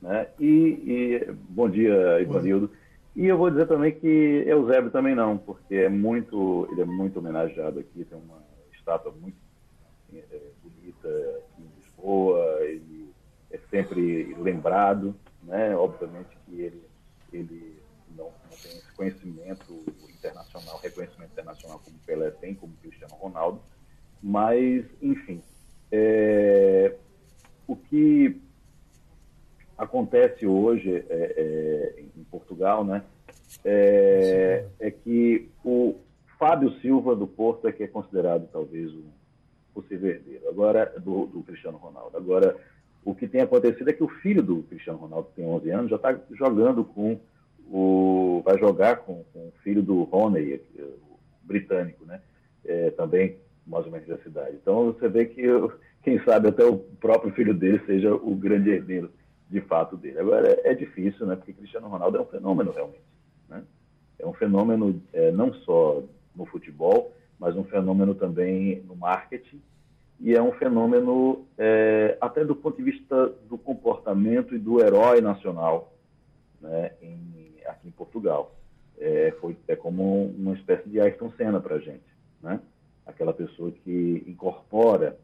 Né? 0.00 0.28
E, 0.40 0.46
e, 0.46 1.32
bom 1.50 1.68
dia, 1.68 2.20
Ivanildo. 2.22 2.70
E 3.14 3.26
eu 3.26 3.36
vou 3.36 3.50
dizer 3.50 3.66
também 3.66 3.92
que 3.92 4.06
Eusébio 4.46 4.90
também 4.90 5.14
não, 5.14 5.36
porque 5.36 5.74
é 5.74 5.88
muito, 5.88 6.66
ele 6.72 6.80
é 6.80 6.84
muito 6.84 7.18
homenageado 7.18 7.80
aqui, 7.80 8.04
tem 8.04 8.18
uma 8.18 8.38
estátua 8.72 9.12
muito 9.20 9.36
é, 10.14 10.18
aqui 11.08 11.62
em 11.62 11.80
Lisboa, 11.80 12.60
ele 12.62 13.12
é 13.50 13.58
sempre 13.70 14.34
lembrado, 14.34 15.14
né? 15.42 15.74
Obviamente 15.76 16.36
que 16.46 16.60
ele, 16.60 16.82
ele 17.32 17.80
não, 18.16 18.26
não 18.26 18.56
tem 18.62 18.72
esse 18.72 18.92
conhecimento 18.92 19.84
internacional, 20.08 20.78
reconhecimento 20.78 21.32
internacional 21.32 21.80
como 21.84 21.98
Pelé 22.06 22.30
tem, 22.30 22.54
como 22.54 22.76
Cristiano 22.82 23.14
Ronaldo, 23.14 23.60
mas, 24.22 24.84
enfim, 25.00 25.42
é, 25.90 26.94
o 27.66 27.74
que 27.74 28.40
acontece 29.78 30.46
hoje 30.46 30.94
é, 30.94 31.04
é, 31.08 32.02
em 32.14 32.24
Portugal, 32.24 32.84
né, 32.84 33.02
é, 33.64 34.66
é, 34.78 34.90
que 34.90 35.50
o 35.64 35.96
Fábio 36.38 36.78
Silva 36.80 37.16
do 37.16 37.26
Porto 37.26 37.66
é 37.66 37.72
que 37.72 37.82
é 37.82 37.86
considerado 37.86 38.48
talvez 38.52 38.92
o 38.92 39.04
possível 39.74 40.10
herdeiro, 40.10 40.48
agora 40.48 40.86
do, 40.98 41.26
do 41.26 41.42
Cristiano 41.42 41.78
Ronaldo. 41.78 42.16
Agora, 42.16 42.56
o 43.04 43.14
que 43.14 43.26
tem 43.26 43.40
acontecido 43.40 43.88
é 43.88 43.92
que 43.92 44.04
o 44.04 44.08
filho 44.08 44.42
do 44.42 44.62
Cristiano 44.64 44.98
Ronaldo, 44.98 45.28
que 45.28 45.36
tem 45.36 45.46
11 45.46 45.70
anos, 45.70 45.90
já 45.90 45.96
está 45.96 46.18
jogando 46.32 46.84
com 46.84 47.18
o. 47.70 48.42
vai 48.44 48.58
jogar 48.58 48.96
com, 48.96 49.24
com 49.32 49.38
o 49.48 49.52
filho 49.62 49.82
do 49.82 50.02
Roney, 50.04 50.60
o 50.76 50.98
britânico, 51.42 52.04
né? 52.04 52.20
É, 52.64 52.90
também 52.90 53.36
mais 53.66 53.86
ou 53.86 53.92
menos 53.92 54.06
da 54.06 54.18
cidade. 54.18 54.56
Então 54.60 54.92
você 54.92 55.08
vê 55.08 55.26
que, 55.26 55.42
quem 56.02 56.22
sabe, 56.24 56.48
até 56.48 56.64
o 56.64 56.76
próprio 56.76 57.32
filho 57.32 57.54
dele 57.54 57.80
seja 57.86 58.14
o 58.14 58.34
grande 58.34 58.70
herdeiro 58.70 59.10
de 59.48 59.60
fato 59.62 59.96
dele. 59.96 60.18
Agora, 60.18 60.48
é, 60.48 60.70
é 60.70 60.74
difícil, 60.74 61.26
né? 61.26 61.36
Porque 61.36 61.52
Cristiano 61.52 61.88
Ronaldo 61.88 62.18
é 62.18 62.20
um 62.20 62.26
fenômeno 62.26 62.70
realmente. 62.72 63.02
Né? 63.48 63.62
É 64.18 64.26
um 64.26 64.32
fenômeno 64.32 65.00
é, 65.12 65.30
não 65.32 65.52
só 65.54 66.02
no 66.34 66.46
futebol, 66.46 67.12
mas 67.40 67.56
um 67.56 67.64
fenômeno 67.64 68.14
também 68.14 68.82
no 68.86 68.94
marketing 68.94 69.60
e 70.20 70.34
é 70.36 70.42
um 70.42 70.52
fenômeno 70.52 71.46
é, 71.56 72.18
até 72.20 72.44
do 72.44 72.54
ponto 72.54 72.76
de 72.76 72.82
vista 72.82 73.32
do 73.48 73.56
comportamento 73.56 74.54
e 74.54 74.58
do 74.58 74.78
herói 74.80 75.22
nacional 75.22 75.94
né, 76.60 76.92
em, 77.00 77.54
aqui 77.66 77.88
em 77.88 77.90
Portugal. 77.90 78.54
É, 78.98 79.34
foi, 79.40 79.56
é 79.66 79.74
como 79.74 80.26
uma 80.26 80.52
espécie 80.52 80.86
de 80.90 81.00
Ayrton 81.00 81.32
Senna 81.38 81.58
para 81.58 81.76
a 81.76 81.78
gente, 81.78 82.04
né? 82.42 82.60
aquela 83.06 83.32
pessoa 83.32 83.72
que 83.72 84.22
incorpora, 84.26 85.16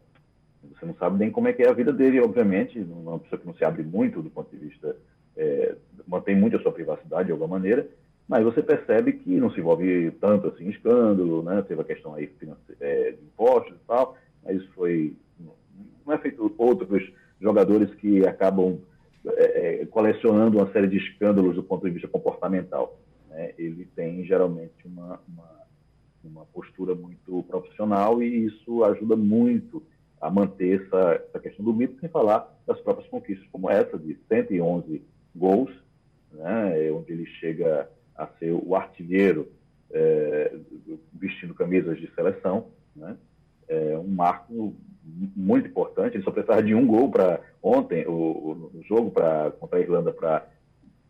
você 0.75 0.87
não 0.87 0.95
sabe 0.95 1.19
nem 1.19 1.31
como 1.31 1.49
é 1.49 1.53
que 1.53 1.63
é 1.63 1.69
a 1.69 1.75
vida 1.75 1.93
dele, 1.93 2.19
obviamente, 2.21 2.79
uma 2.79 3.19
pessoa 3.19 3.39
que 3.39 3.47
não 3.47 3.55
se 3.55 3.65
abre 3.65 3.83
muito 3.83 4.23
do 4.23 4.31
ponto 4.31 4.51
de 4.51 4.57
vista, 4.57 4.97
é, 5.37 5.77
mantém 6.09 6.35
muito 6.35 6.57
a 6.57 6.63
sua 6.63 6.73
privacidade 6.73 7.27
de 7.27 7.33
alguma 7.33 7.59
maneira, 7.59 7.87
mas 8.29 8.45
você 8.45 8.63
percebe 8.63 9.13
que 9.13 9.39
não 9.39 9.51
se 9.51 9.61
envolve 9.61 10.11
tanto 10.21 10.49
assim 10.49 10.69
escândalo, 10.69 11.43
né? 11.43 11.63
teve 11.63 11.81
a 11.81 11.85
questão 11.85 12.15
aí 12.15 12.31
é, 12.81 13.13
de 13.13 13.23
impostos 13.23 13.75
e 13.75 13.87
tal, 13.87 14.17
mas 14.45 14.57
isso 14.57 14.71
foi. 14.75 15.15
Não 16.05 16.13
é 16.13 16.19
feito 16.19 16.53
outros 16.59 17.03
jogadores 17.41 17.93
que 17.97 18.27
acabam 18.27 18.81
é, 19.27 19.83
é, 19.83 19.87
colecionando 19.87 20.59
uma 20.59 20.71
série 20.73 20.89
de 20.89 20.97
escândalos 20.99 21.55
do 21.55 21.63
ponto 21.63 21.85
de 21.85 21.93
vista 21.93 22.09
comportamental. 22.09 22.99
Né? 23.29 23.53
Ele 23.59 23.89
tem 23.95 24.25
geralmente 24.25 24.87
uma, 24.87 25.21
uma, 25.29 25.51
uma, 26.25 26.45
postura 26.47 26.95
muito 26.95 27.43
profissional 27.45 28.23
e 28.23 28.47
isso 28.47 28.85
ajuda 28.85 29.17
muito 29.17 29.83
a 30.21 30.31
manter 30.31 30.83
essa, 30.83 31.25
essa 31.29 31.41
questão 31.41 31.65
do 31.65 31.75
mito, 31.75 31.99
sem 32.01 32.09
falar 32.09 32.57
das 32.67 32.81
próprias 32.81 33.09
conquistas, 33.09 33.47
como 33.51 33.71
essa 33.71 33.99
de 33.99 34.17
111 34.29 35.03
gols, 35.35 35.71
né? 36.33 36.91
onde 36.93 37.13
ele 37.13 37.27
chega 37.27 37.89
a 38.17 38.27
ser 38.39 38.53
o 38.53 38.75
artilheiro 38.75 39.49
é, 39.91 40.57
vestindo 41.13 41.55
camisas 41.55 41.99
de 41.99 42.13
seleção. 42.15 42.69
Né? 42.95 43.17
é 43.69 43.99
um 43.99 44.09
marco 44.09 44.75
muito 45.05 45.69
importante. 45.69 46.17
Ele 46.17 46.25
só 46.25 46.31
precisava 46.31 46.63
de 46.63 46.75
um 46.75 46.87
gol 46.87 47.11
para 47.11 47.41
ontem, 47.63 48.07
o, 48.07 48.71
o 48.75 48.83
jogo 48.89 49.11
pra, 49.11 49.53
contra 49.59 49.79
a 49.79 49.83
Irlanda, 49.83 50.13
para 50.13 50.47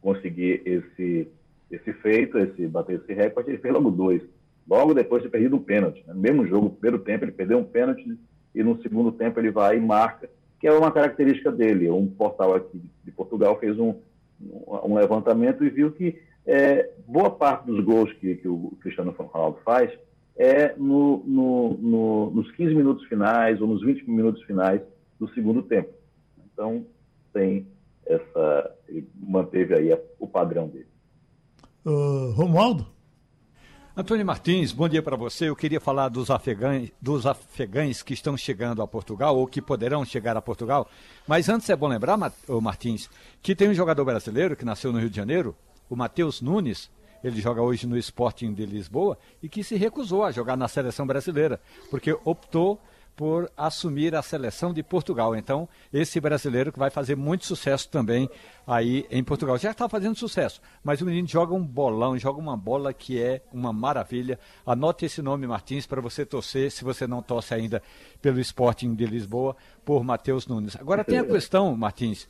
conseguir 0.00 0.62
esse, 0.64 1.28
esse 1.70 1.92
feito, 1.94 2.38
esse 2.38 2.66
bater 2.66 3.00
esse 3.00 3.12
recorde. 3.12 3.50
Ele 3.50 3.58
fez 3.58 3.72
logo 3.72 3.90
dois. 3.90 4.22
Logo 4.68 4.94
depois 4.94 5.22
de 5.22 5.28
perdido 5.28 5.56
um 5.56 5.62
pênalti. 5.62 6.02
Né? 6.06 6.14
No 6.14 6.20
mesmo 6.20 6.46
jogo, 6.46 6.66
no 6.66 6.70
primeiro 6.70 6.98
tempo, 6.98 7.24
ele 7.24 7.32
perdeu 7.32 7.58
um 7.58 7.64
pênalti 7.64 8.18
e 8.54 8.62
no 8.62 8.80
segundo 8.82 9.12
tempo 9.12 9.38
ele 9.38 9.50
vai 9.50 9.76
e 9.76 9.80
marca, 9.80 10.28
que 10.58 10.66
é 10.66 10.72
uma 10.72 10.90
característica 10.90 11.52
dele. 11.52 11.90
Um 11.90 12.06
portal 12.06 12.54
aqui 12.54 12.82
de 13.04 13.10
Portugal 13.12 13.58
fez 13.58 13.78
um, 13.78 13.94
um 14.40 14.94
levantamento 14.94 15.64
e 15.64 15.70
viu 15.70 15.92
que 15.92 16.18
é, 16.46 16.90
boa 17.06 17.30
parte 17.30 17.66
dos 17.66 17.84
gols 17.84 18.12
que, 18.14 18.36
que 18.36 18.48
o 18.48 18.76
Cristiano 18.80 19.10
Ronaldo 19.10 19.58
faz 19.64 19.92
é 20.36 20.74
no, 20.76 21.24
no, 21.26 21.78
no, 21.78 22.30
nos 22.30 22.50
15 22.52 22.74
minutos 22.74 23.04
finais 23.06 23.60
ou 23.60 23.66
nos 23.66 23.82
20 23.82 24.08
minutos 24.08 24.42
finais 24.44 24.80
do 25.18 25.28
segundo 25.32 25.62
tempo. 25.62 25.92
Então, 26.52 26.86
tem 27.32 27.66
essa. 28.06 28.74
Ele 28.86 29.08
manteve 29.14 29.74
aí 29.74 29.98
o 30.18 30.26
padrão 30.26 30.68
dele. 30.68 30.86
Uh, 31.84 32.32
Romualdo? 32.32 32.86
Antônio 33.96 34.26
Martins, 34.26 34.72
bom 34.72 34.86
dia 34.86 35.02
para 35.02 35.16
você. 35.16 35.48
Eu 35.48 35.56
queria 35.56 35.80
falar 35.80 36.10
dos 36.10 36.30
afegães, 36.30 36.92
dos 37.00 37.24
afegães 37.24 38.02
que 38.02 38.12
estão 38.12 38.36
chegando 38.36 38.82
a 38.82 38.86
Portugal 38.86 39.38
ou 39.38 39.46
que 39.46 39.62
poderão 39.62 40.04
chegar 40.04 40.36
a 40.36 40.42
Portugal. 40.42 40.86
Mas 41.26 41.48
antes 41.48 41.70
é 41.70 41.76
bom 41.76 41.88
lembrar, 41.88 42.18
Martins, 42.60 43.08
que 43.40 43.56
tem 43.56 43.70
um 43.70 43.74
jogador 43.74 44.04
brasileiro 44.04 44.54
que 44.54 44.66
nasceu 44.66 44.92
no 44.92 44.98
Rio 44.98 45.08
de 45.08 45.16
Janeiro, 45.16 45.56
o 45.88 45.96
Matheus 45.96 46.40
Nunes, 46.40 46.90
ele 47.22 47.40
joga 47.40 47.62
hoje 47.62 47.86
no 47.86 47.96
Sporting 47.96 48.52
de 48.52 48.64
Lisboa 48.66 49.18
e 49.42 49.48
que 49.48 49.64
se 49.64 49.76
recusou 49.76 50.24
a 50.24 50.30
jogar 50.30 50.56
na 50.56 50.68
seleção 50.68 51.06
brasileira, 51.06 51.60
porque 51.90 52.16
optou 52.24 52.80
por 53.16 53.50
assumir 53.56 54.14
a 54.14 54.20
seleção 54.20 54.74
de 54.74 54.82
Portugal. 54.82 55.34
Então, 55.34 55.66
esse 55.90 56.20
brasileiro 56.20 56.70
que 56.70 56.78
vai 56.78 56.90
fazer 56.90 57.16
muito 57.16 57.46
sucesso 57.46 57.88
também 57.88 58.28
aí 58.66 59.06
em 59.10 59.24
Portugal. 59.24 59.56
Já 59.56 59.70
está 59.70 59.88
fazendo 59.88 60.14
sucesso, 60.16 60.60
mas 60.84 61.00
o 61.00 61.06
menino 61.06 61.26
joga 61.26 61.54
um 61.54 61.64
bolão, 61.64 62.18
joga 62.18 62.38
uma 62.38 62.56
bola 62.56 62.92
que 62.92 63.20
é 63.20 63.42
uma 63.50 63.72
maravilha. 63.72 64.38
Anote 64.66 65.06
esse 65.06 65.22
nome, 65.22 65.46
Martins, 65.46 65.86
para 65.86 66.02
você 66.02 66.26
torcer, 66.26 66.70
se 66.70 66.84
você 66.84 67.06
não 67.06 67.22
torce 67.22 67.54
ainda 67.54 67.82
pelo 68.20 68.38
Sporting 68.38 68.94
de 68.94 69.06
Lisboa, 69.06 69.56
por 69.82 70.04
Matheus 70.04 70.46
Nunes. 70.46 70.76
Agora 70.76 71.02
tem 71.02 71.18
a 71.18 71.24
questão, 71.24 71.74
Martins, 71.74 72.28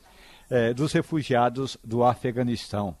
é, 0.49 0.73
dos 0.73 0.93
refugiados 0.93 1.77
do 1.83 2.05
Afeganistão 2.05 2.95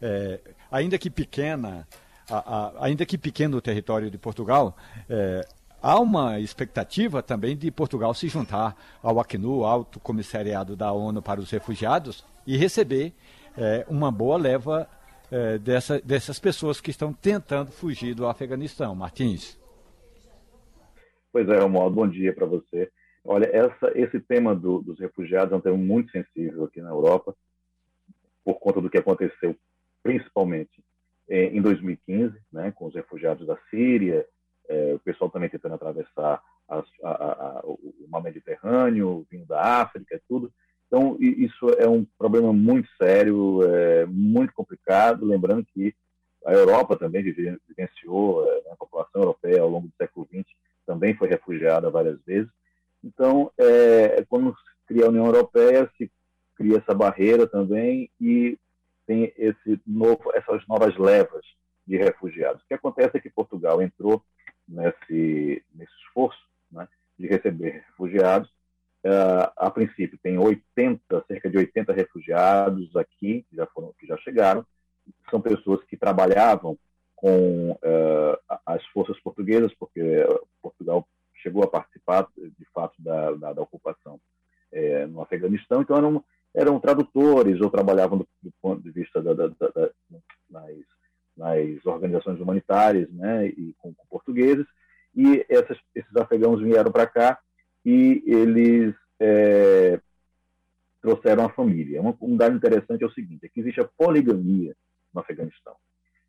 é, 0.00 0.40
ainda 0.70 0.98
que 0.98 1.10
pequena, 1.10 1.86
a, 2.30 2.36
a, 2.36 2.84
ainda 2.84 3.04
que 3.04 3.18
pequeno 3.18 3.56
o 3.56 3.60
território 3.60 4.10
de 4.10 4.18
Portugal, 4.18 4.76
é, 5.08 5.46
há 5.82 5.98
uma 5.98 6.38
expectativa 6.40 7.22
também 7.22 7.56
de 7.56 7.70
Portugal 7.70 8.14
se 8.14 8.28
juntar 8.28 8.76
ao 9.02 9.20
Acnu, 9.20 9.64
Alto 9.64 10.00
Comissariado 10.00 10.76
da 10.76 10.92
ONU 10.92 11.22
para 11.22 11.40
os 11.40 11.50
Refugiados, 11.50 12.24
e 12.46 12.56
receber 12.56 13.12
é, 13.56 13.84
uma 13.88 14.10
boa 14.10 14.38
leva 14.38 14.88
é, 15.30 15.58
dessa, 15.58 16.00
dessas 16.00 16.38
pessoas 16.38 16.80
que 16.80 16.90
estão 16.90 17.12
tentando 17.12 17.70
fugir 17.70 18.14
do 18.14 18.26
Afeganistão. 18.26 18.94
Martins. 18.94 19.58
Pois 21.32 21.48
é, 21.48 21.58
Romualdo, 21.58 21.96
bom 21.96 22.08
dia 22.08 22.32
para 22.32 22.46
você. 22.46 22.90
Olha, 23.24 23.44
essa, 23.52 23.92
esse 23.94 24.18
tema 24.20 24.54
do, 24.54 24.80
dos 24.80 24.98
refugiados 24.98 25.52
é 25.52 25.56
um 25.56 25.60
tema 25.60 25.76
muito 25.76 26.10
sensível 26.10 26.64
aqui 26.64 26.80
na 26.80 26.88
Europa, 26.88 27.36
por 28.42 28.58
conta 28.58 28.80
do 28.80 28.88
que 28.88 28.96
aconteceu 28.96 29.54
principalmente 30.08 30.82
é, 31.28 31.44
em 31.44 31.60
2015, 31.60 32.34
né, 32.50 32.72
com 32.72 32.86
os 32.86 32.94
refugiados 32.94 33.46
da 33.46 33.58
Síria, 33.68 34.26
é, 34.66 34.94
o 34.94 34.98
pessoal 34.98 35.28
também 35.30 35.50
tentando 35.50 35.74
atravessar 35.74 36.42
a, 36.66 36.82
a, 37.04 37.10
a, 37.10 37.60
o 37.64 37.78
mar 38.08 38.22
Mediterrâneo, 38.22 39.26
vindo 39.30 39.44
da 39.44 39.82
África, 39.82 40.18
tudo. 40.26 40.50
Então, 40.86 41.18
isso 41.20 41.68
é 41.76 41.86
um 41.86 42.06
problema 42.16 42.50
muito 42.54 42.88
sério, 42.96 43.62
é, 43.62 44.06
muito 44.06 44.54
complicado. 44.54 45.26
Lembrando 45.26 45.66
que 45.74 45.94
a 46.46 46.54
Europa 46.54 46.96
também 46.96 47.22
vivenciou, 47.22 48.50
é, 48.50 48.62
a 48.72 48.76
população 48.76 49.20
europeia 49.20 49.60
ao 49.60 49.68
longo 49.68 49.88
do 49.88 49.94
século 49.98 50.26
XX 50.32 50.46
também 50.86 51.14
foi 51.14 51.28
refugiada 51.28 51.90
várias 51.90 52.18
vezes. 52.24 52.48
Então, 53.04 53.52
é, 53.58 54.24
quando 54.26 54.52
se 54.52 54.86
cria 54.86 55.04
a 55.04 55.10
União 55.10 55.26
Europeia, 55.26 55.90
se 55.98 56.10
cria 56.56 56.78
essa 56.78 56.94
barreira 56.94 57.46
também 57.46 58.10
e 58.18 58.58
tem 59.08 59.32
esse 59.38 59.80
novo, 59.86 60.30
essas 60.34 60.64
novas 60.68 60.94
levas 60.98 61.42
de 61.86 61.96
refugiados. 61.96 62.62
O 62.62 62.66
que 62.68 62.74
acontece 62.74 63.16
é 63.16 63.20
que 63.20 63.30
Portugal 63.30 63.80
entrou 63.80 64.22
nesse, 64.68 65.64
nesse 65.74 65.92
esforço 66.04 66.38
né, 66.70 66.86
de 67.18 67.26
receber 67.26 67.82
refugiados. 67.88 68.50
Uh, 69.02 69.48
a 69.56 69.70
princípio, 69.70 70.18
tem 70.22 70.36
80, 70.36 71.24
cerca 71.26 71.48
de 71.48 71.56
80 71.56 71.92
refugiados 71.94 72.94
aqui, 72.96 73.46
que 73.48 73.56
já, 73.56 73.66
foram, 73.68 73.94
que 73.98 74.06
já 74.06 74.18
chegaram. 74.18 74.66
São 75.30 75.40
pessoas 75.40 75.82
que 75.84 75.96
trabalhavam 75.96 76.78
com 77.16 77.70
uh, 77.72 78.58
as 78.66 78.84
forças 78.88 79.18
portuguesas, 79.20 79.72
porque 79.78 80.02
Portugal 80.60 81.08
chegou 81.36 81.64
a 81.64 81.70
participar, 81.70 82.28
de 82.36 82.66
fato, 82.74 82.94
da, 82.98 83.32
da, 83.32 83.52
da 83.54 83.62
ocupação 83.62 84.20
é, 84.70 85.06
no 85.06 85.22
Afeganistão. 85.22 85.80
Então, 85.80 85.96
eram 85.96 86.22
eram 86.54 86.80
tradutores 86.80 87.60
ou 87.60 87.70
trabalhavam 87.70 88.18
do, 88.18 88.28
ponto 88.60 88.82
de 88.82 88.90
vista 88.90 89.22
da, 89.22 89.34
da, 89.34 89.48
da, 89.48 89.90
das 90.50 90.84
nas 91.38 91.86
organizações 91.86 92.40
humanitárias 92.40 93.08
né, 93.12 93.46
e 93.46 93.72
com, 93.78 93.94
com 93.94 94.06
portugueses. 94.08 94.66
E 95.14 95.46
essas, 95.48 95.78
esses 95.94 96.14
afegãos 96.16 96.60
vieram 96.60 96.90
para 96.90 97.06
cá 97.06 97.38
e 97.84 98.22
eles 98.26 98.94
é, 99.20 100.00
trouxeram 101.00 101.46
a 101.46 101.50
família. 101.50 102.00
Uma, 102.00 102.16
um 102.20 102.36
dado 102.36 102.56
interessante 102.56 103.04
é 103.04 103.06
o 103.06 103.12
seguinte, 103.12 103.46
é 103.46 103.48
que 103.48 103.60
existe 103.60 103.80
a 103.80 103.88
poligamia 103.96 104.74
no 105.14 105.20
Afeganistão. 105.20 105.76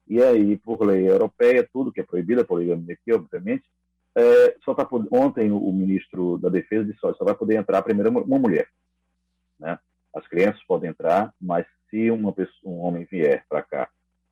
E 0.08 0.22
aí, 0.22 0.58
por 0.58 0.82
lei 0.82 1.10
europeia, 1.10 1.68
tudo 1.72 1.92
que 1.92 2.00
é 2.00 2.04
proibido, 2.04 2.42
a 2.42 2.46
poligamia 2.46 2.94
aqui, 2.94 3.12
obviamente, 3.12 3.64
é, 4.16 4.56
só 4.64 4.74
tá, 4.74 4.88
ontem 5.12 5.52
o 5.52 5.72
ministro 5.72 6.38
da 6.40 6.50
Defesa 6.50 6.86
disse 6.86 7.00
só, 7.00 7.14
só 7.14 7.24
vai 7.24 7.36
poder 7.36 7.56
entrar 7.56 7.82
primeiro 7.82 8.10
uma 8.10 8.40
mulher. 8.40 8.68
Né? 9.60 9.78
As 10.16 10.28
crianças 10.28 10.64
podem 10.64 10.90
entrar, 10.90 11.32
mas 11.40 11.66
se 11.90 12.12
uma 12.12 12.32
pessoa, 12.32 12.74
um 12.74 12.80
homem 12.80 13.06
vier 13.10 13.46
para 13.50 13.62
cá, 13.62 13.90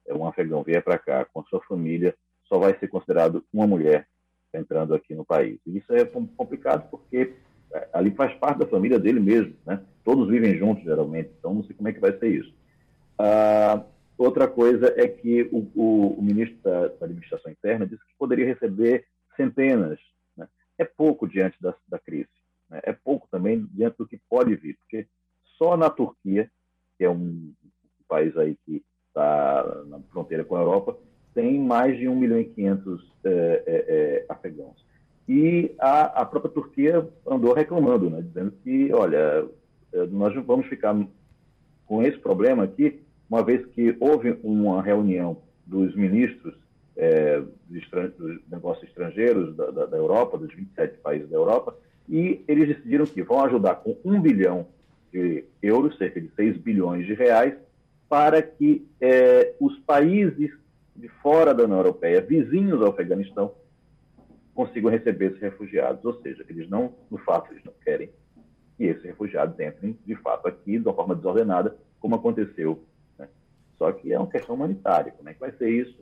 é, 0.07 0.13
um 0.13 0.27
afegão 0.27 0.63
vier 0.63 0.83
para 0.83 0.97
cá 0.97 1.25
com 1.25 1.43
sua 1.45 1.61
família, 1.61 2.15
só 2.45 2.57
vai 2.57 2.77
ser 2.79 2.87
considerado 2.87 3.43
uma 3.53 3.67
mulher 3.67 4.07
entrando 4.53 4.93
aqui 4.93 5.13
no 5.13 5.25
país. 5.25 5.59
E 5.65 5.77
isso 5.77 5.93
é 5.93 6.05
complicado 6.05 6.89
porque 6.89 7.33
é, 7.73 7.89
ali 7.93 8.11
faz 8.11 8.33
parte 8.35 8.59
da 8.59 8.67
família 8.67 8.99
dele 8.99 9.19
mesmo, 9.19 9.55
né? 9.65 9.83
Todos 10.03 10.29
vivem 10.29 10.57
juntos, 10.57 10.83
geralmente, 10.83 11.31
então 11.37 11.53
não 11.53 11.63
sei 11.63 11.75
como 11.75 11.89
é 11.89 11.93
que 11.93 11.99
vai 11.99 12.17
ser 12.17 12.29
isso. 12.29 12.53
Ah, 13.19 13.83
outra 14.17 14.47
coisa 14.47 14.93
é 14.95 15.07
que 15.07 15.43
o, 15.51 15.69
o, 15.75 16.19
o 16.19 16.21
ministro 16.21 16.57
da, 16.63 16.87
da, 16.87 17.05
Administração 17.05 17.51
Interna 17.51 17.85
disse 17.85 18.03
que 18.05 18.17
poderia 18.17 18.45
receber 18.45 19.05
centenas. 19.35 19.99
Né? 20.35 20.47
É 20.77 20.85
pouco 20.85 21.27
diante 21.27 21.61
da, 21.61 21.75
da 21.87 21.99
crise. 21.99 22.29
Né? 22.69 22.79
É 22.83 22.93
pouco 22.93 23.27
também 23.29 23.67
diante 23.71 23.97
do 23.97 24.07
que 24.07 24.19
pode 24.29 24.55
vir, 24.55 24.77
porque 24.77 25.07
só 25.57 25.75
na 25.75 25.89
Turquia, 25.89 26.49
que 26.97 27.05
é 27.05 27.09
um 27.09 27.53
país 28.07 28.35
aí 28.37 28.57
que 28.65 28.83
está 29.07 29.83
na 29.87 29.99
fronteira 30.11 30.43
com 30.43 30.55
a 30.55 30.61
Europa, 30.61 30.97
tem 31.33 31.59
mais 31.59 31.97
de 31.97 32.07
1 32.07 32.15
milhão 32.15 32.39
e 32.39 32.45
500 32.45 33.11
é, 33.23 33.29
é, 33.29 33.63
é, 33.67 34.25
afegãos. 34.29 34.85
E 35.27 35.75
a, 35.77 36.21
a, 36.21 36.25
própria 36.25 36.51
Turquia 36.51 37.07
andou 37.27 37.53
reclamando, 37.53 38.09
né, 38.09 38.21
dizendo 38.21 38.53
que, 38.63 38.91
olha, 38.93 39.45
é, 39.93 40.05
nós 40.07 40.33
vamos 40.45 40.67
ficar 40.67 40.95
com 41.85 42.01
esse 42.01 42.17
problema 42.17 42.63
aqui, 42.63 43.01
uma 43.29 43.43
vez 43.43 43.65
que 43.67 43.95
houve 43.99 44.39
uma 44.41 44.81
reunião 44.81 45.41
dos 45.65 45.93
ministros 45.95 46.55
é, 46.95 47.41
dos, 47.67 48.41
negócios 48.49 48.87
estrangeiros 48.87 49.55
da, 49.55 49.69
da, 49.69 49.85
da, 49.85 49.97
Europa, 49.97 50.37
dos 50.37 50.53
27 50.53 50.97
países 50.99 51.29
da 51.29 51.35
Europa, 51.35 51.75
e 52.09 52.43
eles 52.47 52.69
decidiram 52.69 53.05
que 53.05 53.21
vão 53.21 53.43
ajudar 53.45 53.75
com 53.75 53.97
1 54.03 54.21
bilhão 54.21 54.67
de 55.11 55.45
euros, 55.61 55.97
cerca 55.97 56.19
de 56.19 56.29
6 56.35 56.57
bilhões 56.57 57.05
de 57.05 57.13
reais, 57.13 57.53
para 58.09 58.41
que 58.41 58.87
é, 59.01 59.55
os 59.59 59.77
países 59.79 60.51
de 60.95 61.07
fora 61.21 61.53
da 61.53 61.63
União 61.63 61.77
Europeia, 61.77 62.21
vizinhos 62.21 62.81
ao 62.81 62.89
Afeganistão, 62.89 63.53
consigam 64.53 64.89
receber 64.89 65.27
esses 65.27 65.41
refugiados. 65.41 66.03
Ou 66.03 66.19
seja, 66.21 66.43
eles 66.49 66.69
não, 66.69 66.95
no 67.11 67.17
fato, 67.19 67.53
eles 67.53 67.63
não 67.63 67.73
querem 67.83 68.09
que 68.75 68.85
esses 68.85 69.03
refugiados 69.03 69.59
entrem, 69.59 69.97
de 70.05 70.15
fato, 70.15 70.47
aqui 70.47 70.79
de 70.79 70.87
uma 70.87 70.93
forma 70.93 71.15
desordenada, 71.15 71.77
como 71.99 72.15
aconteceu. 72.15 72.83
Né? 73.17 73.27
Só 73.77 73.91
que 73.91 74.11
é 74.11 74.17
uma 74.17 74.29
questão 74.29 74.55
humanitária. 74.55 75.11
Como 75.11 75.29
é 75.29 75.33
que 75.33 75.39
vai 75.39 75.51
ser 75.51 75.69
isso? 75.69 75.97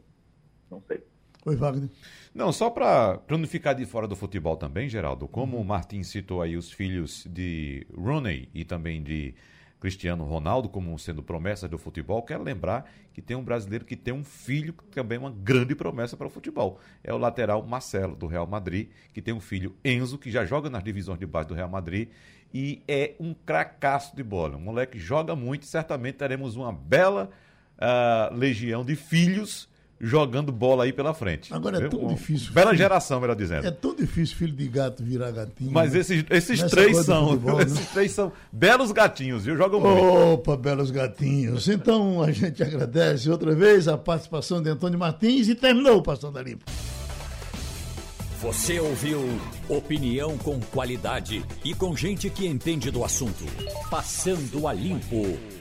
Não 0.70 0.82
sei. 0.88 1.02
Oi, 1.46 1.56
Wagner. 1.56 1.92
Não, 2.34 2.52
só 2.52 2.72
para 2.72 3.22
não 3.30 3.48
ficar 3.48 3.74
de 3.74 3.86
fora 3.86 4.08
do 4.08 4.16
futebol 4.16 4.58
também, 4.58 4.90
Geraldo, 4.90 5.28
como 5.28 5.58
o 5.58 5.64
Martin 5.64 6.02
citou 6.02 6.42
aí 6.42 6.58
os 6.58 6.72
filhos 6.72 7.24
de 7.30 7.86
Rooney 7.96 8.50
e 8.52 8.66
também 8.66 9.04
de 9.04 9.36
Cristiano 9.80 10.24
Ronaldo 10.24 10.68
como 10.68 10.98
sendo 10.98 11.22
promessas 11.22 11.70
do 11.70 11.78
futebol, 11.78 12.24
quero 12.24 12.42
lembrar 12.42 12.92
que 13.14 13.22
tem 13.22 13.38
um 13.38 13.44
brasileiro 13.44 13.86
que 13.86 13.96
tem 13.96 14.12
um 14.12 14.24
filho 14.24 14.74
que 14.74 14.96
também 14.96 15.18
é 15.18 15.20
uma 15.20 15.30
grande 15.30 15.76
promessa 15.76 16.18
para 16.18 16.26
o 16.26 16.32
futebol. 16.32 16.80
É 17.04 17.14
o 17.14 17.18
lateral 17.20 17.62
Marcelo, 17.62 18.16
do 18.16 18.26
Real 18.26 18.48
Madrid, 18.48 18.90
que 19.14 19.22
tem 19.22 19.32
um 19.32 19.40
filho 19.40 19.76
Enzo, 19.86 20.18
que 20.18 20.32
já 20.32 20.46
joga 20.46 20.68
nas 20.68 20.84
divisões 20.84 21.20
de 21.20 21.28
base 21.28 21.48
do 21.48 21.54
Real 21.54 21.70
Madrid 21.70 22.10
e 22.52 22.82
é 22.88 23.14
um 23.20 23.36
cracaço 23.36 24.16
de 24.16 24.24
bola. 24.24 24.58
Um 24.58 24.62
moleque 24.62 24.98
joga 24.98 25.36
muito, 25.36 25.68
certamente 25.68 26.16
teremos 26.16 26.56
uma 26.56 26.74
bela 26.74 27.30
uh, 27.78 28.36
legião 28.36 28.84
de 28.84 28.96
filhos 28.96 29.70
jogando 30.00 30.52
bola 30.52 30.84
aí 30.84 30.94
pela 30.94 31.14
frente. 31.14 31.54
Agora 31.54 31.86
é 31.86 31.90
tão 31.90 32.08
difícil. 32.08 32.52
Bela 32.54 32.72
filho, 32.72 32.78
geração, 32.78 33.20
melhor 33.20 33.36
dizendo. 33.36 33.66
É 33.66 33.72
tão 33.72 33.96
difícil 33.96 34.36
filho 34.36 34.54
de 34.54 34.68
gato 34.68 35.04
virar 35.04 35.32
gatinho. 35.32 35.72
Mas 35.72 35.94
né? 35.94 36.00
esses, 36.00 36.26
esses 36.30 36.64
três 36.64 36.98
são. 37.06 37.30
Futebol, 37.30 37.62
esses 37.62 37.80
né? 37.80 37.88
três 37.94 38.12
são 38.12 38.32
belos 38.52 38.92
gatinhos, 38.92 39.46
viu? 39.46 39.56
Jogam 39.56 39.80
muito. 39.80 40.04
Opa, 40.34 40.58
belos 40.58 40.92
gatinhos. 40.92 41.68
Então 41.68 42.22
a 42.22 42.32
gente 42.32 42.62
agradece 42.62 43.30
outra 43.30 43.56
vez 43.56 43.88
a 43.88 43.98
participação 43.98 44.62
de 44.62 44.70
Antônio 44.70 45.00
Martins 45.00 45.48
e 45.48 45.56
terminou 45.56 45.98
o 45.98 46.04
Passando 46.04 46.38
a 46.38 46.42
Limpo. 46.42 46.66
Você 48.42 48.80
ouviu 48.80 49.22
opinião 49.68 50.38
com 50.38 50.60
qualidade 50.60 51.44
e 51.64 51.74
com 51.74 51.96
gente 51.96 52.30
que 52.30 52.46
entende 52.46 52.92
do 52.92 53.04
assunto. 53.04 53.44
Passando 53.90 54.68
a 54.68 54.74
Limpo. 54.74 55.55